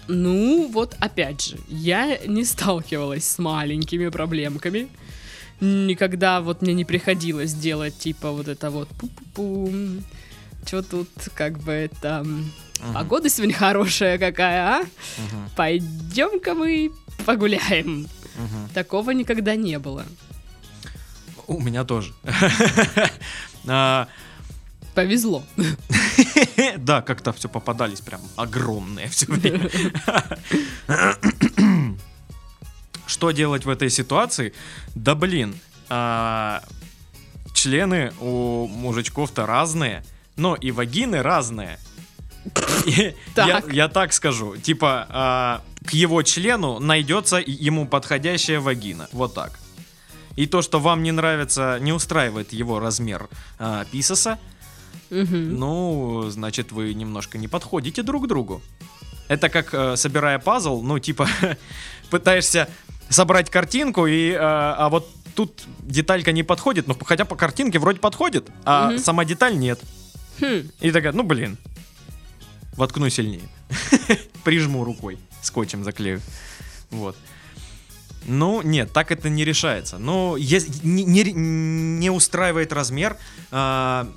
Ну, 0.07 0.70
вот 0.72 0.96
опять 1.00 1.42
же, 1.46 1.57
я 1.68 2.18
не 2.26 2.44
сталкивалась 2.44 3.24
с 3.26 3.38
маленькими 3.38 4.09
проблемками. 4.11 4.88
Никогда 5.61 6.40
вот 6.40 6.62
мне 6.62 6.74
не 6.74 6.84
приходилось 6.84 7.55
делать 7.55 7.98
типа 7.98 8.30
вот 8.32 8.48
это 8.48 8.70
вот 8.70 8.88
пу-пу-пу. 8.90 10.02
Что 10.66 10.82
тут 10.82 11.09
как 11.34 11.59
бы 11.59 11.72
это... 11.72 12.22
Мгм. 12.24 12.50
Погода 12.92 13.30
сегодня 13.30 13.55
хорошая 13.55 14.18
какая, 14.18 14.61
а? 14.68 14.80
Мгм. 14.82 15.50
Пойдем-ка 15.57 16.55
мы 16.55 16.90
погуляем. 17.24 18.07
Мгм. 18.37 18.68
Такого 18.74 19.11
никогда 19.12 19.55
не 19.57 19.78
было. 19.78 20.05
У 21.47 21.61
меня 21.61 21.85
тоже. 21.85 22.12
А, 23.66 24.09
Повезло. 24.95 25.43
Да, 26.78 27.03
как-то 27.03 27.32
все 27.32 27.49
попадались 27.49 28.01
прям 28.01 28.20
огромные 28.37 29.09
все 29.09 29.26
время. 29.26 29.68
Что 33.07 33.30
делать 33.32 33.64
в 33.64 33.68
этой 33.70 33.91
ситуации? 33.91 34.53
Да 34.95 35.14
блин, 35.14 35.55
а, 35.89 36.62
члены 37.53 38.12
у 38.20 38.66
мужичков-то 38.66 39.47
разные, 39.47 40.05
но 40.37 40.55
и 40.55 40.70
вагины 40.70 41.22
разные. 41.22 41.78
И 42.87 43.14
Я, 43.37 43.61
Так. 43.61 43.72
я 43.72 43.89
так 43.89 44.12
скажу, 44.12 44.57
типа 44.57 45.07
а, 45.09 45.62
к 45.85 45.91
его 45.93 46.22
члену 46.22 46.78
найдется 46.78 47.37
ему 47.45 47.87
подходящая 47.87 48.61
вагина, 48.61 49.09
вот 49.12 49.35
так. 49.35 49.59
И 50.37 50.47
то, 50.47 50.62
что 50.62 50.80
вам 50.80 51.03
не 51.03 51.12
нравится, 51.12 51.78
не 51.80 51.93
устраивает 51.93 52.53
его 52.53 52.80
размер 52.80 53.28
а, 53.59 53.85
писоса, 53.85 54.39
Мгм. 55.11 55.57
ну, 55.59 56.24
значит, 56.30 56.72
вы 56.72 56.93
немножко 56.95 57.39
не 57.39 57.47
подходите 57.47 58.03
друг 58.03 58.24
к 58.24 58.26
другу. 58.26 58.61
Это 59.28 59.49
как 59.49 59.72
э, 59.72 59.97
собирая 59.97 60.39
пазл, 60.39 60.82
ну, 60.82 60.99
типа, 60.99 61.28
пытаешься 62.11 62.68
собрать 63.09 63.49
картинку, 63.51 64.07
и, 64.07 64.30
э, 64.30 64.37
а 64.41 64.89
вот 64.91 65.09
тут 65.35 65.62
деталька 65.80 66.32
не 66.32 66.43
подходит, 66.43 66.89
ну, 66.89 66.97
хотя 67.05 67.24
по 67.24 67.37
картинке 67.37 67.78
вроде 67.78 68.01
подходит, 68.01 68.49
а 68.64 68.91
Мгм. 68.91 68.99
сама 68.99 69.24
деталь 69.24 69.57
нет. 69.57 69.80
Хм. 70.41 70.68
И 70.80 70.91
такая, 70.91 71.12
ну, 71.12 71.22
блин, 71.22 71.59
воткну 72.76 73.09
сильнее. 73.09 73.49
Прижму 74.45 74.85
рукой, 74.85 75.18
скотчем 75.45 75.84
заклею. 75.84 76.20
Вот. 76.90 77.16
Ну, 78.26 78.62
нет, 78.62 78.92
так 78.92 79.11
это 79.11 79.28
не 79.28 79.45
решается. 79.45 79.99
Но 79.99 80.36
ес- 80.36 80.82
не, 80.82 81.05
не, 81.05 81.32
не 81.32 82.11
устраивает 82.11 82.72
размер, 82.72 83.16
а, 83.51 84.09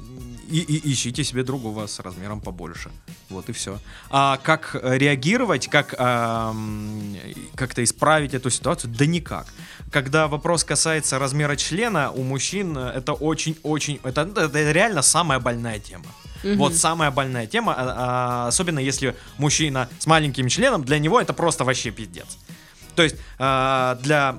и, 0.49 0.59
и 0.59 0.93
ищите 0.93 1.23
себе 1.23 1.43
другого 1.43 1.87
с 1.87 1.99
размером 1.99 2.39
побольше. 2.39 2.89
Вот 3.29 3.49
и 3.49 3.51
все. 3.51 3.79
А 4.09 4.37
как 4.37 4.75
реагировать, 4.81 5.67
как 5.67 5.93
а, 5.97 6.55
как-то 7.55 7.83
исправить 7.83 8.33
эту 8.33 8.49
ситуацию? 8.49 8.93
Да 8.97 9.05
никак. 9.05 9.47
Когда 9.91 10.27
вопрос 10.27 10.63
касается 10.63 11.19
размера 11.19 11.55
члена, 11.55 12.11
у 12.11 12.23
мужчин 12.23 12.77
это 12.77 13.13
очень-очень... 13.13 13.99
Это, 14.03 14.21
это 14.21 14.71
реально 14.71 15.01
самая 15.01 15.39
больная 15.39 15.79
тема. 15.79 16.05
Мгм. 16.43 16.57
Вот 16.57 16.75
самая 16.75 17.11
больная 17.11 17.47
тема, 17.47 17.73
а- 17.77 17.95
а, 18.45 18.47
особенно 18.47 18.79
если 18.79 19.15
мужчина 19.37 19.87
с 19.99 20.05
маленьким 20.07 20.47
членом, 20.49 20.83
для 20.83 20.99
него 20.99 21.19
это 21.19 21.33
просто 21.33 21.63
вообще 21.63 21.91
пиздец. 21.91 22.37
То 22.95 23.03
есть 23.03 23.15
а, 23.39 23.95
для 24.03 24.35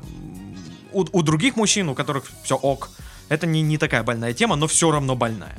у, 0.93 1.05
у 1.13 1.23
других 1.23 1.57
мужчин, 1.57 1.89
у 1.89 1.95
которых 1.95 2.25
все 2.45 2.57
ок, 2.57 2.91
это 3.29 3.47
не, 3.47 3.63
не 3.63 3.79
такая 3.79 4.03
больная 4.03 4.33
тема, 4.33 4.57
но 4.57 4.67
все 4.67 4.91
равно 4.91 5.15
больная. 5.17 5.59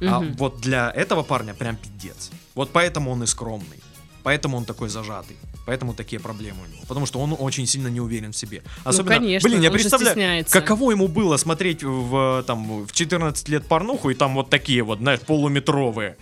А 0.00 0.20
Мгм. 0.20 0.32
вот 0.34 0.60
для 0.60 0.90
этого 0.90 1.22
парня 1.22 1.54
прям 1.54 1.76
пиздец. 1.76 2.30
Вот 2.54 2.72
поэтому 2.72 3.10
он 3.12 3.22
и 3.22 3.26
скромный. 3.26 3.80
Поэтому 4.24 4.56
он 4.56 4.64
такой 4.64 4.88
зажатый. 4.88 5.36
Поэтому 5.64 5.94
такие 5.94 6.18
проблемы 6.20 6.58
у 6.64 6.66
него. 6.72 6.82
Потому 6.88 7.06
что 7.06 7.20
он 7.20 7.36
очень 7.38 7.66
сильно 7.66 7.88
не 7.88 8.00
уверен 8.00 8.32
в 8.32 8.36
себе. 8.36 8.62
Особенно, 8.84 9.14
Ну, 9.14 9.20
конечно, 9.20 9.48
блин, 9.48 9.60
я 9.62 9.70
представляю, 9.70 10.44
каково 10.50 10.90
ему 10.90 11.06
было 11.08 11.36
смотреть 11.36 11.84
в, 11.84 12.42
там, 12.46 12.84
в 12.84 12.92
14 12.92 13.48
лет 13.48 13.66
порнуху, 13.66 14.10
и 14.10 14.14
там 14.14 14.34
вот 14.34 14.50
такие 14.50 14.82
вот, 14.82 14.98
знаешь, 14.98 15.20
полуметровые 15.20 16.16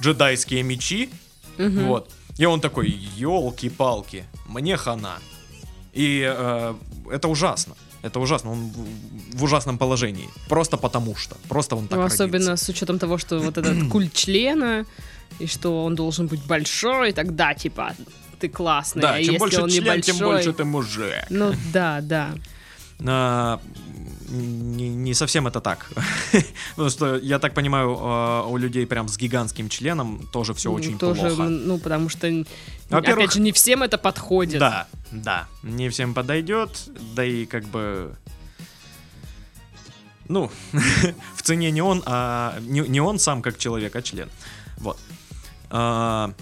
джедайские 0.00 0.62
мечи. 0.62 1.10
Мгм. 1.58 1.86
Вот. 1.86 2.10
И 2.38 2.46
он 2.46 2.60
такой, 2.60 2.88
елки-палки, 3.16 4.24
мне 4.46 4.76
хана. 4.76 5.18
И 5.92 6.22
э, 6.26 6.74
это 7.10 7.28
ужасно. 7.28 7.74
Это 8.02 8.20
ужасно. 8.20 8.52
Он 8.52 8.70
в- 9.34 9.42
ужасном 9.42 9.76
положении. 9.76 10.28
Просто 10.48 10.76
потому 10.76 11.16
что. 11.16 11.36
Просто 11.48 11.76
он 11.76 11.88
так 11.88 11.98
Ну, 11.98 12.04
особенно 12.04 12.38
родился. 12.38 12.64
с 12.64 12.68
учетом 12.68 12.98
того, 12.98 13.18
что 13.18 13.38
вот 13.40 13.58
этот 13.58 13.88
культ 13.90 14.12
члена, 14.14 14.86
и 15.40 15.46
что 15.46 15.84
он 15.84 15.94
должен 15.96 16.28
быть 16.28 16.40
большой, 16.46 17.12
тогда 17.12 17.54
типа 17.54 17.94
ты 18.38 18.48
классный, 18.48 19.02
Да, 19.02 19.14
а 19.14 19.22
чем 19.22 19.34
если 19.34 19.38
больше 19.38 19.62
он 19.62 19.70
член, 19.70 19.84
небольшой... 19.84 20.14
тем 20.14 20.26
больше 20.26 20.52
ты 20.52 20.64
мужик. 20.64 21.14
Ну 21.30 21.54
да, 21.72 22.00
да. 22.00 22.34
А, 23.06 23.60
не, 24.28 24.88
не 24.88 25.14
совсем 25.14 25.46
это 25.46 25.60
так. 25.60 25.90
Потому 26.70 26.90
что, 26.90 27.16
я 27.16 27.38
так 27.38 27.54
понимаю, 27.54 27.96
а, 28.00 28.46
у 28.46 28.56
людей 28.56 28.86
прям 28.86 29.08
с 29.08 29.16
гигантским 29.16 29.68
членом 29.68 30.26
тоже 30.32 30.54
все 30.54 30.70
очень 30.70 30.98
тоже, 30.98 31.20
плохо. 31.20 31.42
Ну, 31.44 31.78
потому 31.78 32.08
что, 32.08 32.26
Во-первых, 32.90 33.24
опять 33.24 33.34
же, 33.34 33.40
не 33.40 33.52
всем 33.52 33.82
это 33.82 33.98
подходит. 33.98 34.58
Да, 34.58 34.86
да. 35.12 35.46
Не 35.62 35.88
всем 35.88 36.14
подойдет, 36.14 36.70
да 37.14 37.24
и 37.24 37.46
как 37.46 37.64
бы... 37.64 38.14
Ну, 40.28 40.50
в 41.36 41.42
цене 41.42 41.70
не 41.70 41.80
он, 41.80 42.02
а 42.04 42.58
не, 42.60 42.80
не 42.80 43.00
он 43.00 43.18
сам 43.18 43.40
как 43.40 43.56
человек, 43.58 43.96
а 43.96 44.02
член. 44.02 44.28
Вот. 44.76 44.98
А, 45.70 46.32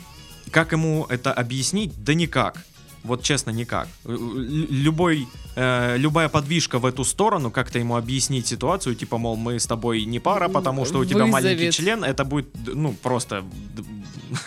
как 0.57 0.73
ему 0.73 1.05
это 1.11 1.35
объяснить? 1.35 1.93
Да 2.03 2.15
никак. 2.15 2.65
Вот 3.05 3.23
честно, 3.23 3.51
никак. 3.51 3.89
Л- 4.07 4.39
Любой, 4.85 5.29
э, 5.55 5.99
любая 5.99 6.29
подвижка 6.31 6.79
в 6.79 6.87
эту 6.87 7.05
сторону, 7.05 7.51
как-то 7.51 7.79
ему 7.79 7.95
объяснить 7.95 8.47
ситуацию, 8.47 8.95
типа, 8.95 9.19
мол, 9.19 9.37
мы 9.37 9.59
с 9.61 9.67
тобой 9.67 10.07
не 10.07 10.19
пара, 10.19 10.49
потому 10.49 10.87
что 10.87 10.99
у 11.01 11.05
тебя 11.05 11.27
маленький 11.27 11.67
Вызовет. 11.67 11.75
член, 11.75 12.05
это 12.05 12.25
будет, 12.25 12.47
ну, 12.75 12.95
просто... 13.03 13.45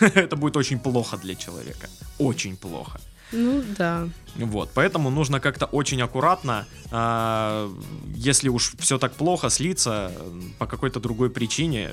Это 0.00 0.34
будет 0.36 0.56
очень 0.56 0.80
плохо 0.80 1.16
для 1.16 1.34
человека. 1.36 1.88
Очень 2.18 2.56
плохо. 2.56 3.00
Ну 3.32 3.62
да. 3.78 4.08
Вот, 4.36 4.70
поэтому 4.74 5.10
нужно 5.10 5.40
как-то 5.40 5.66
очень 5.66 6.00
аккуратно, 6.02 6.66
а, 6.90 7.70
если 8.14 8.48
уж 8.48 8.72
все 8.78 8.98
так 8.98 9.12
плохо, 9.12 9.50
слиться 9.50 10.12
э, 10.14 10.40
по 10.58 10.66
какой-то 10.66 11.00
другой 11.00 11.30
причине. 11.30 11.90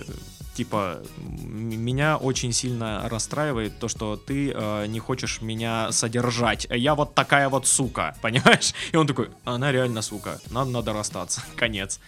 Типа, 0.53 1.03
меня 1.17 2.17
очень 2.17 2.51
сильно 2.51 3.07
расстраивает 3.09 3.79
то, 3.79 3.87
что 3.87 4.17
ты 4.17 4.51
э, 4.51 4.85
не 4.87 4.99
хочешь 4.99 5.41
меня 5.41 5.91
содержать. 5.91 6.67
Я 6.69 6.95
вот 6.95 7.13
такая 7.13 7.49
вот 7.49 7.67
сука, 7.67 8.15
понимаешь? 8.21 8.73
И 8.91 8.97
он 8.97 9.07
такой, 9.07 9.29
она 9.43 9.71
реально 9.71 10.01
сука, 10.01 10.39
надо, 10.49 10.71
надо 10.71 10.93
расстаться, 10.93 11.41
конец. 11.55 11.99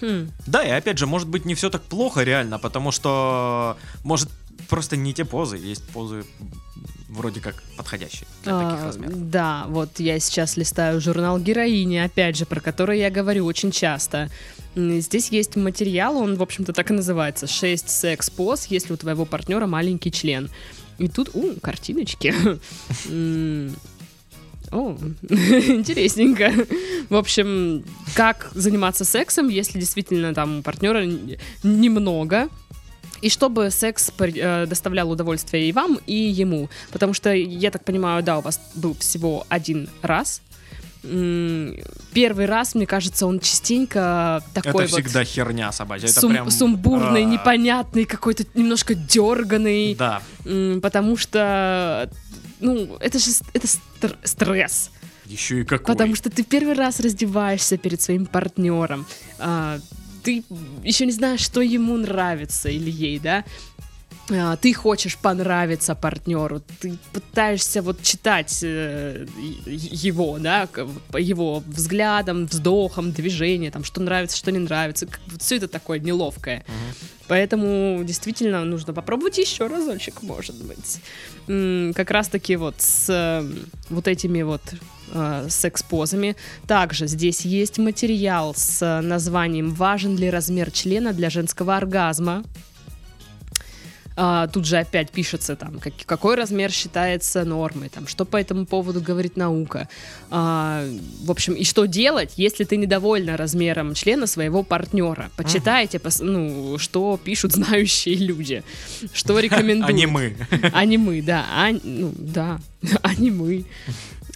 Хм. 0.00 0.30
Да, 0.46 0.62
и 0.62 0.70
опять 0.70 0.98
же, 0.98 1.06
может 1.06 1.28
быть, 1.28 1.44
не 1.44 1.54
все 1.54 1.68
так 1.68 1.82
плохо 1.82 2.22
реально, 2.22 2.58
потому 2.58 2.90
что, 2.92 3.76
может, 4.04 4.30
просто 4.68 4.96
не 4.96 5.12
те 5.12 5.24
позы, 5.24 5.58
есть 5.58 5.86
позы 5.88 6.24
вроде 7.10 7.40
как 7.40 7.62
подходящие 7.76 8.26
для 8.44 8.58
таких 8.58 8.82
А, 8.82 8.86
размеров. 8.86 9.30
Да, 9.30 9.66
вот 9.68 10.00
я 10.00 10.18
сейчас 10.20 10.56
листаю 10.56 11.00
журнал 11.00 11.38
героини, 11.38 11.96
опять 11.96 12.36
же, 12.36 12.46
про 12.46 12.60
который 12.60 12.98
я 12.98 13.10
говорю 13.10 13.44
очень 13.46 13.70
часто. 13.70 14.30
Здесь 14.76 15.30
есть 15.30 15.56
материал, 15.56 16.16
он, 16.16 16.36
в 16.36 16.42
общем-то, 16.42 16.72
так 16.72 16.90
и 16.90 16.94
называется. 16.94 17.46
6 17.46 17.90
секс-поз, 17.90 18.66
если 18.66 18.92
у 18.92 18.96
твоего 18.96 19.24
партнера 19.24 19.66
маленький 19.66 20.12
член. 20.12 20.48
И 20.98 21.08
тут, 21.08 21.30
у, 21.34 21.54
картиночки. 21.60 22.32
О, 24.70 24.96
интересненько. 25.28 26.52
В 27.08 27.16
общем, 27.16 27.84
как 28.14 28.50
заниматься 28.54 29.04
сексом, 29.04 29.48
если 29.48 29.80
действительно 29.80 30.32
там 30.32 30.58
у 30.58 30.62
партнера 30.62 31.04
немного, 31.64 32.48
и 33.22 33.28
чтобы 33.28 33.70
секс 33.70 34.10
э, 34.18 34.66
доставлял 34.66 35.10
удовольствие 35.10 35.68
и 35.68 35.72
вам, 35.72 35.98
и 36.06 36.14
ему. 36.14 36.68
Потому 36.92 37.12
что, 37.14 37.32
я 37.32 37.70
так 37.70 37.84
понимаю, 37.84 38.22
да, 38.22 38.38
у 38.38 38.40
вас 38.40 38.60
был 38.74 38.94
всего 38.94 39.46
один 39.48 39.88
раз. 40.02 40.42
Первый 42.12 42.46
раз, 42.46 42.74
мне 42.74 42.86
кажется, 42.86 43.26
он 43.26 43.40
частенько 43.40 44.42
такой 44.52 44.84
это 44.84 44.92
вот 44.94 45.02
всегда 45.02 45.24
херня 45.24 45.72
собачья. 45.72 46.08
Это 46.08 46.20
сум- 46.20 46.32
прям, 46.32 46.50
сумбурный, 46.50 47.22
а, 47.22 47.24
непонятный, 47.24 48.04
какой-то 48.04 48.44
немножко 48.54 48.94
дерганый. 48.94 49.94
Да, 49.94 50.20
Потому 50.82 51.16
что, 51.16 52.10
ну, 52.60 52.96
это 53.00 53.18
же 53.18 53.30
это 53.54 53.66
стр- 53.66 54.18
стресс. 54.24 54.90
еще 55.26 55.60
и 55.60 55.64
какой. 55.64 55.86
Потому 55.94 56.16
что 56.16 56.28
ты 56.28 56.42
первый 56.42 56.74
раз 56.74 57.00
раздеваешься 57.00 57.78
перед 57.78 58.02
своим 58.02 58.26
партнером. 58.26 59.06
а, 59.38 59.78
ты 60.22 60.44
еще 60.84 61.06
не 61.06 61.12
знаешь, 61.12 61.40
что 61.40 61.60
ему 61.60 61.96
нравится 61.96 62.68
или 62.68 62.90
ей, 62.90 63.18
да? 63.18 63.44
А, 64.32 64.56
ты 64.56 64.72
хочешь 64.72 65.16
понравиться 65.16 65.94
партнеру, 65.94 66.62
ты 66.80 66.96
пытаешься 67.12 67.82
вот 67.82 68.02
читать 68.02 68.60
э, 68.62 69.26
его, 69.66 70.38
да, 70.38 70.68
его 71.18 71.62
взглядам, 71.66 72.46
вздохам, 72.46 73.12
движениям, 73.12 73.72
там, 73.72 73.84
что 73.84 74.00
нравится, 74.00 74.36
что 74.36 74.52
не 74.52 74.58
нравится. 74.58 75.08
Все 75.38 75.56
это 75.56 75.68
такое 75.68 75.98
неловкое. 75.98 76.64
Мгм. 76.66 77.08
Поэтому 77.28 78.02
действительно 78.04 78.64
нужно 78.64 78.92
попробовать 78.92 79.38
еще 79.38 79.66
разочек, 79.66 80.22
может 80.22 80.56
быть. 80.56 81.00
Как 81.94 82.10
раз-таки 82.10 82.56
вот 82.56 82.76
с 82.78 83.06
э, 83.08 83.48
вот 83.88 84.08
этими 84.08 84.42
вот 84.42 84.62
э, 85.12 85.46
секс-позами. 85.48 86.36
Также 86.66 87.06
здесь 87.06 87.42
есть 87.42 87.78
материал 87.78 88.54
с 88.56 89.00
названием 89.02 89.74
«Важен 89.74 90.16
ли 90.16 90.30
размер 90.30 90.70
члена 90.70 91.12
для 91.12 91.30
женского 91.30 91.76
оргазма?» 91.76 92.44
А, 94.16 94.48
тут 94.48 94.66
же 94.66 94.76
опять 94.76 95.10
пишется 95.10 95.56
там, 95.56 95.78
как- 95.78 95.94
какой 96.04 96.34
размер 96.34 96.70
считается 96.72 97.44
нормой, 97.44 97.88
там, 97.88 98.06
что 98.06 98.24
по 98.24 98.36
этому 98.36 98.66
поводу 98.66 99.00
говорит 99.00 99.36
наука. 99.36 99.88
А, 100.30 100.84
в 101.24 101.30
общем, 101.30 101.54
и 101.54 101.64
что 101.64 101.86
делать, 101.86 102.32
если 102.36 102.64
ты 102.64 102.76
недовольна 102.76 103.36
размером 103.36 103.94
члена 103.94 104.26
своего 104.26 104.62
партнера. 104.62 105.30
Почитайте, 105.36 105.98
пос- 105.98 106.22
ну, 106.24 106.76
что 106.78 107.18
пишут 107.22 107.52
знающие 107.52 108.16
люди, 108.16 108.62
что 109.14 109.38
рекомендуют. 109.38 109.96
Не 109.96 110.06
мы. 110.06 110.36
Не 110.84 110.98
мы, 110.98 111.22
да. 111.22 111.46
А, 111.54 111.70
ну, 111.82 112.12
да, 112.18 112.58
не 113.18 113.30
мы. 113.30 113.64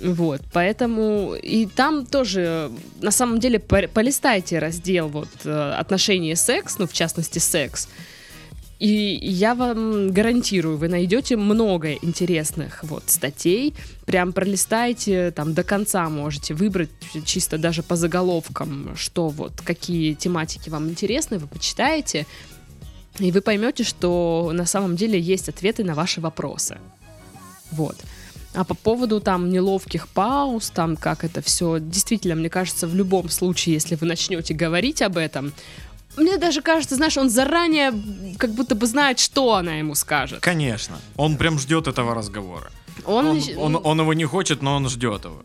Вот, 0.00 0.40
поэтому 0.52 1.34
и 1.34 1.66
там 1.66 2.04
тоже, 2.06 2.70
на 3.00 3.10
самом 3.10 3.38
деле, 3.38 3.58
по- 3.58 3.88
полистайте 3.88 4.58
раздел 4.58 5.08
вот 5.08 5.28
э, 5.44 5.72
отношения 5.78 6.36
секс, 6.36 6.78
ну, 6.78 6.86
в 6.86 6.92
частности, 6.92 7.38
секс. 7.38 7.88
И 8.80 9.18
я 9.22 9.54
вам 9.54 10.10
гарантирую, 10.10 10.76
вы 10.76 10.88
найдете 10.88 11.36
много 11.36 11.92
интересных 11.92 12.82
вот 12.82 13.04
статей. 13.06 13.74
Прям 14.04 14.32
пролистайте, 14.32 15.30
там 15.30 15.54
до 15.54 15.62
конца 15.62 16.08
можете 16.08 16.54
выбрать 16.54 16.90
чисто 17.24 17.56
даже 17.56 17.82
по 17.82 17.96
заголовкам, 17.96 18.96
что 18.96 19.28
вот, 19.28 19.52
какие 19.62 20.14
тематики 20.14 20.70
вам 20.70 20.88
интересны, 20.88 21.38
вы 21.38 21.46
почитаете. 21.46 22.26
И 23.20 23.30
вы 23.30 23.40
поймете, 23.42 23.84
что 23.84 24.50
на 24.52 24.66
самом 24.66 24.96
деле 24.96 25.20
есть 25.20 25.48
ответы 25.48 25.84
на 25.84 25.94
ваши 25.94 26.20
вопросы. 26.20 26.78
Вот. 27.70 27.96
А 28.54 28.62
по 28.62 28.74
поводу 28.74 29.20
там 29.20 29.50
неловких 29.50 30.06
пауз, 30.08 30.70
там 30.70 30.96
как 30.96 31.24
это 31.24 31.42
все, 31.42 31.78
действительно, 31.80 32.36
мне 32.36 32.48
кажется, 32.48 32.86
в 32.86 32.94
любом 32.94 33.28
случае, 33.28 33.74
если 33.74 33.96
вы 33.96 34.06
начнете 34.06 34.54
говорить 34.54 35.02
об 35.02 35.16
этом, 35.16 35.52
мне 36.16 36.36
даже 36.38 36.62
кажется, 36.62 36.94
знаешь, 36.96 37.16
он 37.18 37.28
заранее 37.30 37.92
как 38.38 38.50
будто 38.54 38.74
бы 38.74 38.86
знает, 38.86 39.18
что 39.18 39.54
она 39.54 39.74
ему 39.74 39.94
скажет. 39.94 40.40
Конечно. 40.40 40.96
Он 41.16 41.36
прям 41.36 41.58
ждет 41.58 41.86
этого 41.88 42.14
разговора. 42.14 42.70
Он, 43.04 43.26
Он, 43.26 43.36
ещё- 43.36 43.58
он, 43.60 43.80
он 43.82 44.00
его 44.00 44.14
не 44.14 44.24
хочет, 44.24 44.62
но 44.62 44.76
он 44.76 44.88
ждет 44.88 45.24
его. 45.24 45.42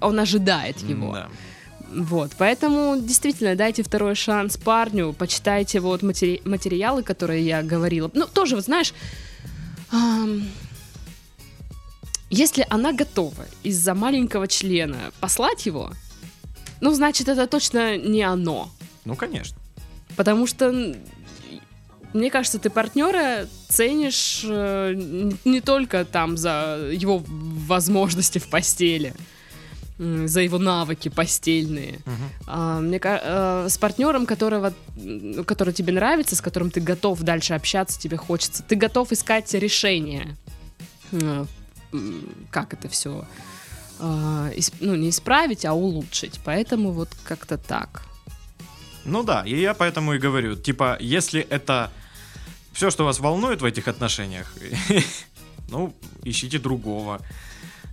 он 0.00 0.18
ожидает 0.20 0.78
его. 0.90 1.12
Да. 1.12 1.28
Вот, 1.90 2.32
поэтому 2.38 2.96
действительно 3.00 3.54
дайте 3.56 3.82
второй 3.82 4.14
шанс 4.14 4.56
парню, 4.56 5.12
почитайте 5.12 5.80
вот 5.80 6.02
матери- 6.02 6.40
материалы, 6.44 7.02
которые 7.02 7.44
я 7.46 7.62
говорила. 7.62 8.10
Ну, 8.14 8.26
тоже, 8.26 8.56
вот 8.56 8.64
знаешь, 8.64 8.92
если 12.30 12.66
она 12.70 12.92
готова 12.92 13.46
из-за 13.62 13.94
маленького 13.94 14.46
члена 14.48 15.12
послать 15.20 15.66
его, 15.66 15.92
ну, 16.80 16.92
значит, 16.94 17.28
это 17.28 17.46
точно 17.46 17.96
не 17.96 18.22
оно. 18.22 18.70
Ну, 19.04 19.16
конечно. 19.16 19.56
Потому 20.18 20.48
что 20.48 20.96
Мне 22.12 22.30
кажется, 22.30 22.58
ты 22.58 22.70
партнера 22.70 23.46
ценишь 23.68 24.42
э, 24.44 24.94
не 25.44 25.60
только 25.60 26.04
там 26.04 26.36
за 26.36 26.90
его 26.90 27.22
возможности 27.24 28.38
в 28.38 28.48
постели, 28.48 29.14
за 29.98 30.40
его 30.40 30.58
навыки 30.58 31.08
постельные. 31.08 32.00
Мгм. 32.04 32.30
А, 32.46 32.80
мне 32.80 32.98
э, 33.02 33.66
с 33.68 33.78
партнером, 33.78 34.26
которого, 34.26 34.72
который 35.46 35.72
тебе 35.72 35.92
нравится, 35.92 36.34
с 36.34 36.40
которым 36.40 36.70
ты 36.70 36.80
готов 36.80 37.20
дальше 37.20 37.54
общаться, 37.54 38.00
тебе 38.00 38.16
хочется, 38.16 38.64
ты 38.64 38.74
готов 38.74 39.12
искать 39.12 39.54
решение. 39.54 40.36
Э, 41.12 41.44
Как 42.50 42.74
это 42.74 42.88
все? 42.88 43.24
ну, 44.00 44.94
не 44.94 45.10
исправить, 45.10 45.64
а 45.64 45.74
улучшить. 45.74 46.40
Поэтому 46.44 46.90
вот 46.90 47.08
как-то 47.24 47.58
так. 47.58 48.07
Ну 49.10 49.22
да, 49.22 49.42
и 49.46 49.60
я 49.60 49.74
поэтому 49.74 50.14
и 50.14 50.18
говорю, 50.18 50.54
типа, 50.56 50.96
если 51.00 51.40
это 51.40 51.90
все, 52.72 52.90
что 52.90 53.04
вас 53.04 53.20
волнует 53.20 53.60
в 53.62 53.64
этих 53.64 53.88
отношениях, 53.88 54.52
ну, 55.70 55.92
ищите 56.24 56.58
другого. 56.58 57.20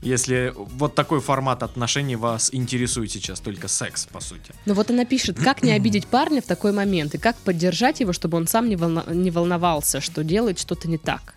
Если 0.01 0.53
вот 0.55 0.93
такой 0.93 1.19
формат 1.19 1.63
отношений 1.63 2.15
вас 2.15 2.49
интересует 2.53 3.11
сейчас, 3.11 3.39
только 3.39 3.67
секс, 3.67 4.05
по 4.05 4.19
сути. 4.19 4.53
Ну 4.65 4.73
вот 4.75 4.91
она 4.91 5.05
пишет, 5.05 5.39
как 5.39 5.63
не 5.63 5.71
обидеть 5.71 6.05
парня 6.05 6.41
в 6.41 6.45
такой 6.45 6.71
момент 6.73 7.15
и 7.15 7.17
как 7.17 7.35
поддержать 7.37 8.01
его, 8.01 8.13
чтобы 8.13 8.37
он 8.37 8.47
сам 8.47 8.69
не, 8.69 8.75
волна- 8.75 9.11
не 9.11 9.31
волновался, 9.31 10.01
что 10.01 10.23
делает 10.23 10.59
что-то 10.59 10.87
не 10.87 10.97
так. 10.99 11.33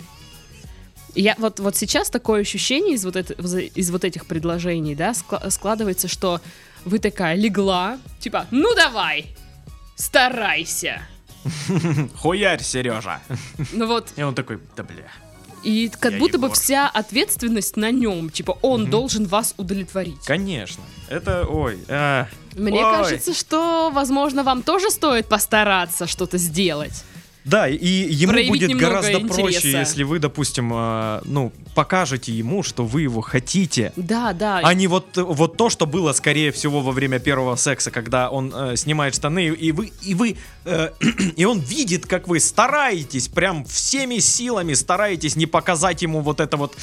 Я 1.15 1.35
вот, 1.39 1.61
вот 1.61 1.77
сейчас 1.77 2.11
такое 2.11 2.43
ощущение 2.43 2.95
из 2.95 3.05
вот, 3.05 3.17
это- 3.17 3.33
из 3.79 3.91
вот 3.91 4.05
этих 4.05 4.27
предложений, 4.27 4.97
да, 4.97 5.13
скла- 5.13 5.49
складывается, 5.51 6.07
что 6.09 6.41
вы 6.85 6.99
такая 6.99 7.37
легла, 7.37 7.99
типа, 8.21 8.47
ну 8.51 8.75
давай, 8.75 9.35
старайся. 9.99 11.03
Хуярь, 12.17 12.63
Сережа. 12.63 13.21
Ну 13.73 13.87
вот, 13.87 14.09
И 14.17 14.23
он 14.23 14.35
такой, 14.35 14.59
да 14.77 14.83
бля. 14.83 15.11
и 15.65 15.89
как 16.01 16.13
Я 16.13 16.19
будто 16.19 16.39
бы 16.39 16.47
Егор. 16.47 16.57
вся 16.57 16.89
ответственность 16.89 17.77
на 17.77 17.91
нем, 17.91 18.31
типа, 18.31 18.59
он 18.63 18.83
Мгм. 18.83 18.91
должен 18.91 19.27
вас 19.27 19.55
удовлетворить. 19.57 20.25
Конечно. 20.25 20.83
Это, 21.09 21.45
ой, 21.47 21.79
а, 21.89 22.27
Мне 22.55 22.85
Ой. 22.85 22.97
кажется, 22.97 23.35
что, 23.35 23.91
возможно, 23.93 24.43
вам 24.43 24.63
тоже 24.63 24.91
стоит 24.91 25.27
постараться 25.29 26.07
что-то 26.07 26.39
сделать. 26.39 27.05
Да, 27.49 27.67
и 27.67 27.87
ему 27.87 28.33
Проявить 28.33 28.51
будет 28.51 28.77
гораздо 28.77 29.21
проще, 29.21 29.59
интереса. 29.59 29.79
если 29.79 30.03
вы, 30.03 30.19
допустим, 30.19 30.71
э, 30.75 31.21
ну, 31.25 31.51
покажете 31.75 32.31
ему, 32.31 32.63
что 32.63 32.85
вы 32.85 33.03
его 33.03 33.23
хотите, 33.23 33.93
Да, 33.97 34.35
да. 34.35 34.61
а 34.63 34.75
не 34.75 34.87
вот, 34.87 35.17
вот 35.17 35.57
то, 35.57 35.71
что 35.71 35.87
было, 35.87 36.13
скорее 36.13 36.53
всего, 36.53 36.81
во 36.81 36.93
время 36.93 37.19
первого 37.19 37.57
секса, 37.57 37.91
когда 37.91 38.29
он 38.29 38.53
э, 38.55 38.77
снимает 38.77 39.15
штаны, 39.15 39.47
и 39.47 39.73
вы, 39.73 39.93
и 40.03 40.15
вы, 40.15 40.37
э, 40.67 40.91
и 41.37 41.45
он 41.47 41.61
видит, 41.61 42.05
как 42.07 42.29
вы 42.29 42.39
стараетесь, 42.39 43.29
прям 43.29 43.65
всеми 43.65 44.19
силами 44.19 44.75
стараетесь 44.75 45.35
не 45.35 45.47
показать 45.47 46.03
ему 46.03 46.21
вот 46.21 46.41
это 46.41 46.59
вот... 46.59 46.77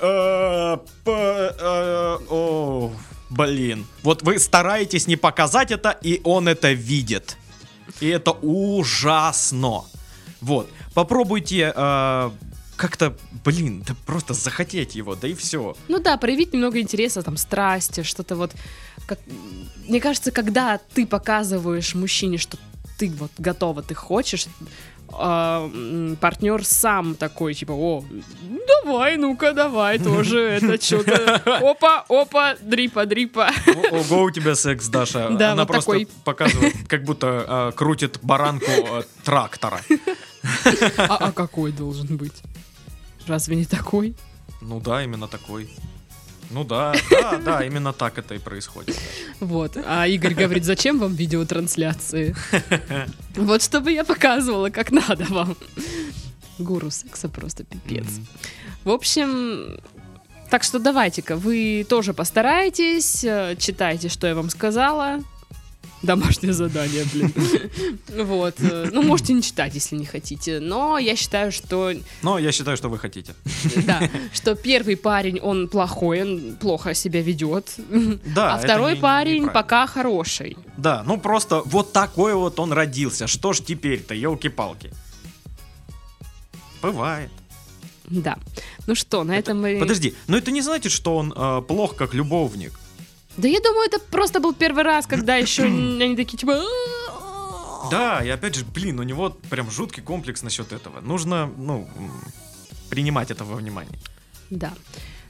э, 0.00 0.78
э, 1.04 2.18
о, 2.30 2.92
блин. 3.28 3.86
Вот 4.02 4.22
вы 4.22 4.38
стараетесь 4.38 5.06
не 5.06 5.16
показать 5.16 5.70
это, 5.70 5.90
и 5.90 6.22
он 6.24 6.48
это 6.48 6.72
видит. 6.72 7.36
И 8.00 8.08
это 8.08 8.32
ужасно. 8.32 9.84
Вот. 10.40 10.68
Попробуйте 10.94 11.72
э, 11.74 12.30
как-то, 12.76 13.16
блин, 13.44 13.84
да 13.86 13.94
просто 14.06 14.34
захотеть 14.34 14.94
его, 14.96 15.14
да 15.14 15.28
и 15.28 15.34
все. 15.34 15.76
Ну 15.88 16.00
да, 16.00 16.16
проявить 16.16 16.52
немного 16.52 16.80
интереса, 16.80 17.22
там, 17.22 17.36
страсти, 17.36 18.02
что-то 18.02 18.36
вот. 18.36 18.52
Как... 19.06 19.18
Мне 19.88 20.00
кажется, 20.00 20.30
когда 20.32 20.78
ты 20.78 21.06
показываешь 21.06 21.94
мужчине, 21.94 22.38
что 22.38 22.58
ты 22.98 23.10
вот 23.10 23.30
готова, 23.38 23.82
ты 23.82 23.94
хочешь, 23.94 24.46
партнер 25.12 26.64
сам 26.64 27.14
такой, 27.14 27.54
типа, 27.54 27.72
о, 27.72 28.04
давай, 28.84 29.16
ну-ка, 29.16 29.52
давай 29.52 29.98
тоже, 29.98 30.40
это 30.62 30.82
что-то, 30.82 31.36
опа, 31.70 32.04
опа, 32.08 32.56
дрипа, 32.60 33.06
дрипа. 33.06 33.50
Ого, 33.90 34.22
у 34.24 34.30
тебя 34.30 34.54
секс, 34.54 34.88
Даша. 34.88 35.28
Да, 35.42 35.52
Она 35.52 35.62
вот 35.62 35.68
просто 35.68 35.90
такой. 35.92 36.08
показывает, 36.24 36.74
как 36.88 37.04
будто 37.04 37.44
э, 37.46 37.76
крутит 37.76 38.18
баранку 38.22 38.70
э, 38.70 39.02
трактора. 39.24 39.80
А, 40.98 41.16
а 41.16 41.32
какой 41.32 41.72
должен 41.72 42.16
быть? 42.16 42.42
Разве 43.26 43.56
не 43.56 43.64
такой? 43.64 44.14
Ну 44.60 44.80
да, 44.80 45.02
именно 45.04 45.28
такой. 45.28 45.68
Ну 46.52 46.64
да, 46.64 46.94
да, 47.10 47.38
да, 47.38 47.64
именно 47.64 47.92
так 47.92 48.18
это 48.18 48.34
и 48.34 48.38
происходит. 48.38 48.96
Вот. 49.40 49.76
А 49.86 50.06
Игорь 50.06 50.34
говорит, 50.34 50.64
зачем 50.64 50.98
вам 50.98 51.14
видеотрансляции? 51.14 52.34
Вот 53.36 53.62
чтобы 53.62 53.92
я 53.92 54.04
показывала, 54.04 54.70
как 54.70 54.92
надо 54.92 55.24
вам. 55.24 55.56
Гуру 56.58 56.90
секса 56.90 57.28
просто 57.28 57.64
пипец. 57.64 58.06
В 58.84 58.90
общем, 58.90 59.78
так 60.50 60.62
что 60.62 60.78
давайте-ка, 60.78 61.36
вы 61.36 61.86
тоже 61.88 62.12
постарайтесь, 62.12 63.24
э, 63.24 63.56
читайте, 63.58 64.08
что 64.10 64.26
я 64.26 64.34
вам 64.34 64.50
сказала. 64.50 65.20
Домашнее 66.02 66.52
задание, 66.52 67.04
блин. 67.12 67.32
Вот. 68.24 68.54
э, 68.58 68.90
Ну, 68.92 69.02
можете 69.02 69.32
не 69.32 69.42
читать, 69.42 69.74
если 69.74 69.96
не 69.96 70.04
хотите. 70.04 70.60
Но 70.60 70.98
я 70.98 71.16
считаю, 71.16 71.52
что 71.52 71.92
Но 72.22 72.38
я 72.38 72.52
считаю, 72.52 72.76
что 72.76 72.88
вы 72.88 72.98
хотите. 72.98 73.34
да, 73.86 74.08
что 74.32 74.54
первый 74.54 74.96
парень, 74.96 75.38
он 75.40 75.68
плохой, 75.68 76.22
он 76.22 76.56
плохо 76.60 76.94
себя 76.94 77.22
ведет. 77.22 77.74
Да, 78.34 78.54
А 78.54 78.58
это 78.58 78.66
второй 78.66 78.96
парень 78.96 79.48
пока 79.48 79.86
хороший. 79.86 80.56
Да, 80.76 81.02
ну 81.06 81.18
просто 81.18 81.62
вот 81.64 81.92
такой 81.92 82.34
вот 82.34 82.58
он 82.58 82.72
родился. 82.72 83.26
Что 83.26 83.52
ж 83.52 83.60
теперь-то, 83.60 84.14
елки-палки. 84.14 84.92
Бывает. 86.82 87.30
Да. 88.08 88.36
Ну 88.86 88.94
что, 88.94 89.24
на 89.24 89.36
этом 89.38 89.60
мы... 89.62 89.78
Подожди, 89.78 90.14
но 90.26 90.36
это 90.36 90.50
не 90.50 90.60
значит, 90.60 90.92
что 90.92 91.16
он 91.16 91.32
э, 91.34 91.62
плох 91.62 91.94
как 91.94 92.14
любовник. 92.14 92.72
Да 93.36 93.48
я 93.48 93.60
думаю, 93.60 93.86
это 93.86 93.98
просто 93.98 94.40
был 94.40 94.52
первый 94.54 94.84
раз, 94.84 95.06
когда 95.06 95.36
еще 95.42 95.64
они 95.64 96.16
такие, 96.16 96.38
типа... 96.38 96.60
Да, 97.90 98.24
и 98.24 98.28
опять 98.28 98.54
же, 98.54 98.64
блин, 98.64 99.00
у 99.00 99.02
него 99.02 99.30
прям 99.50 99.70
жуткий 99.70 100.02
комплекс 100.02 100.42
насчет 100.42 100.72
этого. 100.72 101.00
Нужно, 101.00 101.46
ну, 101.46 101.88
принимать 102.88 103.30
это 103.30 103.44
во 103.44 103.56
внимание. 103.56 103.98
Да. 104.50 104.72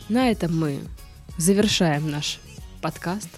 На 0.09 0.31
этом 0.31 0.57
мы 0.59 0.81
завершаем 1.39 2.11
наш 2.11 2.39
подкаст. 2.81 3.29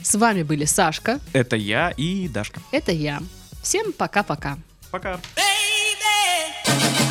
С 0.00 0.14
вами 0.14 0.42
были 0.44 0.64
Сашка, 0.64 1.18
Это 1.32 1.56
я 1.56 1.90
и 1.90 2.28
Дашка. 2.28 2.60
это 2.70 2.92
я. 2.92 3.20
Всем 3.62 3.92
пока-пока. 3.92 4.58
Пока. 4.90 5.20
Эй! 5.36 7.07